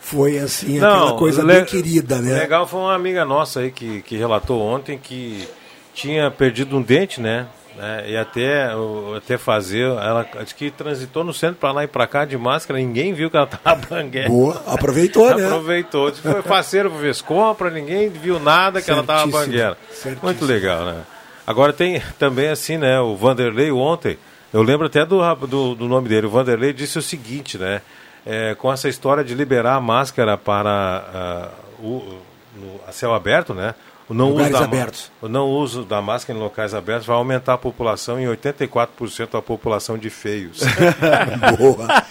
foi 0.00 0.38
assim 0.38 0.76
aquela 0.78 1.18
coisa 1.18 1.42
le- 1.42 1.54
bem 1.54 1.64
querida, 1.64 2.20
né? 2.20 2.34
Legal 2.38 2.66
foi 2.66 2.80
uma 2.80 2.94
amiga 2.94 3.24
nossa 3.24 3.60
aí 3.60 3.70
que, 3.70 4.00
que 4.02 4.16
relatou 4.16 4.60
ontem 4.62 4.98
que 4.98 5.46
tinha 5.94 6.30
perdido 6.30 6.76
um 6.76 6.82
dente, 6.82 7.20
né? 7.20 7.46
Né, 7.76 8.04
e 8.08 8.16
até, 8.16 8.70
até 9.16 9.36
fazer, 9.36 9.84
ela 9.84 10.26
acho 10.36 10.54
que 10.54 10.70
transitou 10.70 11.24
no 11.24 11.32
centro 11.34 11.56
para 11.56 11.72
lá 11.72 11.84
e 11.84 11.88
para 11.88 12.06
cá 12.06 12.24
de 12.24 12.36
máscara, 12.38 12.78
ninguém 12.78 13.12
viu 13.12 13.30
que 13.30 13.36
ela 13.36 13.46
tava 13.46 13.80
banguela. 13.88 14.28
Boa, 14.28 14.62
aproveitou, 14.66 15.34
né? 15.34 15.44
Aproveitou. 15.44 16.12
Foi 16.14 16.42
faceiro, 16.42 16.90
fez 17.00 17.20
compra, 17.20 17.70
ninguém 17.70 18.08
viu 18.08 18.38
nada 18.38 18.80
que 18.80 18.90
ela 18.90 19.02
tava 19.02 19.22
Certíssimo, 19.22 19.46
banguela. 19.46 19.78
certíssimo. 19.90 20.20
Muito 20.22 20.44
legal, 20.44 20.84
né? 20.84 21.02
Agora 21.46 21.72
tem 21.72 22.00
também 22.18 22.48
assim, 22.48 22.78
né? 22.78 23.00
O 23.00 23.16
Vanderlei 23.16 23.70
ontem, 23.70 24.18
eu 24.52 24.62
lembro 24.62 24.86
até 24.86 25.04
do, 25.04 25.20
do, 25.46 25.74
do 25.74 25.88
nome 25.88 26.08
dele. 26.08 26.26
O 26.26 26.30
Vanderlei 26.30 26.72
disse 26.72 26.98
o 26.98 27.02
seguinte, 27.02 27.58
né? 27.58 27.82
É, 28.24 28.54
com 28.54 28.72
essa 28.72 28.88
história 28.88 29.22
de 29.22 29.34
liberar 29.34 29.74
a 29.74 29.80
máscara 29.80 30.38
para 30.38 31.04
ah, 31.14 31.48
o, 31.78 32.18
no, 32.56 32.80
a 32.88 32.92
céu 32.92 33.12
aberto, 33.12 33.52
né? 33.52 33.74
O 34.08 34.12
não 34.12 34.30
Lugares 34.30 34.50
uso 34.50 34.58
da, 34.58 34.64
abertos. 34.64 35.12
O 35.22 35.28
não 35.28 35.48
uso 35.48 35.82
da 35.84 36.02
máscara 36.02 36.38
em 36.38 36.42
locais 36.42 36.74
abertos 36.74 37.06
vai 37.06 37.16
aumentar 37.16 37.54
a 37.54 37.58
população 37.58 38.20
em 38.20 38.26
84% 38.26 39.38
a 39.38 39.42
população 39.42 39.96
de 39.96 40.10
feios. 40.10 40.60
Boa, 41.58 42.04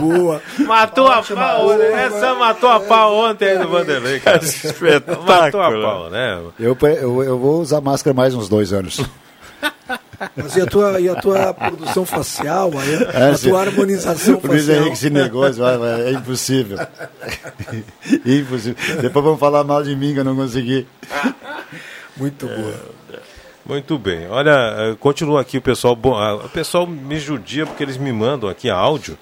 boa. 0.00 0.42
Matou 0.60 1.08
a 1.08 1.22
pau, 1.22 1.76
né? 1.76 2.04
Essa 2.06 2.34
matou 2.34 2.70
a 2.70 2.80
pau 2.80 3.14
ontem 3.14 3.50
aí 3.50 3.58
do 3.58 3.68
Vanderlei, 3.68 4.20
cara. 4.20 4.38
Espetáculo. 4.44 5.26
Matou 5.26 5.60
a 5.60 5.70
pau, 5.70 6.10
né? 6.10 6.40
Eu, 6.58 6.76
eu, 6.80 7.22
eu 7.24 7.38
vou 7.38 7.60
usar 7.60 7.80
máscara 7.80 8.14
mais 8.14 8.34
uns 8.34 8.48
dois 8.48 8.72
anos. 8.72 9.00
Mas 10.36 10.54
e 10.54 10.60
a 10.60 10.66
tua, 10.66 11.00
e 11.00 11.08
a 11.08 11.14
tua 11.14 11.54
produção 11.54 12.04
facial, 12.04 12.70
É, 13.14 13.30
a 13.30 13.36
sim. 13.36 13.48
tua 13.48 13.60
harmonização 13.62 14.34
O 14.42 14.46
Luiz 14.46 14.66
facial? 14.66 14.82
Henrique 14.82 14.98
se 14.98 15.10
negou, 15.10 15.48
disse, 15.48 15.60
"Vai, 15.60 15.78
vai, 15.78 16.00
é 16.02 16.10
impossível. 16.12 16.78
impossível. 18.24 19.00
Depois 19.02 19.24
vão 19.24 19.38
falar 19.38 19.64
mal 19.64 19.82
de 19.82 19.94
mim 19.96 20.12
que 20.12 20.20
eu 20.20 20.24
não 20.24 20.36
consegui. 20.36 20.86
Muito 22.16 22.46
boa. 22.46 22.74
Muito 23.64 23.98
bem. 23.98 24.26
Olha, 24.28 24.50
eh, 24.78 24.96
continua 24.98 25.40
aqui 25.40 25.58
o 25.58 25.62
pessoal. 25.62 25.94
Bom, 25.94 26.14
ah, 26.16 26.34
o 26.34 26.48
pessoal 26.48 26.86
me 26.86 27.18
judia 27.18 27.64
porque 27.66 27.82
eles 27.82 27.96
me 27.96 28.12
mandam 28.12 28.48
aqui 28.50 28.68
áudio. 28.68 29.16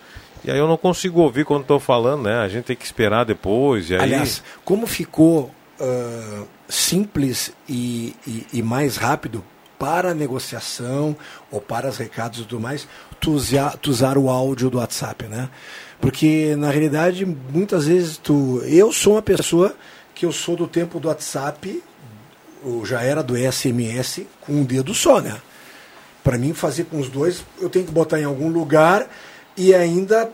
E 0.44 0.50
aí 0.50 0.58
eu 0.58 0.66
não 0.66 0.76
consigo 0.76 1.20
ouvir 1.20 1.44
quando 1.44 1.62
estou 1.62 1.78
falando, 1.78 2.22
né? 2.22 2.38
A 2.40 2.48
gente 2.48 2.64
tem 2.64 2.76
que 2.76 2.84
esperar 2.84 3.24
depois. 3.24 3.90
E 3.90 3.94
aí... 3.94 4.00
Aliás, 4.02 4.42
como 4.64 4.86
ficou 4.86 5.50
ah, 5.80 6.42
simples 6.68 7.52
e, 7.68 8.16
e- 8.26 8.46
e 8.54 8.62
mais 8.62 8.96
rápido 8.96 9.44
para 9.78 10.10
a 10.10 10.14
negociação 10.14 11.16
ou 11.50 11.60
para 11.60 11.88
os 11.88 11.96
recados 11.96 12.40
e 12.40 12.42
tudo 12.42 12.60
mais, 12.60 12.88
tu 13.20 13.32
usar, 13.32 13.76
tu 13.76 13.90
usar 13.90 14.18
o 14.18 14.28
áudio 14.28 14.70
do 14.70 14.78
WhatsApp, 14.78 15.26
né? 15.26 15.48
Porque, 16.00 16.54
na 16.56 16.70
realidade, 16.70 17.24
muitas 17.24 17.86
vezes 17.86 18.16
tu... 18.16 18.62
Eu 18.64 18.92
sou 18.92 19.14
uma 19.14 19.22
pessoa 19.22 19.74
que 20.14 20.26
eu 20.26 20.32
sou 20.32 20.56
do 20.56 20.66
tempo 20.66 20.98
do 20.98 21.08
WhatsApp, 21.08 21.82
já 22.84 23.02
era 23.02 23.22
do 23.22 23.36
SMS 23.36 24.26
com 24.40 24.52
um 24.52 24.64
dedo 24.64 24.94
só, 24.94 25.20
né? 25.20 25.40
Para 26.22 26.36
mim, 26.36 26.52
fazer 26.52 26.84
com 26.84 26.98
os 26.98 27.08
dois, 27.08 27.44
eu 27.60 27.70
tenho 27.70 27.86
que 27.86 27.92
botar 27.92 28.20
em 28.20 28.24
algum 28.24 28.48
lugar 28.48 29.08
e 29.58 29.74
ainda 29.74 30.30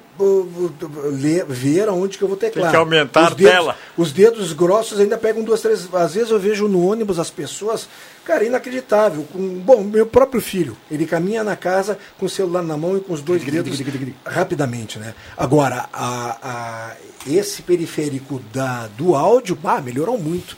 ler, 1.20 1.44
ver 1.46 1.88
aonde 1.88 2.18
que 2.18 2.22
eu 2.24 2.28
vou 2.28 2.36
teclar. 2.36 2.70
que 2.70 2.76
aumentar 2.76 3.22
Os 3.22 3.26
a 3.32 3.34
dedos- 3.34 3.52
tela. 3.52 3.76
Os 3.96 4.12
dedos 4.12 4.52
grossos 4.52 5.00
ainda 5.00 5.16
pegam 5.18 5.42
duas, 5.42 5.60
três. 5.60 5.88
Às 5.92 6.14
vezes 6.14 6.30
eu 6.30 6.38
vejo 6.38 6.68
no 6.68 6.86
ônibus 6.86 7.18
as 7.18 7.30
pessoas, 7.30 7.88
cara, 8.24 8.44
inacreditável. 8.44 9.26
Com, 9.32 9.40
bom, 9.60 9.82
meu 9.82 10.06
próprio 10.06 10.40
filho, 10.40 10.76
ele 10.90 11.06
caminha 11.06 11.42
na 11.42 11.56
casa 11.56 11.98
com 12.18 12.26
o 12.26 12.28
celular 12.28 12.62
na 12.62 12.76
mão 12.76 12.96
e 12.96 13.00
com 13.00 13.12
os 13.14 13.22
dois 13.22 13.42
dedos 13.42 13.80
rapidamente, 14.24 14.98
né? 14.98 15.14
Agora, 15.36 15.88
a, 15.92 16.38
a- 16.42 16.96
esse 17.26 17.62
periférico 17.62 18.40
da, 18.52 18.86
do 18.98 19.14
áudio, 19.14 19.58
ah, 19.64 19.80
melhorou 19.80 20.18
muito. 20.18 20.56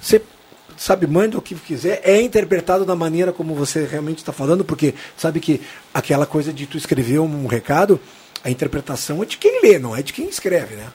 Você 0.00 0.20
sabe, 0.78 1.06
manda 1.06 1.36
o 1.36 1.42
que 1.42 1.54
quiser, 1.56 2.00
é 2.04 2.22
interpretado 2.22 2.84
da 2.84 2.94
maneira 2.94 3.32
como 3.32 3.54
você 3.54 3.84
realmente 3.84 4.18
está 4.18 4.32
falando, 4.32 4.64
porque 4.64 4.94
sabe 5.16 5.40
que 5.40 5.60
aquela 5.92 6.24
coisa 6.24 6.52
de 6.52 6.66
tu 6.66 6.78
escrever 6.78 7.18
um 7.18 7.46
recado, 7.46 8.00
a 8.44 8.50
interpretação 8.50 9.22
é 9.22 9.26
de 9.26 9.36
quem 9.36 9.60
lê, 9.60 9.78
não 9.78 9.94
é 9.94 10.02
de 10.02 10.12
quem 10.12 10.28
escreve, 10.28 10.76
né? 10.76 10.86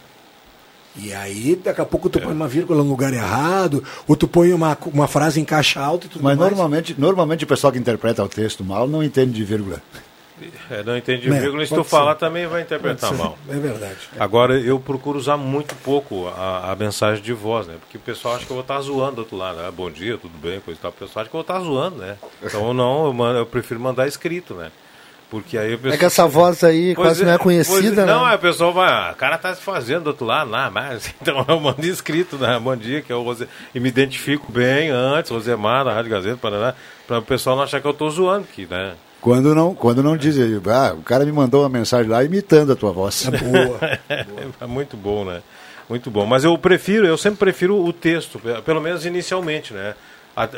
E 0.96 1.12
aí, 1.12 1.56
daqui 1.56 1.82
a 1.82 1.86
pouco 1.86 2.08
tu 2.08 2.20
põe 2.20 2.32
uma 2.32 2.48
vírgula 2.48 2.84
no 2.84 2.90
lugar 2.90 3.12
errado, 3.14 3.84
ou 4.08 4.16
tu 4.16 4.28
põe 4.28 4.54
uma, 4.54 4.78
uma 4.86 5.08
frase 5.08 5.42
em 5.42 5.46
caixa 5.46 5.80
alta 5.80 6.06
e 6.06 6.10
tudo 6.10 6.24
Mas 6.24 6.38
mais. 6.38 6.52
normalmente, 6.52 6.96
normalmente 6.98 7.44
o 7.44 7.48
pessoal 7.48 7.74
que 7.74 7.80
interpreta 7.80 8.24
o 8.24 8.30
texto 8.30 8.64
mal 8.64 8.88
não 8.88 9.04
entende 9.04 9.34
de 9.34 9.44
vírgula. 9.44 9.82
É, 10.70 10.84
não 10.84 10.98
entendi 10.98 11.28
É, 11.28 11.40
vírgula. 11.40 11.66
Se 11.66 11.74
tu 11.74 11.84
falar 11.84 12.16
também 12.16 12.48
vai 12.48 12.62
interpretar 12.62 13.10
Pode 13.12 13.22
ser. 13.22 13.28
mal. 13.28 13.38
É 13.50 13.60
verdade. 13.60 13.98
Agora, 14.20 14.60
eu 14.60 14.80
procuro 14.80 15.18
usar 15.18 15.38
muito 15.38 15.76
pouco 15.76 16.28
a, 16.28 16.72
a 16.72 16.76
mensagem 16.76 17.24
de 17.24 17.34
voz, 17.34 17.68
né? 17.68 17.76
Porque 17.80 17.98
o 17.98 18.02
pessoal 18.02 18.36
acha 18.36 18.46
que 18.46 18.52
eu 18.52 18.56
vou 18.56 18.62
estar 18.62 18.80
zoando 18.82 19.16
do 19.18 19.20
outro 19.20 19.38
lado. 19.38 19.58
Né? 19.58 19.72
Bom 19.72 19.90
dia, 19.92 20.18
tudo 20.18 20.38
bem, 20.38 20.60
coisa 20.60 20.80
e 20.80 20.82
tal. 20.82 20.92
O 20.92 20.94
pessoal 20.94 21.22
acha 21.22 21.30
que 21.30 21.36
eu 21.36 21.44
vou 21.44 21.56
estar 21.56 21.60
zoando, 21.60 21.98
né? 21.98 22.18
Então, 22.42 22.74
não, 22.74 23.06
eu, 23.06 23.14
mando- 23.14 23.40
eu 23.40 23.46
prefiro 23.46 23.80
mandar 23.80 24.08
escrito, 24.08 24.54
né? 24.56 24.72
Porque 25.30 25.58
aí 25.58 25.74
o 25.74 25.78
pessoal... 25.78 25.94
É 25.96 25.98
que 25.98 26.06
essa 26.06 26.28
voz 26.28 26.64
aí 26.64 26.94
Pois 26.94 27.08
quase 27.08 27.26
não 27.26 27.32
é 27.32 27.38
pois 27.40 27.68
conhecida, 27.68 28.06
Não, 28.06 28.24
né? 28.24 28.30
aí 28.32 28.36
o 28.36 28.40
pessoal 28.40 28.72
vai, 28.72 28.88
ah, 28.88 29.12
o 29.14 29.16
cara 29.16 29.36
tá 29.36 29.56
se 29.56 29.64
fazendo 29.64 30.04
do 30.04 30.08
outro 30.08 30.26
lado 30.28 30.52
lá, 30.52 30.70
mas 30.70 31.12
então 31.20 31.44
eu 31.48 31.60
mando 31.60 31.84
escrito, 31.88 32.38
né? 32.38 32.60
Bom 32.60 32.76
dia, 32.76 33.02
que 33.02 33.12
é 33.12 33.16
o 33.16 33.24
Rose... 33.24 33.48
E 33.74 33.80
me 33.80 33.90
identifico 33.90 34.52
bem 34.52 34.90
antes, 34.90 35.32
Rosemar, 35.32 35.86
da 35.86 35.92
Rádio 35.94 36.12
Gazeta, 36.12 36.38
Paraná, 36.38 36.76
para 37.08 37.18
o 37.18 37.22
pessoal 37.24 37.56
não 37.56 37.64
achar 37.64 37.82
que 37.82 37.88
eu 37.88 37.94
tô 37.96 38.08
zoando 38.12 38.46
aqui, 38.52 38.68
né? 38.70 38.94
Quando 39.24 39.56
não, 39.56 39.74
quando 39.74 40.04
não 40.04 40.18
diz, 40.18 40.36
ah, 40.68 40.94
o 40.94 41.02
cara 41.02 41.24
me 41.24 41.32
mandou 41.32 41.62
uma 41.64 41.70
mensagem 41.70 42.12
lá 42.12 42.22
imitando 42.24 42.74
a 42.74 42.76
tua 42.76 42.92
voz. 42.92 43.26
Boa. 43.26 43.80
É 44.60 44.66
muito 44.66 44.98
bom, 44.98 45.24
né? 45.24 45.42
Muito 45.90 46.12
bom. 46.12 46.26
Mas 46.26 46.44
eu 46.44 46.58
prefiro, 46.58 47.08
eu 47.08 47.18
sempre 47.18 47.40
prefiro 47.40 47.82
o 47.84 47.94
texto, 47.94 48.38
pe- 48.38 48.62
pelo 48.64 48.82
menos 48.82 49.06
inicialmente, 49.06 49.74
né? 49.74 49.96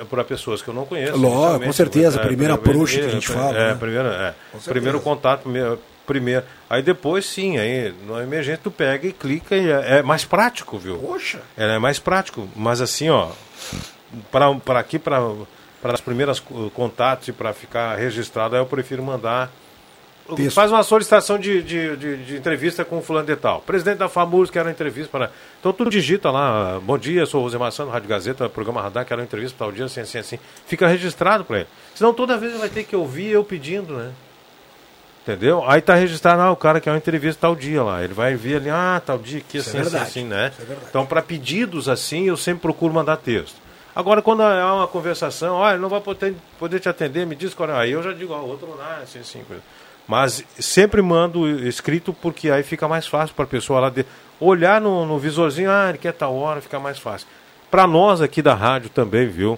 Para 0.10 0.24
pessoas 0.24 0.62
que 0.64 0.68
eu 0.68 0.74
não 0.74 0.86
conheço. 0.86 1.16
Lógico, 1.18 1.66
com 1.66 1.74
certeza, 1.74 2.20
a 2.20 2.26
primeira 2.26 2.58
primeiro- 2.58 2.84
approach 2.86 3.00
que 3.00 3.06
a 3.06 3.10
gente 3.10 3.28
fala, 3.28 3.56
É, 3.58 3.68
né? 3.70 3.76
primeiro, 3.80 4.08
é, 4.08 4.34
primeiro 4.66 5.00
contato, 5.00 5.42
primeiro, 5.44 5.80
primeiro. 6.08 6.44
Aí 6.70 6.82
depois 6.82 7.26
sim, 7.26 7.58
aí 7.58 7.94
no 8.08 8.20
emergente 8.20 8.62
tu 8.64 8.72
pega 8.72 9.06
e 9.08 9.12
clica 9.14 9.56
e 9.56 9.70
é, 9.70 9.98
é 10.00 10.02
mais 10.02 10.24
prático, 10.26 10.78
viu? 10.80 10.98
Poxa. 10.98 11.40
É 11.58 11.78
mais 11.78 12.00
prático, 12.00 12.48
mas 12.56 12.80
assim, 12.82 13.10
ó, 13.10 13.30
para 14.32 14.80
aqui, 14.80 14.98
para 14.98 15.20
as 15.94 16.02
primeiras 16.02 16.40
co- 16.40 16.70
contatos 16.72 17.28
e 17.28 17.32
para 17.32 17.54
ficar 17.54 17.96
registrado, 17.96 18.56
aí 18.56 18.62
eu 18.62 18.66
prefiro 18.66 19.04
mandar. 19.04 19.52
Texto. 20.36 20.56
Faz 20.56 20.72
uma 20.72 20.82
solicitação 20.82 21.38
de, 21.38 21.62
de, 21.62 21.96
de, 21.98 22.18
de 22.26 22.36
entrevista 22.36 22.84
com 22.84 22.98
o 22.98 23.02
fulano 23.02 23.28
de 23.28 23.36
tal. 23.36 23.62
Presidente 23.62 24.00
da 24.00 24.10
FAMURS 24.10 24.50
quer 24.50 24.64
uma 24.64 24.72
entrevista 24.72 25.08
para. 25.12 25.30
Então 25.60 25.72
tu 25.72 25.88
digita 25.88 26.32
lá, 26.32 26.80
bom 26.82 26.98
dia, 26.98 27.28
sou 27.28 27.42
o 27.42 27.44
Rosemar 27.44 27.72
Santos, 27.72 27.94
Rádio 27.94 28.10
Gazeta, 28.10 28.50
programa 28.50 28.82
Radar, 28.82 29.06
quero 29.06 29.22
uma 29.22 29.26
entrevista 29.26 29.56
para 29.56 29.68
tal 29.68 29.72
dia, 29.72 29.86
assim, 29.86 30.02
assim, 30.02 30.18
assim. 30.18 30.40
Fica 30.66 30.88
registrado 30.88 31.46
para 31.46 31.60
ele. 31.60 31.68
Senão 31.94 32.12
toda 32.12 32.38
vez 32.38 32.54
ele 32.54 32.60
vai 32.60 32.70
ter 32.70 32.84
que 32.86 32.96
ouvir 32.96 33.28
eu 33.30 33.44
pedindo, 33.44 33.94
né? 33.94 34.12
Entendeu? 35.22 35.64
Aí 35.68 35.82
tá 35.82 35.94
registrado, 35.94 36.42
ah, 36.42 36.52
o 36.52 36.56
cara 36.56 36.80
quer 36.80 36.92
uma 36.92 36.98
entrevista 36.98 37.42
tal 37.42 37.56
dia 37.56 37.84
lá. 37.84 38.04
Ele 38.04 38.14
vai 38.14 38.36
ver 38.36 38.58
ali, 38.58 38.70
ah, 38.72 39.02
tal 39.06 39.20
dia 39.20 39.40
aqui, 39.40 39.60
assim, 39.60 39.78
é 39.78 39.82
assim, 39.82 39.90
verdade. 39.92 40.10
assim, 40.10 40.24
né? 40.24 40.52
É 40.60 40.76
então, 40.90 41.06
para 41.06 41.22
pedidos 41.22 41.88
assim, 41.88 42.26
eu 42.26 42.38
sempre 42.38 42.62
procuro 42.62 42.94
mandar 42.94 43.18
texto. 43.18 43.65
Agora, 43.96 44.22
quando 44.22 44.44
é 44.44 44.66
uma 44.66 44.88
conversação, 44.88 45.56
olha, 45.56 45.78
não 45.78 45.88
vai 45.88 46.02
poder, 46.02 46.36
poder 46.60 46.80
te 46.80 46.90
atender, 46.90 47.26
me 47.26 47.36
diz 47.36 47.54
qual 47.54 47.70
é. 47.70 47.74
Aí 47.74 47.92
eu 47.92 48.04
já 48.04 48.12
digo, 48.12 48.34
ó, 48.34 48.42
outro 48.42 48.76
lá, 48.76 49.00
assim, 49.02 49.20
assim. 49.20 49.44
coisa. 49.44 49.64
Mas 50.08 50.44
sempre 50.60 51.02
mando 51.02 51.48
escrito 51.66 52.14
porque 52.14 52.52
aí 52.52 52.62
fica 52.62 52.88
mais 52.88 53.08
fácil 53.08 53.34
para 53.36 53.46
a 53.46 53.48
pessoa 53.48 53.80
lá 53.80 53.90
de, 53.90 54.06
olhar 54.40 54.82
no, 54.82 55.06
no 55.06 55.18
visorzinho, 55.18 55.72
ah, 55.72 55.90
ele 55.90 55.98
quer 55.98 56.14
tal 56.14 56.36
hora, 56.36 56.62
fica 56.62 56.80
mais 56.80 57.00
fácil. 57.00 57.28
Para 57.72 57.88
nós 57.88 58.22
aqui 58.22 58.42
da 58.42 58.54
rádio 58.54 58.90
também, 58.90 59.28
viu? 59.28 59.58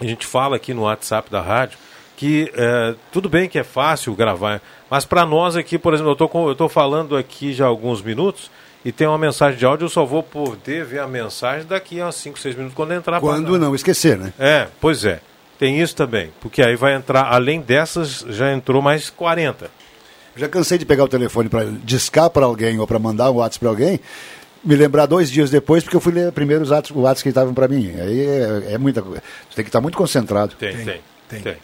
a 0.00 0.04
gente 0.04 0.26
fala 0.26 0.56
aqui 0.56 0.74
no 0.74 0.82
WhatsApp 0.82 1.30
da 1.30 1.40
rádio 1.40 1.78
que 2.16 2.50
é, 2.54 2.94
tudo 3.12 3.28
bem 3.28 3.46
que 3.46 3.58
é 3.58 3.64
fácil 3.64 4.14
gravar, 4.14 4.62
mas 4.88 5.04
para 5.04 5.26
nós 5.26 5.54
aqui, 5.54 5.78
por 5.78 5.92
exemplo, 5.92 6.16
eu 6.18 6.52
estou 6.52 6.68
falando 6.68 7.14
aqui 7.14 7.52
já 7.52 7.66
há 7.66 7.68
alguns 7.68 8.00
minutos 8.00 8.50
e 8.86 8.92
tem 8.92 9.04
uma 9.04 9.18
mensagem 9.18 9.58
de 9.58 9.66
áudio, 9.66 9.86
eu 9.86 9.88
só 9.88 10.04
vou 10.04 10.22
poder 10.22 10.84
ver 10.84 11.00
a 11.00 11.08
mensagem 11.08 11.66
daqui 11.66 12.00
a 12.00 12.12
5, 12.12 12.38
6 12.38 12.54
minutos 12.54 12.76
quando 12.76 12.94
entrar. 12.94 13.20
Quando 13.20 13.58
não 13.58 13.74
esquecer, 13.74 14.16
né? 14.16 14.32
É, 14.38 14.68
pois 14.80 15.04
é. 15.04 15.18
Tem 15.58 15.80
isso 15.80 15.96
também, 15.96 16.30
porque 16.40 16.62
aí 16.62 16.76
vai 16.76 16.94
entrar, 16.94 17.24
além 17.24 17.60
dessas, 17.60 18.24
já 18.28 18.52
entrou 18.52 18.80
mais 18.80 19.10
40. 19.10 19.68
Já 20.36 20.48
cansei 20.48 20.78
de 20.78 20.86
pegar 20.86 21.02
o 21.02 21.08
telefone 21.08 21.48
para 21.48 21.64
discar 21.82 22.30
para 22.30 22.46
alguém 22.46 22.78
ou 22.78 22.86
para 22.86 23.00
mandar 23.00 23.28
um 23.32 23.38
WhatsApp 23.38 23.58
para 23.58 23.68
alguém, 23.70 23.98
me 24.62 24.76
lembrar 24.76 25.06
dois 25.06 25.32
dias 25.32 25.50
depois, 25.50 25.82
porque 25.82 25.96
eu 25.96 26.00
fui 26.00 26.12
ler 26.12 26.30
primeiro 26.30 26.62
os 26.62 26.70
WhatsApp, 26.70 27.22
que 27.24 27.28
estavam 27.28 27.52
para 27.52 27.66
mim. 27.66 27.92
Aí 27.98 28.20
é, 28.20 28.74
é 28.74 28.78
muita 28.78 29.02
coisa. 29.02 29.20
Você 29.50 29.56
tem 29.56 29.64
que 29.64 29.68
estar 29.68 29.80
muito 29.80 29.98
concentrado. 29.98 30.54
Tem, 30.54 30.76
tem, 30.76 31.00
tem. 31.28 31.40
tem. 31.40 31.56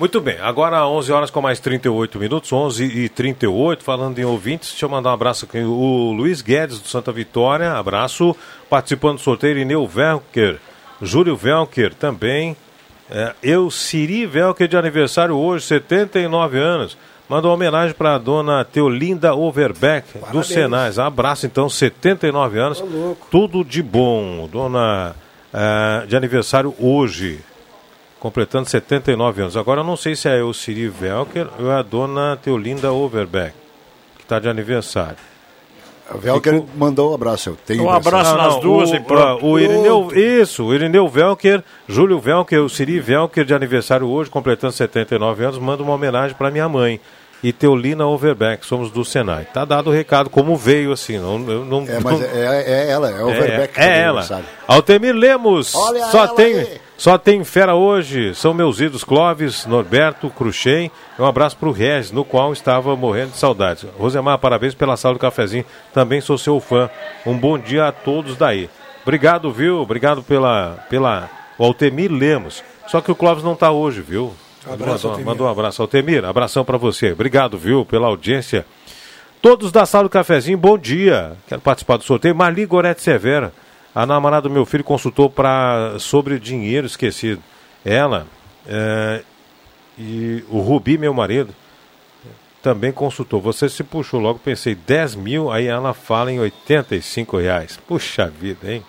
Muito 0.00 0.18
bem, 0.18 0.38
agora 0.40 0.88
11 0.88 1.12
horas 1.12 1.30
com 1.30 1.42
mais 1.42 1.60
38 1.60 2.18
minutos, 2.18 2.50
11 2.50 2.84
e 2.84 3.06
38, 3.10 3.84
falando 3.84 4.18
em 4.18 4.24
ouvintes, 4.24 4.70
deixa 4.70 4.86
eu 4.86 4.88
mandar 4.88 5.10
um 5.10 5.12
abraço 5.12 5.44
aqui, 5.44 5.58
o 5.58 6.10
Luiz 6.12 6.40
Guedes 6.40 6.80
do 6.80 6.88
Santa 6.88 7.12
Vitória, 7.12 7.74
abraço, 7.74 8.34
participando 8.70 9.16
do 9.16 9.20
sorteio, 9.20 9.58
Ineu 9.58 9.86
Velker, 9.86 10.58
Júlio 11.02 11.36
Velker 11.36 11.92
também, 11.92 12.56
é, 13.10 13.34
eu, 13.42 13.70
Siri 13.70 14.24
Velker 14.24 14.66
de 14.66 14.74
aniversário 14.74 15.36
hoje, 15.36 15.66
79 15.66 16.58
anos, 16.58 16.96
manda 17.28 17.46
uma 17.46 17.52
homenagem 17.52 17.94
para 17.94 18.14
a 18.14 18.18
dona 18.18 18.64
Teolinda 18.64 19.34
Overbeck, 19.34 20.14
do 20.14 20.20
Parabéns. 20.20 20.46
Senais, 20.46 20.98
abraço 20.98 21.44
então, 21.44 21.68
79 21.68 22.58
anos, 22.58 22.82
tudo 23.30 23.62
de 23.62 23.82
bom, 23.82 24.48
dona 24.50 25.14
eh, 25.52 26.06
de 26.08 26.16
aniversário 26.16 26.74
hoje, 26.78 27.40
completando 28.20 28.68
79 28.68 29.42
anos. 29.42 29.56
Agora 29.56 29.80
eu 29.80 29.84
não 29.84 29.96
sei 29.96 30.14
se 30.14 30.28
é 30.28 30.42
o 30.42 30.52
Siri 30.54 30.86
Velker 30.88 31.48
ou 31.58 31.70
é 31.72 31.74
a 31.76 31.82
dona 31.82 32.36
Teolinda 32.36 32.92
Overbeck, 32.92 33.54
que 34.18 34.22
está 34.22 34.38
de 34.38 34.48
aniversário. 34.48 35.16
O 36.12 36.18
Velker 36.18 36.62
mandou 36.76 37.12
um 37.12 37.14
abraço. 37.14 37.50
Eu 37.50 37.56
tenho 37.64 37.84
Um 37.84 37.90
abraço 37.90 38.36
nas 38.36 38.54
não, 38.54 38.60
duas 38.60 38.90
o, 38.90 38.96
e 38.96 39.00
pronto. 39.00 39.46
o 39.46 39.58
Irineu, 39.58 40.10
isso, 40.12 40.64
o 40.64 40.74
Irineu 40.74 41.08
Velker, 41.08 41.62
Júlio 41.88 42.18
Velker, 42.18 42.60
o 42.62 42.68
Siri 42.68 42.98
Velker 43.00 43.44
de 43.44 43.54
aniversário 43.54 44.08
hoje, 44.08 44.28
completando 44.28 44.72
79 44.72 45.44
anos, 45.44 45.58
manda 45.58 45.82
uma 45.82 45.94
homenagem 45.94 46.36
para 46.36 46.50
minha 46.50 46.68
mãe. 46.68 47.00
E 47.42 47.54
Teolina 47.54 48.06
Overbeck, 48.06 48.66
somos 48.66 48.90
do 48.90 49.02
Senai. 49.02 49.46
Tá 49.46 49.64
dado 49.64 49.88
o 49.88 49.92
recado 49.92 50.28
como 50.28 50.54
veio, 50.56 50.92
assim. 50.92 51.16
Não, 51.16 51.36
eu 51.50 51.64
não, 51.64 51.86
É, 51.88 51.98
mas 51.98 52.20
não- 52.20 52.26
é, 52.26 52.64
é 52.66 52.90
ela, 52.90 53.08
é 53.10 53.14
é, 53.18 53.24
Overbeck. 53.24 53.72
que 53.72 53.80
é 53.80 53.84
fez 53.84 53.98
ela. 53.98 54.42
Altemir 54.68 55.14
Lemos. 55.14 55.74
Olha 55.74 56.04
só 56.08 56.24
ela 56.24 56.34
tem, 56.34 56.54
aí. 56.58 56.80
Só 57.00 57.16
tem 57.16 57.42
fera 57.44 57.74
hoje. 57.74 58.34
São 58.34 58.52
meus 58.52 58.78
ídolos 58.78 59.04
Clóvis, 59.04 59.64
Norberto, 59.64 60.28
Cruxem. 60.28 60.90
Um 61.18 61.24
abraço 61.24 61.56
pro 61.56 61.72
Regis, 61.72 62.12
no 62.12 62.26
qual 62.26 62.52
estava 62.52 62.94
morrendo 62.94 63.30
de 63.30 63.38
saudades. 63.38 63.86
Rosemar, 63.98 64.38
parabéns 64.38 64.74
pela 64.74 64.98
sala 64.98 65.14
do 65.14 65.18
cafezinho. 65.18 65.64
Também 65.94 66.20
sou 66.20 66.36
seu 66.36 66.60
fã. 66.60 66.90
Um 67.24 67.34
bom 67.34 67.58
dia 67.58 67.88
a 67.88 67.92
todos 67.92 68.36
daí. 68.36 68.68
Obrigado, 69.02 69.50
viu? 69.50 69.78
Obrigado 69.78 70.22
pela 70.22 70.84
pela 70.90 71.30
o 71.56 71.64
Altemir 71.64 72.12
Lemos. 72.12 72.62
Só 72.86 73.00
que 73.00 73.10
o 73.10 73.14
Clóvis 73.14 73.42
não 73.42 73.56
tá 73.56 73.70
hoje, 73.70 74.02
viu? 74.02 74.34
Abraço, 74.70 75.08
mandou, 75.08 75.24
mandou 75.24 75.46
um 75.46 75.50
abraço, 75.50 75.80
Altemir. 75.80 76.22
Abração 76.22 76.66
para 76.66 76.76
você. 76.76 77.12
Obrigado, 77.12 77.56
viu, 77.56 77.82
pela 77.82 78.08
audiência. 78.08 78.66
Todos 79.40 79.72
da 79.72 79.86
sala 79.86 80.04
do 80.04 80.10
cafezinho, 80.10 80.58
bom 80.58 80.76
dia. 80.76 81.32
Quero 81.48 81.62
participar 81.62 81.96
do 81.96 82.04
sorteio. 82.04 82.36
Marli 82.36 82.66
Gorete 82.66 83.00
Severa, 83.00 83.54
a 83.94 84.06
namorada 84.06 84.48
do 84.48 84.50
meu 84.50 84.64
filho, 84.64 84.84
consultou 84.84 85.28
pra, 85.28 85.96
sobre 85.98 86.38
dinheiro 86.38 86.86
esquecido. 86.86 87.42
Ela 87.84 88.26
é, 88.66 89.22
e 89.98 90.44
o 90.48 90.60
Rubi, 90.60 90.96
meu 90.96 91.12
marido, 91.12 91.54
também 92.62 92.92
consultou. 92.92 93.40
Você 93.40 93.68
se 93.68 93.82
puxou 93.82 94.20
logo, 94.20 94.38
pensei 94.38 94.74
10 94.74 95.14
mil, 95.14 95.50
aí 95.50 95.66
ela 95.66 95.92
fala 95.92 96.32
em 96.32 96.38
85 96.40 97.38
reais. 97.38 97.78
Puxa 97.86 98.26
vida, 98.26 98.72
hein? 98.72 98.84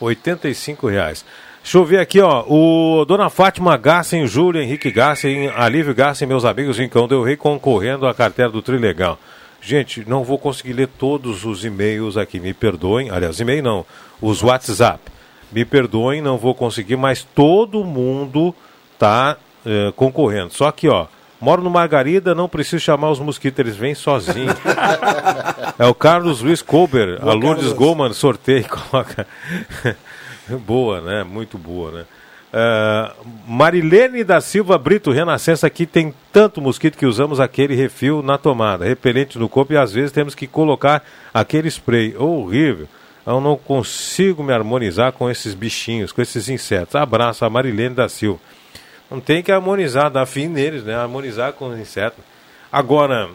85 0.00 0.88
reais. 0.88 1.24
Deixa 1.62 1.76
eu 1.76 1.84
ver 1.84 1.98
aqui, 1.98 2.20
ó. 2.20 2.44
O 2.48 3.04
Dona 3.04 3.28
Fátima 3.28 3.76
Gassen, 3.76 4.26
Júlio 4.26 4.62
Henrique 4.62 4.90
Gassen, 4.90 5.48
Alívio 5.48 5.94
Gassen, 5.94 6.26
meus 6.26 6.44
amigos 6.44 6.78
em 6.78 6.88
Cão 6.88 7.08
Del 7.08 7.22
Rei 7.22 7.36
concorrendo 7.36 8.06
à 8.06 8.14
carteira 8.14 8.50
do 8.50 8.62
Trilegal. 8.62 9.18
Gente, 9.60 10.08
não 10.08 10.22
vou 10.22 10.38
conseguir 10.38 10.72
ler 10.72 10.88
todos 10.88 11.44
os 11.44 11.64
e-mails 11.64 12.16
aqui, 12.16 12.38
me 12.38 12.54
perdoem. 12.54 13.10
Aliás, 13.10 13.40
e-mail 13.40 13.62
não, 13.62 13.86
os 14.20 14.42
WhatsApp. 14.42 15.00
Me 15.50 15.64
perdoem, 15.64 16.20
não 16.20 16.38
vou 16.38 16.54
conseguir, 16.54 16.96
mas 16.96 17.26
todo 17.34 17.84
mundo 17.84 18.54
tá 18.98 19.36
eh, 19.64 19.92
concorrendo. 19.96 20.52
Só 20.52 20.70
que, 20.70 20.88
ó, 20.88 21.06
moro 21.40 21.62
no 21.62 21.70
Margarida, 21.70 22.34
não 22.34 22.48
preciso 22.48 22.80
chamar 22.80 23.10
os 23.10 23.18
mosquitos, 23.18 23.58
eles 23.58 23.76
vêm 23.76 23.94
sozinhos. 23.94 24.54
é 25.78 25.86
o 25.86 25.94
Carlos 25.94 26.40
Luiz 26.40 26.62
Colber, 26.62 27.18
a 27.20 27.32
Lourdes 27.32 27.64
Carlos. 27.64 27.72
Goldman, 27.72 28.12
sorteio, 28.12 28.66
coloca. 28.68 29.26
boa, 30.66 31.00
né? 31.00 31.24
Muito 31.24 31.58
boa, 31.58 31.90
né? 31.90 32.04
Ah, 32.52 33.14
Marilene 33.46 34.24
da 34.24 34.40
Silva 34.40 34.78
Brito, 34.78 35.10
Renascença, 35.10 35.66
aqui 35.66 35.84
tem 35.84 36.14
tanto 36.32 36.60
mosquito 36.60 36.96
que 36.96 37.06
usamos 37.06 37.40
aquele 37.40 37.74
refil 37.74 38.22
na 38.22 38.38
tomada, 38.38 38.84
repelente 38.84 39.38
no 39.38 39.48
corpo 39.48 39.72
e 39.72 39.76
às 39.76 39.92
vezes 39.92 40.12
temos 40.12 40.34
que 40.34 40.46
colocar 40.46 41.04
aquele 41.32 41.68
spray. 41.68 42.16
horrível. 42.16 42.88
Eu 43.26 43.42
não 43.42 43.56
consigo 43.56 44.42
me 44.42 44.54
harmonizar 44.54 45.12
com 45.12 45.30
esses 45.30 45.52
bichinhos, 45.52 46.12
com 46.12 46.22
esses 46.22 46.48
insetos. 46.48 46.94
Abraço 46.94 47.44
a 47.44 47.50
Marilene 47.50 47.94
da 47.94 48.08
Silva. 48.08 48.40
Não 49.10 49.20
tem 49.20 49.42
que 49.42 49.52
harmonizar, 49.52 50.10
dar 50.10 50.24
fim 50.24 50.48
neles, 50.48 50.82
né? 50.82 50.94
Harmonizar 50.94 51.52
com 51.52 51.68
os 51.68 51.78
insetos. 51.78 52.24
Agora, 52.72 53.28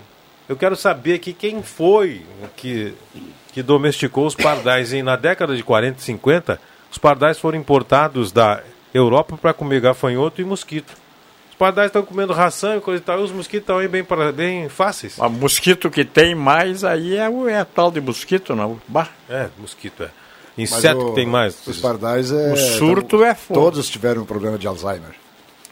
eu 0.49 0.55
quero 0.55 0.75
saber 0.75 1.15
aqui 1.15 1.31
quem 1.31 1.61
foi 1.61 2.25
que, 2.55 2.95
que 3.51 3.61
domesticou 3.61 4.25
os 4.25 4.33
pardais. 4.33 4.93
E 4.93 5.03
na 5.03 5.15
década 5.15 5.55
de 5.55 5.61
40 5.61 5.99
e 5.99 6.01
50, 6.01 6.59
os 6.91 6.97
pardais 6.97 7.37
foram 7.37 7.59
importados 7.59 8.31
da 8.31 8.63
Europa 8.93 9.37
para 9.37 9.53
comer 9.53 9.81
gafanhoto 9.81 10.41
e 10.41 10.43
mosquito. 10.45 10.93
Os 11.49 11.55
pardais 11.55 11.87
estão 11.87 12.03
comendo 12.03 12.33
ração 12.33 12.77
e 12.77 12.81
coisa 12.81 13.01
e 13.01 13.05
tal, 13.05 13.19
e 13.19 13.23
os 13.23 13.31
mosquitos 13.31 13.63
estão 13.63 13.77
aí 13.77 13.87
bem, 13.87 14.03
pra- 14.03 14.31
bem 14.31 14.67
fáceis. 14.69 15.17
O 15.19 15.29
mosquito 15.29 15.89
que 15.89 16.03
tem 16.03 16.33
mais 16.35 16.83
aí 16.83 17.15
é, 17.15 17.29
o, 17.29 17.47
é 17.47 17.63
tal 17.63 17.91
de 17.91 18.01
mosquito, 18.01 18.55
não. 18.55 18.79
Bah, 18.87 19.07
É, 19.29 19.47
mosquito 19.57 20.03
é. 20.03 20.09
Mas 20.57 20.71
Inseto 20.71 20.99
o- 20.99 21.09
que 21.09 21.15
tem 21.15 21.25
mais. 21.25 21.65
Os 21.65 21.79
pardais 21.79 22.31
é. 22.31 22.53
O 22.53 22.57
surto 22.57 23.23
é 23.23 23.33
fogo. 23.33 23.59
Todos 23.59 23.89
tiveram 23.89 24.21
um 24.23 24.25
problema 24.25 24.57
de 24.57 24.67
Alzheimer. 24.67 25.15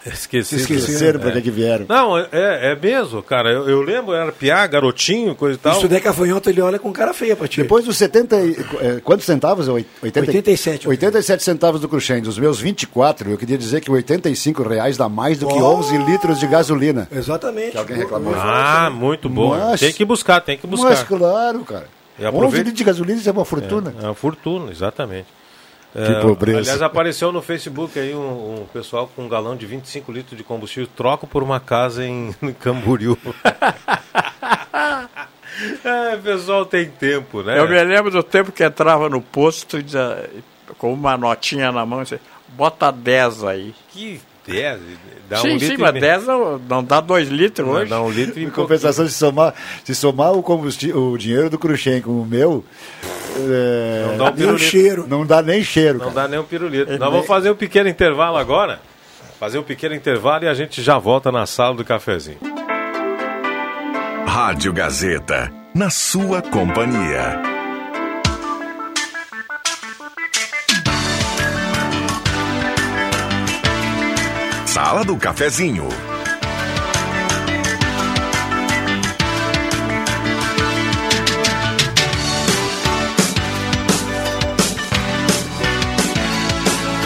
Esqueci. 0.05 0.55
Esqueceram 0.55 1.19
pra 1.19 1.31
que 1.31 1.41
que 1.41 1.51
vieram. 1.51 1.85
Não, 1.87 2.17
é, 2.17 2.27
é 2.31 2.75
mesmo, 2.75 3.21
cara. 3.21 3.51
Eu, 3.51 3.69
eu 3.69 3.81
lembro, 3.81 4.13
era 4.13 4.31
piá, 4.31 4.65
garotinho, 4.65 5.35
coisa 5.35 5.55
e 5.55 5.57
tal. 5.59 5.75
Se 5.75 5.81
tu 5.81 5.87
der 5.87 5.99
gafanhoto, 6.01 6.49
ele 6.49 6.59
olha 6.61 6.79
com 6.79 6.91
cara 6.91 7.13
feia 7.13 7.35
pra 7.35 7.47
ti. 7.47 7.61
Depois 7.61 7.85
dos 7.85 7.97
70. 7.97 8.35
e- 8.41 8.55
eh, 8.79 9.01
quantos 9.03 9.25
centavos? 9.25 9.67
Oit- 9.67 9.87
80 10.01 10.25
e- 10.25 10.29
87. 10.29 10.87
87 10.87 11.43
centavos 11.43 11.79
do 11.81 11.87
Cruxem. 11.87 12.21
Dos 12.21 12.39
meus 12.39 12.59
24, 12.59 13.29
eu 13.29 13.37
queria 13.37 13.57
dizer 13.57 13.81
que 13.81 13.91
85 13.91 14.63
reais 14.63 14.97
dá 14.97 15.07
mais 15.07 15.37
do 15.37 15.47
que 15.47 15.53
Oh! 15.61 15.75
11 15.77 15.97
litros 15.97 16.39
de 16.39 16.47
gasolina. 16.47 17.07
Exatamente. 17.11 17.71
Que 17.71 17.77
alguém 17.77 17.97
reclamou. 17.97 18.33
Ah, 18.35 18.89
muito 18.93 19.29
bom. 19.29 19.49
Mas- 19.57 19.79
Tem 19.79 19.93
que 19.93 20.03
buscar, 20.05 20.41
tem 20.41 20.57
que 20.57 20.65
buscar. 20.67 20.89
Mas 20.89 21.03
claro, 21.03 21.59
cara. 21.63 21.87
E 22.17 22.21
11 22.23 22.27
aproveita- 22.27 22.57
litros 22.57 22.77
de 22.77 22.83
gasolina 22.83 23.19
isso 23.19 23.29
é 23.29 23.31
uma 23.31 23.45
fortuna. 23.45 23.93
É 24.01 24.05
uma 24.05 24.15
fortuna, 24.15 24.71
exatamente. 24.71 25.27
Que 25.93 26.21
pobreza. 26.21 26.59
Aliás, 26.59 26.81
apareceu 26.81 27.31
no 27.31 27.41
Facebook 27.41 27.99
aí 27.99 28.15
um, 28.15 28.61
um 28.61 28.65
pessoal 28.71 29.11
com 29.13 29.23
um 29.23 29.29
galão 29.29 29.57
de 29.57 29.65
25 29.65 30.11
litros 30.11 30.37
de 30.37 30.43
combustível, 30.43 30.89
troca 30.95 31.27
por 31.27 31.43
uma 31.43 31.59
casa 31.59 32.05
em, 32.05 32.33
em 32.41 32.53
Camboriú. 32.53 33.17
é, 35.83 36.15
pessoal 36.17 36.65
tem 36.65 36.89
tempo, 36.89 37.43
né? 37.43 37.59
Eu 37.59 37.67
me 37.67 37.83
lembro 37.83 38.09
do 38.09 38.23
tempo 38.23 38.53
que 38.53 38.63
entrava 38.63 39.09
no 39.09 39.21
posto 39.21 39.79
e 39.79 39.83
dizia, 39.83 40.29
com 40.77 40.93
uma 40.93 41.17
notinha 41.17 41.71
na 41.71 41.85
mão 41.85 41.99
e 41.99 42.03
dizia, 42.03 42.21
bota 42.49 42.89
10 42.89 43.43
aí. 43.43 43.75
Que 43.89 44.21
10, 44.51 44.79
dá 45.29 45.37
sim, 45.37 45.55
um 45.55 45.59
sim, 45.59 45.65
litro 45.67 45.79
mas 45.81 45.89
e 45.89 45.93
meio. 45.93 46.01
10 46.05 46.27
não 46.27 46.59
não 46.69 46.83
dá 46.83 46.99
2 47.01 47.29
litros 47.29 47.67
Não, 47.67 47.73
hoje. 47.75 47.89
Dá 47.89 48.01
um 48.01 48.09
litro 48.09 48.39
e 48.39 48.43
Em 48.45 48.49
compensação, 48.49 49.07
se 49.07 49.13
somar, 49.13 49.53
se 49.83 49.95
somar 49.95 50.33
o, 50.33 50.43
combustível, 50.43 51.11
o 51.11 51.17
dinheiro 51.17 51.49
do 51.49 51.57
Cruxem 51.57 52.01
com 52.01 52.11
o 52.21 52.25
meu, 52.25 52.63
é, 53.37 54.05
Não 54.09 54.17
dá 54.17 54.31
um 54.31 54.35
Nem 54.35 54.57
cheiro. 54.57 55.05
não 55.07 55.25
dá 55.25 55.41
nem 55.41 55.63
cheiro. 55.63 55.97
Não 55.99 56.11
cara. 56.11 56.21
dá 56.23 56.27
nem 56.27 56.39
um 56.39 56.43
pirulito. 56.43 56.91
Nós 56.97 57.11
vamos 57.11 57.27
fazer 57.27 57.49
um 57.51 57.55
pequeno 57.55 57.89
intervalo 57.89 58.37
agora. 58.37 58.79
Fazer 59.39 59.57
um 59.57 59.63
pequeno 59.63 59.95
intervalo 59.95 60.43
e 60.43 60.47
a 60.47 60.53
gente 60.53 60.81
já 60.83 60.97
volta 60.99 61.31
na 61.31 61.45
sala 61.47 61.75
do 61.75 61.83
cafezinho. 61.83 62.37
Rádio 64.27 64.71
Gazeta, 64.71 65.51
na 65.73 65.89
sua 65.89 66.41
companhia. 66.41 67.41
Sala 74.84 75.05
do 75.05 75.15
Cafezinho. 75.15 75.88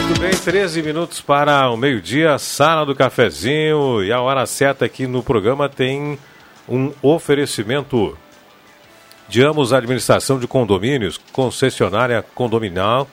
Muito 0.06 0.18
bem, 0.18 0.30
13 0.30 0.82
minutos 0.82 1.20
para 1.20 1.70
o 1.70 1.76
meio-dia, 1.76 2.38
sala 2.38 2.86
do 2.86 2.94
cafezinho. 2.94 4.02
E 4.02 4.10
a 4.10 4.22
hora 4.22 4.46
certa 4.46 4.86
aqui 4.86 5.06
no 5.06 5.22
programa 5.22 5.68
tem 5.68 6.18
um 6.66 6.94
oferecimento 7.02 8.16
de 9.28 9.44
Amos 9.44 9.74
Administração 9.74 10.38
de 10.38 10.48
Condomínios, 10.48 11.20
concessionária 11.30 12.24
condominal, 12.34 13.06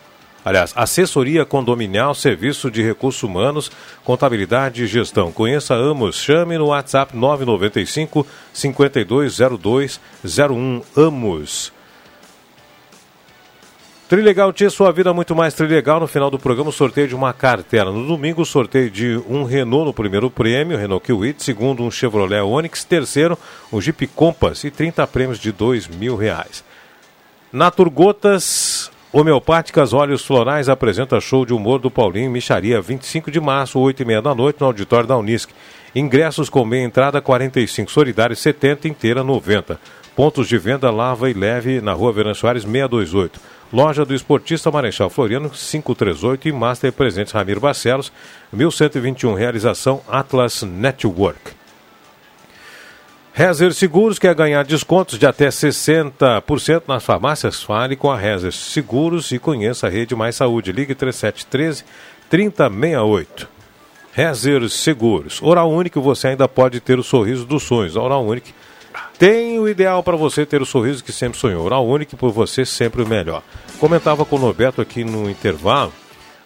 aliás, 0.43 0.73
assessoria 0.75 1.45
condominial, 1.45 2.13
serviço 2.13 2.69
de 2.71 2.81
recursos 2.81 3.23
humanos, 3.23 3.71
contabilidade 4.03 4.83
e 4.83 4.87
gestão. 4.87 5.31
Conheça 5.31 5.73
Amos, 5.73 6.17
chame 6.17 6.57
no 6.57 6.65
WhatsApp 6.67 7.15
995 7.15 8.27
520201 8.53 10.81
Amos. 10.95 11.71
Trilegal 14.13 14.53
tinha 14.53 14.69
sua 14.69 14.91
vida 14.91 15.11
muito 15.11 15.35
mais 15.35 15.55
trilegal. 15.55 15.99
No 15.99 16.05
final 16.05 16.29
do 16.29 16.37
programa, 16.37 16.71
sorteio 16.71 17.07
de 17.07 17.15
uma 17.15 17.33
cartela. 17.33 17.91
No 17.91 18.05
domingo, 18.05 18.45
sorteio 18.45 18.91
de 18.91 19.19
um 19.27 19.43
Renault 19.43 19.85
no 19.85 19.93
primeiro 19.93 20.29
prêmio, 20.29 20.77
Renault 20.77 21.03
Kwid. 21.03 21.41
Segundo, 21.41 21.81
um 21.81 21.89
Chevrolet 21.89 22.41
Onix. 22.41 22.83
Terceiro, 22.83 23.35
um 23.71 23.81
Jeep 23.81 24.05
Compass. 24.05 24.65
E 24.65 24.69
30 24.69 25.07
prêmios 25.07 25.39
de 25.39 25.51
dois 25.51 25.87
mil 25.87 26.15
reais. 26.15 26.63
Naturgotas 27.51 28.91
Homeopáticas 29.15 29.93
Óleos 29.93 30.25
Florais 30.25 30.67
apresenta 30.67 31.21
show 31.21 31.45
de 31.45 31.53
humor 31.53 31.77
do 31.77 31.91
Paulinho 31.91 32.31
Micharia, 32.31 32.81
25 32.81 33.29
de 33.29 33.39
março, 33.39 33.77
8 33.77 34.01
e 34.01 34.05
meia 34.05 34.23
da 34.23 34.33
noite, 34.33 34.59
no 34.59 34.65
auditório 34.65 35.07
da 35.07 35.15
Unisc. 35.15 35.51
Ingressos 35.93 36.49
com 36.49 36.65
meia 36.65 36.83
entrada 36.83 37.21
45, 37.21 37.91
solidário 37.91 38.35
70, 38.35 38.87
inteira 38.87 39.23
90. 39.23 39.79
Pontos 40.15 40.47
de 40.47 40.57
venda 40.57 40.89
Lava 40.89 41.29
e 41.29 41.33
Leve 41.33 41.79
na 41.79 41.93
rua 41.93 42.11
Verão 42.11 42.33
Soares 42.33 42.63
628. 42.63 43.39
Loja 43.71 44.03
do 44.03 44.15
Esportista 44.15 44.71
Marechal 44.71 45.11
Floriano 45.11 45.51
538 45.51 46.47
e 46.47 46.51
Master 46.51 46.91
Presentes 46.91 47.33
Ramiro 47.33 47.59
Barcelos 47.59 48.11
1121. 48.51 49.35
Realização 49.35 50.01
Atlas 50.07 50.63
Network. 50.63 51.62
Rezer 53.35 53.73
Seguros 53.73 54.19
quer 54.19 54.35
ganhar 54.35 54.63
descontos 54.63 55.17
de 55.17 55.25
até 55.25 55.47
60% 55.47 56.83
nas 56.87 57.03
farmácias? 57.03 57.63
Fale 57.63 57.95
com 57.95 58.11
a 58.11 58.15
Rezer 58.15 58.51
Seguros 58.51 59.31
e 59.31 59.39
conheça 59.39 59.87
a 59.87 59.89
Rede 59.89 60.15
Mais 60.15 60.35
Saúde. 60.35 60.71
Ligue 60.71 60.93
3713 60.93 61.83
3068. 62.29 63.49
Rezer 64.11 64.69
Seguros. 64.69 65.41
Oral 65.41 65.71
Único, 65.71 65.99
você 65.99 66.27
ainda 66.27 66.47
pode 66.47 66.79
ter 66.79 66.99
o 66.99 67.03
sorriso 67.03 67.43
dos 67.43 67.63
sonhos. 67.63 67.95
Oral 67.95 68.23
Único 68.23 68.49
tem 69.17 69.59
o 69.59 69.67
ideal 69.67 70.03
para 70.03 70.15
você 70.15 70.45
ter 70.45 70.61
o 70.61 70.65
sorriso 70.65 71.03
que 71.03 71.11
sempre 71.11 71.39
sonhou. 71.39 71.65
Oral 71.65 71.87
Único, 71.87 72.15
por 72.15 72.31
você 72.31 72.63
sempre 72.63 73.01
o 73.01 73.07
melhor. 73.07 73.41
Comentava 73.79 74.23
com 74.25 74.35
o 74.35 74.39
Norberto 74.39 74.79
aqui 74.79 75.03
no 75.03 75.27
intervalo 75.27 75.91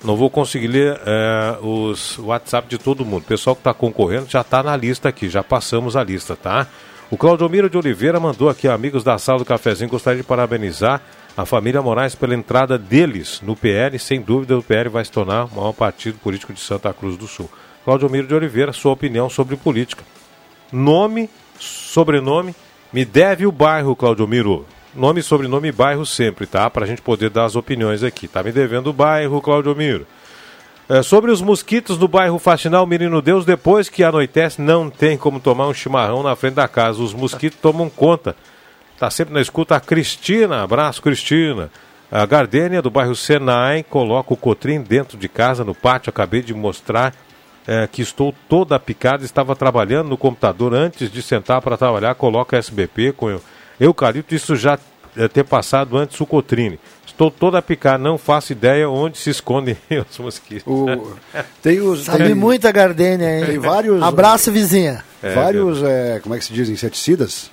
não 0.03 0.15
vou 0.15 0.29
conseguir 0.29 0.67
ler 0.67 0.99
é, 1.05 1.57
os 1.61 2.17
WhatsApp 2.19 2.67
de 2.67 2.77
todo 2.77 3.05
mundo. 3.05 3.23
O 3.23 3.27
pessoal 3.27 3.55
que 3.55 3.61
está 3.61 3.73
concorrendo 3.73 4.27
já 4.29 4.41
está 4.41 4.61
na 4.61 4.75
lista 4.75 5.09
aqui, 5.09 5.29
já 5.29 5.43
passamos 5.43 5.95
a 5.95 6.03
lista, 6.03 6.35
tá? 6.35 6.67
O 7.09 7.17
Claudomiro 7.17 7.69
de 7.69 7.77
Oliveira 7.77 8.19
mandou 8.19 8.49
aqui, 8.49 8.67
amigos 8.67 9.03
da 9.03 9.17
sala 9.17 9.39
do 9.39 9.45
cafezinho, 9.45 9.89
gostaria 9.89 10.21
de 10.21 10.27
parabenizar 10.27 11.01
a 11.37 11.45
família 11.45 11.81
Moraes 11.81 12.15
pela 12.15 12.35
entrada 12.35 12.77
deles 12.77 13.41
no 13.41 13.55
PL. 13.55 13.97
Sem 13.97 14.21
dúvida, 14.21 14.57
o 14.57 14.63
PL 14.63 14.89
vai 14.89 15.05
se 15.05 15.11
tornar 15.11 15.45
o 15.45 15.55
maior 15.55 15.73
partido 15.73 16.19
político 16.19 16.51
de 16.51 16.59
Santa 16.59 16.93
Cruz 16.93 17.15
do 17.15 17.27
Sul. 17.27 17.49
Claudomiro 17.85 18.27
de 18.27 18.35
Oliveira, 18.35 18.73
sua 18.73 18.91
opinião 18.91 19.29
sobre 19.29 19.55
política. 19.55 20.03
Nome, 20.71 21.29
sobrenome, 21.57 22.53
me 22.91 23.05
deve 23.05 23.45
o 23.45 23.51
bairro, 23.51 23.95
Claudomiro. 23.95 24.65
Nome, 24.97 25.21
sobrenome 25.21 25.67
e 25.67 25.71
bairro 25.71 26.03
sempre, 26.07 26.47
tá? 26.47 26.67
Para 26.71 26.83
a 26.83 26.87
gente 26.87 27.03
poder 27.03 27.29
dar 27.29 27.45
as 27.45 27.55
opiniões 27.55 28.01
aqui. 28.01 28.27
Tá 28.27 28.41
me 28.41 28.51
devendo 28.51 28.87
o 28.87 28.93
bairro, 28.93 29.39
Claudio 29.39 29.75
Miro. 29.75 30.07
É, 30.89 31.03
sobre 31.03 31.29
os 31.29 31.39
mosquitos 31.39 31.99
no 31.99 32.07
bairro 32.07 32.39
Faxinal 32.39 32.83
Menino 32.87 33.21
Deus, 33.21 33.45
depois 33.45 33.89
que 33.89 34.03
anoitece, 34.03 34.59
não 34.59 34.89
tem 34.89 35.15
como 35.15 35.39
tomar 35.39 35.67
um 35.67 35.73
chimarrão 35.73 36.23
na 36.23 36.35
frente 36.35 36.55
da 36.55 36.67
casa. 36.67 36.99
Os 37.03 37.13
mosquitos 37.13 37.59
tomam 37.61 37.91
conta. 37.91 38.35
Tá 38.97 39.07
sempre 39.11 39.35
na 39.35 39.39
escuta 39.39 39.75
a 39.75 39.79
Cristina. 39.79 40.63
Abraço, 40.63 40.99
Cristina. 40.99 41.69
A 42.11 42.25
Gardênia, 42.25 42.81
do 42.81 42.89
bairro 42.89 43.15
Senai, 43.15 43.83
coloca 43.83 44.33
o 44.33 44.37
cotrim 44.37 44.81
dentro 44.81 45.15
de 45.15 45.29
casa, 45.29 45.63
no 45.63 45.75
pátio. 45.75 46.09
Acabei 46.09 46.41
de 46.41 46.55
mostrar 46.55 47.13
é, 47.67 47.85
que 47.85 48.01
estou 48.01 48.33
toda 48.49 48.79
picada. 48.79 49.23
Estava 49.23 49.55
trabalhando 49.55 50.09
no 50.09 50.17
computador 50.17 50.73
antes 50.73 51.11
de 51.11 51.21
sentar 51.21 51.61
para 51.61 51.77
trabalhar. 51.77 52.15
Coloca 52.15 52.57
SBP 52.57 53.11
com 53.11 53.39
eucalipto, 53.79 54.33
isso 54.35 54.55
já 54.55 54.77
é, 55.15 55.27
ter 55.27 55.43
passado 55.43 55.97
antes 55.97 56.19
o 56.19 56.25
cotrine. 56.25 56.79
Estou 57.05 57.31
toda 57.31 57.57
a 57.57 57.61
picar, 57.61 57.97
não 57.97 58.17
faço 58.17 58.51
ideia 58.51 58.87
onde 58.87 59.17
se 59.17 59.31
escondem 59.31 59.75
os 60.09 60.17
mosquitos. 60.19 60.67
O, 60.67 61.15
tem 61.61 61.81
os, 61.81 62.05
Sabe 62.05 62.25
tem, 62.25 62.35
muita 62.35 62.71
gardênia, 62.71 63.39
hein? 63.39 63.45
Tem 63.45 63.57
vários. 63.57 64.03
Abraço, 64.03 64.51
vizinha. 64.51 65.03
É, 65.23 65.33
vários, 65.33 65.81
é, 65.81 66.19
como 66.21 66.35
é 66.35 66.37
que 66.37 66.45
se 66.45 66.53
diz, 66.53 66.69
inseticidas 66.69 67.49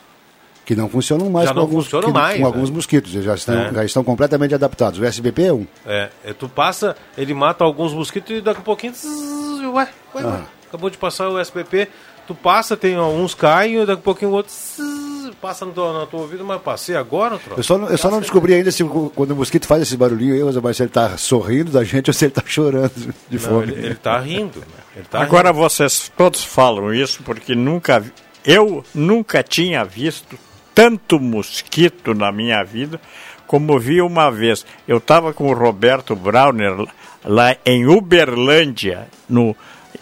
que 0.64 0.74
não 0.74 0.88
funcionam 0.88 1.28
mais 1.30 1.48
já 1.48 1.54
com, 1.54 1.60
alguns, 1.60 1.88
que, 1.88 2.06
mais, 2.10 2.36
com 2.36 2.40
né? 2.40 2.46
alguns 2.46 2.70
mosquitos. 2.70 3.10
Já 3.12 3.34
estão, 3.34 3.54
É. 3.54 3.72
já 3.72 3.84
estão 3.84 4.02
completamente 4.04 4.54
adaptados. 4.54 4.98
O 4.98 5.04
SBP 5.04 5.42
é 5.44 5.52
um. 5.52 5.66
É, 5.86 6.08
é, 6.24 6.32
tu 6.32 6.48
passa, 6.48 6.96
ele 7.16 7.34
mata 7.34 7.64
alguns 7.64 7.92
mosquitos 7.92 8.36
e 8.36 8.40
daqui 8.40 8.60
a 8.60 8.64
pouquinho. 8.64 8.92
zzz, 8.92 9.62
Ué, 9.62 9.88
ué, 10.14 10.24
ué. 10.24 10.40
Acabou 10.68 10.90
de 10.90 10.98
passar 10.98 11.28
o 11.28 11.40
SPP, 11.42 11.88
tu 12.26 12.34
passa, 12.34 12.76
tem 12.76 12.98
uns 12.98 13.34
caem 13.34 13.82
e 13.82 13.86
daqui 13.86 14.00
a 14.00 14.04
pouquinho 14.04 14.30
o 14.30 14.34
outro 14.34 14.52
zzz, 14.52 15.13
passa 15.46 15.66
no 15.66 15.72
teu, 15.72 15.92
no 15.92 16.06
teu 16.06 16.20
ouvido, 16.20 16.42
mas 16.42 16.62
passei 16.62 16.96
agora, 16.96 17.36
troço. 17.38 17.60
Eu 17.60 17.62
só, 17.64 17.76
não- 17.76 17.88
eu 17.90 17.98
só 17.98 18.10
não 18.10 18.20
descobri 18.20 18.54
ainda 18.54 18.70
se 18.70 18.82
quando 19.14 19.32
o 19.32 19.36
mosquito 19.36 19.66
faz 19.66 19.82
esse 19.82 19.94
barulhinho 19.94 20.32
aí, 20.34 20.42
mas 20.62 20.76
se 20.76 20.82
ele 20.82 20.88
está 20.88 21.18
sorrindo 21.18 21.70
da 21.70 21.84
gente 21.84 22.08
ou 22.08 22.14
se 22.14 22.24
ele 22.24 22.30
está 22.30 22.42
chorando 22.46 22.92
de 23.28 23.36
Não, 23.36 23.38
fome. 23.38 23.72
ele, 23.72 23.86
ele 23.86 23.94
tá 23.94 24.18
rindo, 24.18 24.60
né? 24.60 24.66
Ele 24.96 25.04
tá 25.04 25.20
Agora 25.20 25.52
vocês 25.52 26.10
todos 26.16 26.42
falam 26.42 26.94
isso 26.94 27.22
porque 27.22 27.54
nunca 27.54 28.02
eu 28.42 28.82
nunca 28.94 29.42
tinha 29.42 29.84
visto 29.84 30.38
tanto 30.74 31.20
mosquito 31.20 32.14
na 32.14 32.32
minha 32.32 32.62
vida 32.64 32.98
como 33.46 33.78
vi 33.78 34.00
uma 34.00 34.30
vez. 34.30 34.64
Eu 34.88 34.96
estava 34.96 35.34
com 35.34 35.48
o 35.50 35.52
Roberto 35.54 36.16
Brauner 36.16 36.86
lá 37.22 37.54
em 37.66 37.86
Uberlândia, 37.86 39.06
no, 39.28 39.54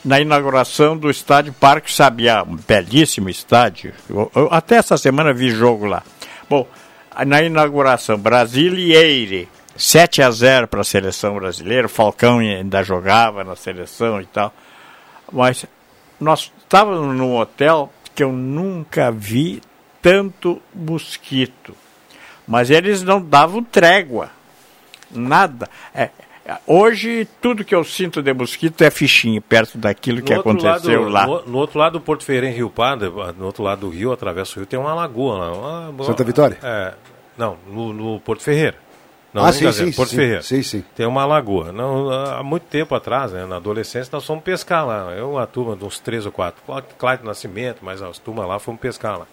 na 0.05 0.21
inauguração 0.21 0.97
do 0.97 1.11
estádio 1.11 1.53
Parque 1.53 1.93
Sabiá, 1.93 2.43
um 2.43 2.57
belíssimo 2.57 3.29
estádio. 3.29 3.93
Eu- 4.11 4.31
eu 4.35 4.49
até 4.51 4.77
essa 4.77 4.97
semana 4.99 5.33
vi 5.33 5.51
jogo 5.51 5.87
lá. 5.87 6.03
Bom, 6.49 6.67
na 7.27 7.43
inauguração, 7.43 8.21
Eire, 8.95 9.49
7 9.77 10.23
a 10.23 10.31
0 10.31 10.67
para 10.67 10.81
a 10.81 10.85
seleção 10.85 11.35
brasileira. 11.35 11.89
Falcão 11.89 12.39
ainda 12.41 12.83
jogava 12.83 13.45
na 13.45 13.57
seleção 13.57 14.21
e 14.21 14.27
tal. 14.27 14.53
Mas 15.33 15.65
nós 16.21 16.53
estávamos 16.59 17.17
num 17.17 17.37
hotel 17.37 17.93
que 18.15 18.23
eu 18.23 18.33
nunca 18.33 19.11
vi 19.11 19.63
tanto 20.03 20.61
mosquito. 20.75 21.75
Mas 22.47 22.71
eles 22.71 23.03
não 23.03 23.23
davam 23.23 23.63
trégua. 23.63 24.31
Nada. 25.11 25.69
É, 25.95 26.11
hoje, 26.67 27.27
tudo 27.41 27.65
que 27.65 27.75
eu 27.75 27.85
sinto 27.85 28.23
de 28.23 28.33
mosquito 28.33 28.83
é 28.83 28.91
fichinha 28.91 29.41
perto 29.41 29.79
daquilo 29.79 30.23
que 30.23 30.31
No 30.33 30.39
outro 30.39 30.67
aconteceu 30.69 31.09
lado, 31.09 31.13
lá. 31.13 31.27
No, 31.45 31.53
no 31.53 31.59
outro 31.59 31.79
lado 31.79 31.93
do 31.95 32.01
Porto 32.01 32.25
Ferreira, 32.25 32.49
em 32.49 32.53
Rio 32.53 32.69
Pardo, 32.71 33.11
no 33.39 33.47
outro 33.47 33.63
lado 33.63 33.81
do 33.83 33.89
rio, 33.89 34.13
atravessa 34.13 34.53
o 34.53 34.57
rio, 34.57 34.67
tem 34.67 34.79
uma 34.79 34.95
lagoa 34.95 35.39
lá. 35.39 35.89
Uma, 35.91 36.05
Santa 36.05 36.25
Vitória? 36.25 36.59
É, 36.63 36.95
não, 37.37 37.57
no, 37.69 37.93
no 37.93 38.21
Porto 38.21 38.43
Ferreira. 38.43 38.77
Não, 39.33 39.45
Ah, 39.47 39.53
sim, 39.53 39.65
Gazeta, 39.65 39.91
sim, 39.91 39.97
Porto 39.97 40.11
sim, 40.11 40.17
Ferreira. 40.17 40.43
sim, 40.43 40.63
sim. 40.63 40.85
Tem 40.95 41.07
uma 41.07 41.25
lagoa. 41.25 41.73
Não, 41.73 42.11
há 42.11 42.43
muito 42.43 42.65
tempo 42.65 42.95
atrás, 42.95 43.33
né, 43.33 43.47
na 43.47 43.57
adolescência, 43.57 44.11
nós 44.13 44.27
fomos 44.27 44.45
pescar 44.45 44.87
lá. 44.87 45.11
Eu, 45.13 45.39
a 45.39 45.47
turma 45.47 45.75
de 45.75 45.85
uns 45.85 45.99
três 45.99 46.27
ou 46.27 46.33
quatro. 46.33 46.63
Cláudio 46.99 47.25
Nascimento, 47.25 47.79
mas 47.81 48.03
as 48.03 48.19
turmas 48.19 48.47
lá 48.47 48.59
fomos 48.59 48.81
pescar 48.81 49.19
lá. 49.19 49.27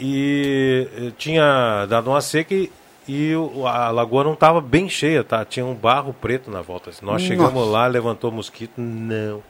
E 0.00 0.88
eh, 0.96 1.12
tinha 1.18 1.84
dado 1.86 2.08
uma 2.08 2.20
seca 2.20 2.54
e, 2.54 2.70
e 3.08 3.34
o- 3.34 3.66
a 3.66 3.90
lagoa 3.90 4.22
não 4.24 4.34
estava 4.34 4.60
bem 4.60 4.88
cheia, 4.88 5.24
tá? 5.24 5.44
Tinha 5.44 5.64
um 5.64 5.74
barro 5.74 6.12
preto 6.12 6.50
na 6.50 6.60
volta. 6.60 6.90
Nós 7.02 7.22
chegamos 7.22 7.66
lá, 7.68 7.86
levantou 7.86 8.30
mosquito, 8.30 8.74
não. 8.76 9.42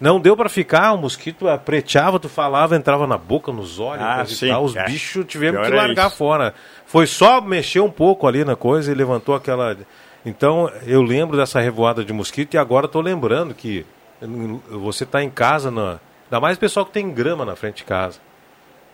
Não 0.00 0.18
deu 0.18 0.34
para 0.34 0.48
ficar, 0.48 0.92
o 0.94 0.96
mosquito 0.96 1.44
preteava, 1.62 2.18
tu 2.18 2.26
falava, 2.28 2.74
entrava 2.74 3.06
na 3.06 3.18
boca, 3.18 3.52
nos 3.52 3.78
olhos, 3.78 4.02
Ah, 4.02 4.24
sim, 4.24 4.48
tal. 4.48 4.64
Os 4.64 4.74
é. 4.74 4.84
bichos 4.86 5.26
tivemos 5.26 5.60
Pior 5.60 5.68
que 5.70 5.76
é 5.76 5.76
largar 5.76 6.06
isso. 6.08 6.16
fora. 6.16 6.54
Foi 6.86 7.06
só 7.06 7.38
mexer 7.42 7.80
um 7.80 7.90
pouco 7.90 8.26
ali 8.26 8.42
na 8.42 8.56
coisa 8.56 8.90
e 8.90 8.94
levantou 8.94 9.34
aquela. 9.34 9.76
Então, 10.24 10.70
eu 10.86 11.02
lembro 11.02 11.36
dessa 11.36 11.60
revoada 11.60 12.02
de 12.02 12.12
mosquito 12.14 12.54
e 12.54 12.58
agora 12.58 12.86
estou 12.86 13.02
lembrando 13.02 13.52
que 13.54 13.84
hum, 14.22 14.58
você 14.70 15.04
está 15.04 15.22
em 15.22 15.28
casa, 15.30 15.70
na... 15.70 15.98
ainda 16.24 16.40
mais 16.40 16.56
pessoal 16.56 16.86
que 16.86 16.92
tem 16.92 17.10
grama 17.10 17.44
na 17.44 17.54
frente 17.54 17.76
de 17.78 17.84
casa. 17.84 18.18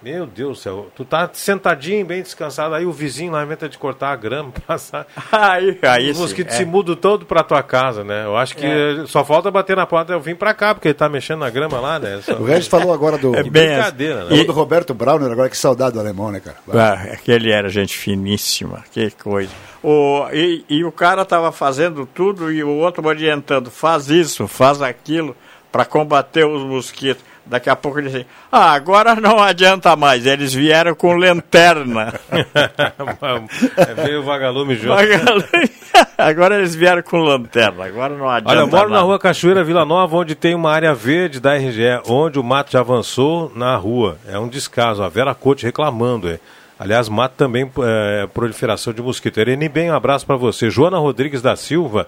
Meu 0.07 0.25
Deus 0.25 0.59
do 0.59 0.63
céu, 0.63 0.87
tu 0.95 1.05
tá 1.05 1.29
sentadinho, 1.33 2.07
bem 2.07 2.23
descansado, 2.23 2.77
aí 2.77 2.87
o 2.87 2.93
vizinho 2.93 3.33
lá 3.33 3.43
inventa 3.43 3.69
de 3.69 3.77
cortar 3.77 4.11
a 4.13 4.17
grama, 4.17 4.53
passar. 4.65 5.05
Aí, 5.33 5.77
aí 5.83 6.11
Os 6.11 6.17
sim, 6.17 6.23
mosquitos 6.23 6.55
é. 6.55 6.59
se 6.59 6.65
mudam 6.65 6.95
todo 6.95 7.27
pra 7.27 7.43
tua 7.43 7.61
casa, 7.61 8.05
né? 8.05 8.25
Eu 8.25 8.37
acho 8.37 8.57
que 8.57 8.69
só 9.09 9.25
falta 9.25 9.51
bater 9.51 9.75
na 9.75 9.85
porta 9.85 10.13
eu 10.13 10.21
vim 10.21 10.37
pra 10.37 10.55
cá, 10.55 10.73
porque 10.77 10.87
ele 10.87 10.95
tá 10.95 11.09
mexendo 11.09 11.41
na 11.41 11.51
grama 11.51 11.81
lá, 11.81 11.99
né? 11.99 12.21
Só- 12.23 12.35
O 12.35 12.45
Regis 12.45 12.69
falou 12.69 12.95
agora 12.95 13.19
do, 13.19 13.35
É 13.35 13.43
Que 13.43 13.51
bem 13.51 13.67
brincadeira, 13.67 14.23
né? 14.23 14.29
falou 14.31 14.45
do 14.47 14.53
Roberto 14.53 14.95
Brauner, 14.95 15.33
agora 15.33 15.51
que 15.51 15.59
saudade 15.59 15.95
do 15.95 15.99
alemão, 16.01 16.31
né, 16.31 16.39
cara? 16.39 16.57
Ah, 16.73 17.13
aquele 17.13 17.51
era 17.51 17.69
gente 17.69 17.97
finíssima, 17.99 18.85
que 18.93 19.11
coisa. 19.11 19.51
O, 19.83 20.29
e, 20.33 20.65
e 20.69 20.85
o 20.85 20.93
cara 20.93 21.23
estava 21.23 21.51
fazendo 21.51 22.07
tudo 22.07 22.53
e 22.53 22.63
o 22.63 22.71
outro 22.71 23.05
orientando, 23.09 23.73
faz 23.73 24.09
isso, 24.09 24.47
faz 24.47 24.81
aquilo 24.81 25.37
para 25.73 25.85
combater 25.85 26.47
os 26.47 26.63
mosquitos. 26.63 27.25
Daqui 27.47 27.71
a 27.71 27.77
pouco 27.77 28.01
ele 28.01 28.11
disse, 28.11 28.27
ah, 28.51 28.73
agora 28.73 29.15
não 29.15 29.39
adianta 29.41 29.95
mais, 29.95 30.27
eles 30.27 30.53
vieram 30.53 30.95
com 30.97 31.15
lanterna. 31.15 32.13
é 33.77 34.03
meio 34.05 34.23
vagalume 34.25 34.75
junto. 34.75 34.97
Vagalume. 34.97 35.71
agora 36.19 36.57
eles 36.57 36.75
vieram 36.75 37.03
com 37.03 37.19
lanterna, 37.19 37.85
agora 37.85 38.17
não 38.17 38.29
adianta 38.29 38.51
Olha, 38.51 38.61
eu 38.61 38.67
moro 38.67 38.91
na 38.91 39.01
rua 39.01 39.19
Cachoeira 39.19 39.63
Vila 39.63 39.85
Nova, 39.85 40.17
onde 40.17 40.35
tem 40.35 40.55
uma 40.55 40.73
área 40.73 40.93
verde 40.93 41.39
da 41.39 41.55
RGE, 41.57 42.01
onde 42.09 42.39
o 42.39 42.45
mato 42.45 42.73
já 42.73 42.81
avançou 42.81 43.53
na 43.55 43.77
rua. 43.77 44.19
É 44.29 44.39
um 44.39 44.49
descaso. 44.49 45.03
A 45.03 45.09
Vera 45.09 45.35
Cote 45.35 45.65
reclamando. 45.65 46.29
É. 46.29 46.41
Aliás, 46.79 47.09
mato 47.09 47.35
também 47.37 47.71
é, 47.83 48.27
proliferação 48.35 48.93
de 48.93 49.01
mosquito. 49.01 49.39
Ereni, 49.39 49.69
bem, 49.69 49.91
um 49.91 49.95
abraço 49.95 50.27
para 50.27 50.37
você. 50.37 50.69
Joana 50.69 50.99
Rodrigues 50.99 51.41
da 51.41 51.57
Silva, 51.57 52.07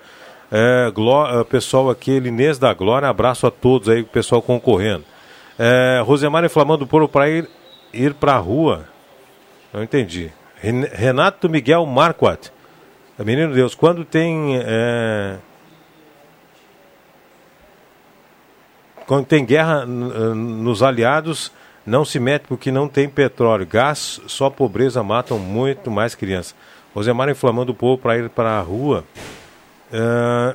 é, 0.51 0.91
Gló- 0.93 1.41
é, 1.41 1.45
pessoal 1.45 1.89
aqui, 1.89 2.11
Elinês 2.11 2.59
da 2.59 2.75
Glória, 2.75 3.09
abraço 3.09 3.47
a 3.47 3.51
todos 3.51 3.89
aí, 3.89 4.03
o 4.03 4.07
pessoal 4.07 4.43
concorrendo. 4.43 5.05
É, 5.59 6.01
Rosemar 6.05 6.45
inflamando 6.45 6.85
o 6.85 6.87
poro 6.87 7.09
para 7.09 7.29
ir, 7.29 7.49
ir 7.93 8.15
para 8.15 8.35
a 8.35 8.39
rua. 8.39 8.87
Não 9.73 9.83
entendi. 9.83 10.31
Ren- 10.61 10.89
Renato 10.93 11.49
Miguel 11.49 11.85
Marquardt. 11.87 12.53
Menino 13.19 13.53
Deus, 13.53 13.75
quando 13.75 14.05
tem. 14.05 14.61
é, 14.65 15.37
quando 19.07 19.25
tem 19.27 19.45
guerra 19.45 19.85
nos 19.87 20.83
aliados, 20.83 21.51
não 21.85 22.05
se 22.05 22.21
mete 22.21 22.43
porque 22.47 22.71
não 22.71 22.89
tem 22.89 23.09
petróleo. 23.09 23.67
Gás, 23.67 24.21
só 24.27 24.51
pobreza 24.51 25.03
matam 25.03 25.39
muito 25.39 25.91
mais 25.91 26.15
crianças. 26.15 26.55
Rosemar 26.95 27.29
inflamando 27.29 27.73
o 27.73 27.75
povo 27.75 27.99
para 28.01 28.19
ir 28.19 28.29
para 28.29 28.59
a 28.59 28.61
rua. 28.61 29.05
É, 29.93 30.55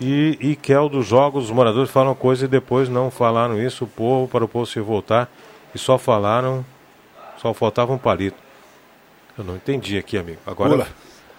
e, 0.00 0.38
e 0.40 0.56
Kel 0.56 0.88
dos 0.88 1.06
jogos, 1.06 1.44
os 1.44 1.50
moradores 1.50 1.90
falam 1.90 2.14
coisa 2.14 2.44
e 2.44 2.48
depois 2.48 2.88
não 2.88 3.10
falaram 3.10 3.60
isso, 3.60 3.84
o 3.84 3.88
povo, 3.88 4.28
para 4.28 4.44
o 4.44 4.48
povo 4.48 4.66
se 4.66 4.80
voltar, 4.80 5.30
e 5.74 5.78
só 5.78 5.98
falaram, 5.98 6.64
só 7.38 7.54
faltava 7.54 7.92
um 7.92 7.98
palito. 7.98 8.36
Eu 9.36 9.44
não 9.44 9.56
entendi 9.56 9.98
aqui, 9.98 10.16
amigo. 10.16 10.38
Agora, 10.46 10.70
Pula. 10.70 10.86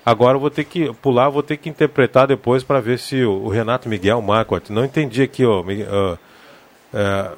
agora 0.05 0.35
eu 0.35 0.39
vou 0.39 0.49
ter 0.49 0.65
que 0.65 0.91
pular, 0.95 1.29
vou 1.29 1.43
ter 1.43 1.57
que 1.57 1.69
interpretar 1.69 2.27
depois 2.27 2.63
para 2.63 2.81
ver 2.81 2.99
se 2.99 3.23
o, 3.23 3.45
o 3.45 3.49
Renato 3.49 3.87
Miguel 3.87 4.21
Marquardt. 4.21 4.71
Não 4.71 4.83
entendi 4.83 5.21
aqui, 5.21 5.45
ó. 5.45 5.61
Ó, 5.61 6.17
é, 6.93 7.31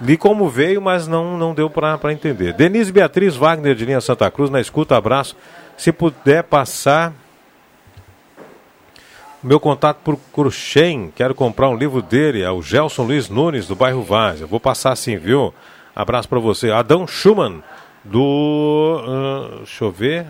li 0.00 0.16
como 0.16 0.48
veio, 0.48 0.82
mas 0.82 1.06
não, 1.06 1.38
não 1.38 1.54
deu 1.54 1.70
para 1.70 2.12
entender. 2.12 2.52
Denise 2.52 2.92
Beatriz 2.92 3.36
Wagner 3.36 3.74
de 3.74 3.84
Linha 3.84 4.00
Santa 4.00 4.30
Cruz, 4.30 4.50
na 4.50 4.60
escuta, 4.60 4.96
abraço. 4.96 5.36
Se 5.76 5.92
puder 5.92 6.42
passar 6.44 7.12
meu 9.44 9.60
contato 9.60 9.98
por 10.02 10.18
Cruxem, 10.32 11.12
quero 11.14 11.34
comprar 11.34 11.68
um 11.68 11.76
livro 11.76 12.00
dele, 12.00 12.40
é 12.40 12.50
o 12.50 12.62
Gelson 12.62 13.02
Luiz 13.02 13.28
Nunes, 13.28 13.66
do 13.68 13.76
bairro 13.76 14.02
Vaz. 14.02 14.40
Eu 14.40 14.48
vou 14.48 14.58
passar 14.58 14.92
assim, 14.92 15.18
viu? 15.18 15.52
Abraço 15.94 16.26
para 16.30 16.38
você. 16.38 16.70
Adão 16.70 17.06
Schumann, 17.06 17.62
do. 18.02 19.04
ah, 19.06 19.56
deixa 19.58 19.84
eu 19.84 19.92
ver. 19.92 20.26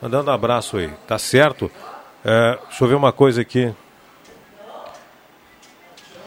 Mandando 0.00 0.30
um 0.30 0.34
abraço 0.34 0.78
aí, 0.78 0.88
tá 1.06 1.18
certo? 1.18 1.70
É, 2.24 2.58
deixa 2.68 2.84
eu 2.84 2.88
ver 2.88 2.94
uma 2.94 3.12
coisa 3.12 3.42
aqui. 3.42 3.70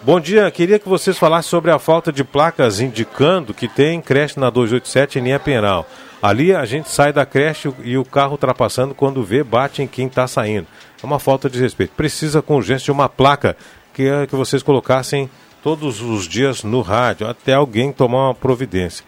Bom 0.04 0.20
dia, 0.20 0.50
queria 0.52 0.78
que 0.78 0.90
vocês 0.90 1.18
falassem 1.18 1.50
sobre 1.50 1.72
a 1.72 1.80
falta 1.80 2.12
de 2.12 2.24
placas 2.24 2.80
indicando 2.80 3.54
que 3.54 3.68
tem 3.68 4.02
creche 4.02 4.40
na 4.40 4.50
287 4.50 5.18
em 5.20 5.24
linha 5.24 5.40
penal. 5.40 5.88
Ali 6.22 6.54
a 6.54 6.66
gente 6.66 6.90
sai 6.90 7.12
da 7.12 7.26
creche 7.26 7.74
e 7.84 7.98
o 7.98 8.06
carro 8.06 8.34
ultrapassando, 8.34 8.94
quando 8.94 9.24
vê, 9.24 9.44
bate 9.44 9.82
em 9.82 9.88
quem 9.88 10.06
está 10.06 10.28
saindo. 10.28 10.68
É 11.02 11.06
uma 11.06 11.20
falta 11.20 11.50
de 11.50 11.60
respeito. 11.60 11.94
Precisa 11.96 12.42
com 12.42 12.56
urgência 12.56 12.86
de 12.86 12.92
uma 12.92 13.10
placa 13.10 13.58
que, 13.94 14.04
eh, 14.04 14.28
que 14.28 14.36
vocês 14.36 14.62
colocassem 14.62 15.30
todos 15.64 16.02
os 16.02 16.28
dias 16.28 16.64
no 16.64 16.82
rádio, 16.82 17.28
até 17.28 17.54
alguém 17.54 17.92
tomar 17.92 18.28
uma 18.28 18.36
providência. 18.36 19.06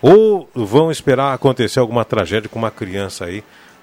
Ou 0.00 0.48
vão 0.54 0.90
esperar 0.90 1.32
acontecer 1.32 1.80
alguma 1.80 2.04
tragédia 2.04 2.48
com 2.48 2.58
uma 2.58 2.70
criança 2.70 3.24
aí, 3.24 3.42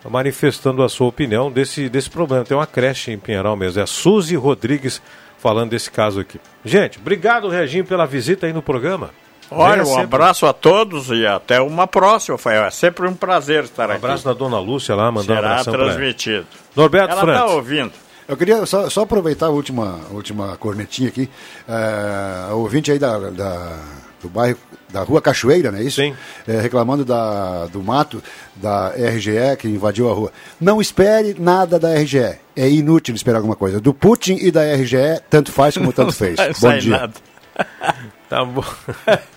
manifestando 0.10 0.84
a 0.84 0.90
sua 0.90 1.08
opinião 1.08 1.52
desse, 1.52 1.90
desse 1.90 2.10
problema. 2.10 2.46
Tem 2.46 2.56
uma 2.56 2.68
creche 2.68 3.12
em 3.12 3.18
Pinheiral 3.18 3.56
mesmo. 3.56 3.80
É 3.80 3.84
a 3.84 3.88
Suzy 3.88 4.36
Rodrigues 4.36 5.02
falando 5.38 5.72
desse 5.72 5.90
caso 5.90 6.20
aqui. 6.20 6.40
Gente, 6.64 7.00
obrigado, 7.00 7.50
Reginho, 7.50 7.86
pela 7.86 8.06
visita 8.06 8.46
aí 8.46 8.54
no 8.54 8.62
programa. 8.62 9.12
Olha, 9.52 9.84
um 9.86 9.98
abraço 10.00 10.46
a 10.46 10.54
todos 10.54 11.10
e 11.10 11.26
até 11.28 11.62
uma 11.62 11.86
próxima. 11.88 12.38
Foi 12.38 12.54
é 12.54 12.70
sempre 12.72 13.08
um 13.08 13.14
prazer 13.14 13.64
estar 13.66 13.90
Um 13.90 13.94
aqui. 13.94 14.06
abraço 14.06 14.26
da 14.26 14.34
dona 14.34 14.60
Lúcia 14.60 14.96
lá, 14.96 15.12
mandando 15.12 15.34
um 15.34 15.36
Será 15.36 15.50
abração 15.52 15.74
pra 15.74 15.84
ela. 15.84 15.92
transmitido. 15.94 16.46
Norberto 16.76 17.12
Ela 17.14 17.32
está 17.34 17.46
ouvindo. 17.48 17.92
Eu 18.28 18.38
queria 18.38 18.66
só, 18.66 18.90
só 18.90 19.02
aproveitar 19.02 19.48
a 19.48 19.50
última, 19.50 20.00
última 20.12 20.56
cornetinha 20.58 21.10
aqui. 21.10 21.30
É, 21.68 22.50
a 22.50 22.54
ouvinte 22.56 22.92
aí 22.92 22.98
da, 22.98 23.18
da- 23.30 23.80
do 24.22 24.30
bairro, 24.30 24.58
da 24.90 25.02
Rua 25.04 25.22
Cachoeira, 25.22 25.70
não 25.70 25.80
é 25.80 25.84
isso? 25.84 25.98
Sim. 26.02 26.16
É, 26.48 26.62
reclamando 26.62 27.04
da, 27.04 27.66
do 27.66 27.84
mato 27.84 28.24
da 28.56 28.90
RGE 28.96 29.58
que 29.60 29.68
invadiu 29.68 30.10
a 30.10 30.14
rua. 30.14 30.32
Não 30.62 30.80
espere 30.80 31.36
nada 31.38 31.78
da 31.78 31.94
RGE. 31.94 32.38
É 32.56 32.70
inútil 32.70 33.14
esperar 33.14 33.38
alguma 33.40 33.56
coisa. 33.58 33.82
Do 33.82 33.94
Putin 33.94 34.38
e 34.40 34.50
da 34.50 34.62
RGE, 34.74 35.22
tanto 35.30 35.52
faz 35.52 35.78
como 35.78 35.92
tanto 35.92 36.14
fez. 36.16 36.38
Bom 36.62 36.78
dia. 36.78 36.98
nada. 36.98 37.14
Tá 38.30 38.44
bom. 38.44 38.64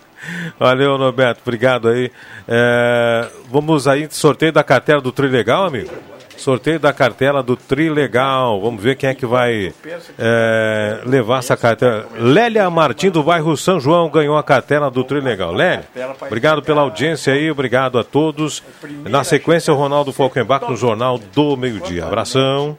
Valeu, 0.59 0.97
Norberto. 0.99 1.41
Obrigado 1.45 1.89
aí. 1.89 2.11
É, 2.49 3.29
vamos 3.51 3.87
aí, 3.87 4.09
sorteio 4.11 4.53
da 4.53 4.65
cartela 4.65 5.01
do 5.01 5.13
Trilegal, 5.13 5.67
amigo? 5.67 5.91
Sorteio 6.37 6.79
da 6.79 6.93
cartela 6.93 7.43
do 7.43 7.57
Trilegal. 7.57 8.61
Vamos 8.61 8.83
ver 8.83 8.97
quem 8.97 9.09
é 9.09 9.15
que 9.15 9.25
vai 9.25 9.73
é, 10.19 11.01
levar 11.07 11.39
essa 11.39 11.57
cartela. 11.57 12.07
Lélia 12.19 12.69
Martins, 12.69 13.11
do 13.11 13.23
bairro 13.23 13.57
São 13.57 13.81
João, 13.81 14.11
ganhou 14.11 14.37
a 14.37 14.43
cartela 14.43 14.91
do 14.91 15.03
Trilegal. 15.03 15.53
Lélia, 15.53 15.85
obrigado 16.21 16.63
pela 16.63 16.83
audiência 16.83 17.33
aí, 17.33 17.51
obrigado 17.51 17.99
a 17.99 18.05
todos. 18.05 18.63
Na 19.05 19.25
sequência, 19.25 19.73
o 19.73 19.77
Ronaldo 19.77 20.13
Falkenbach 20.13 20.69
no 20.69 20.77
Jornal 20.77 21.19
do 21.19 21.57
Meio 21.57 21.81
Dia. 21.81 22.05
Abração. 22.05 22.79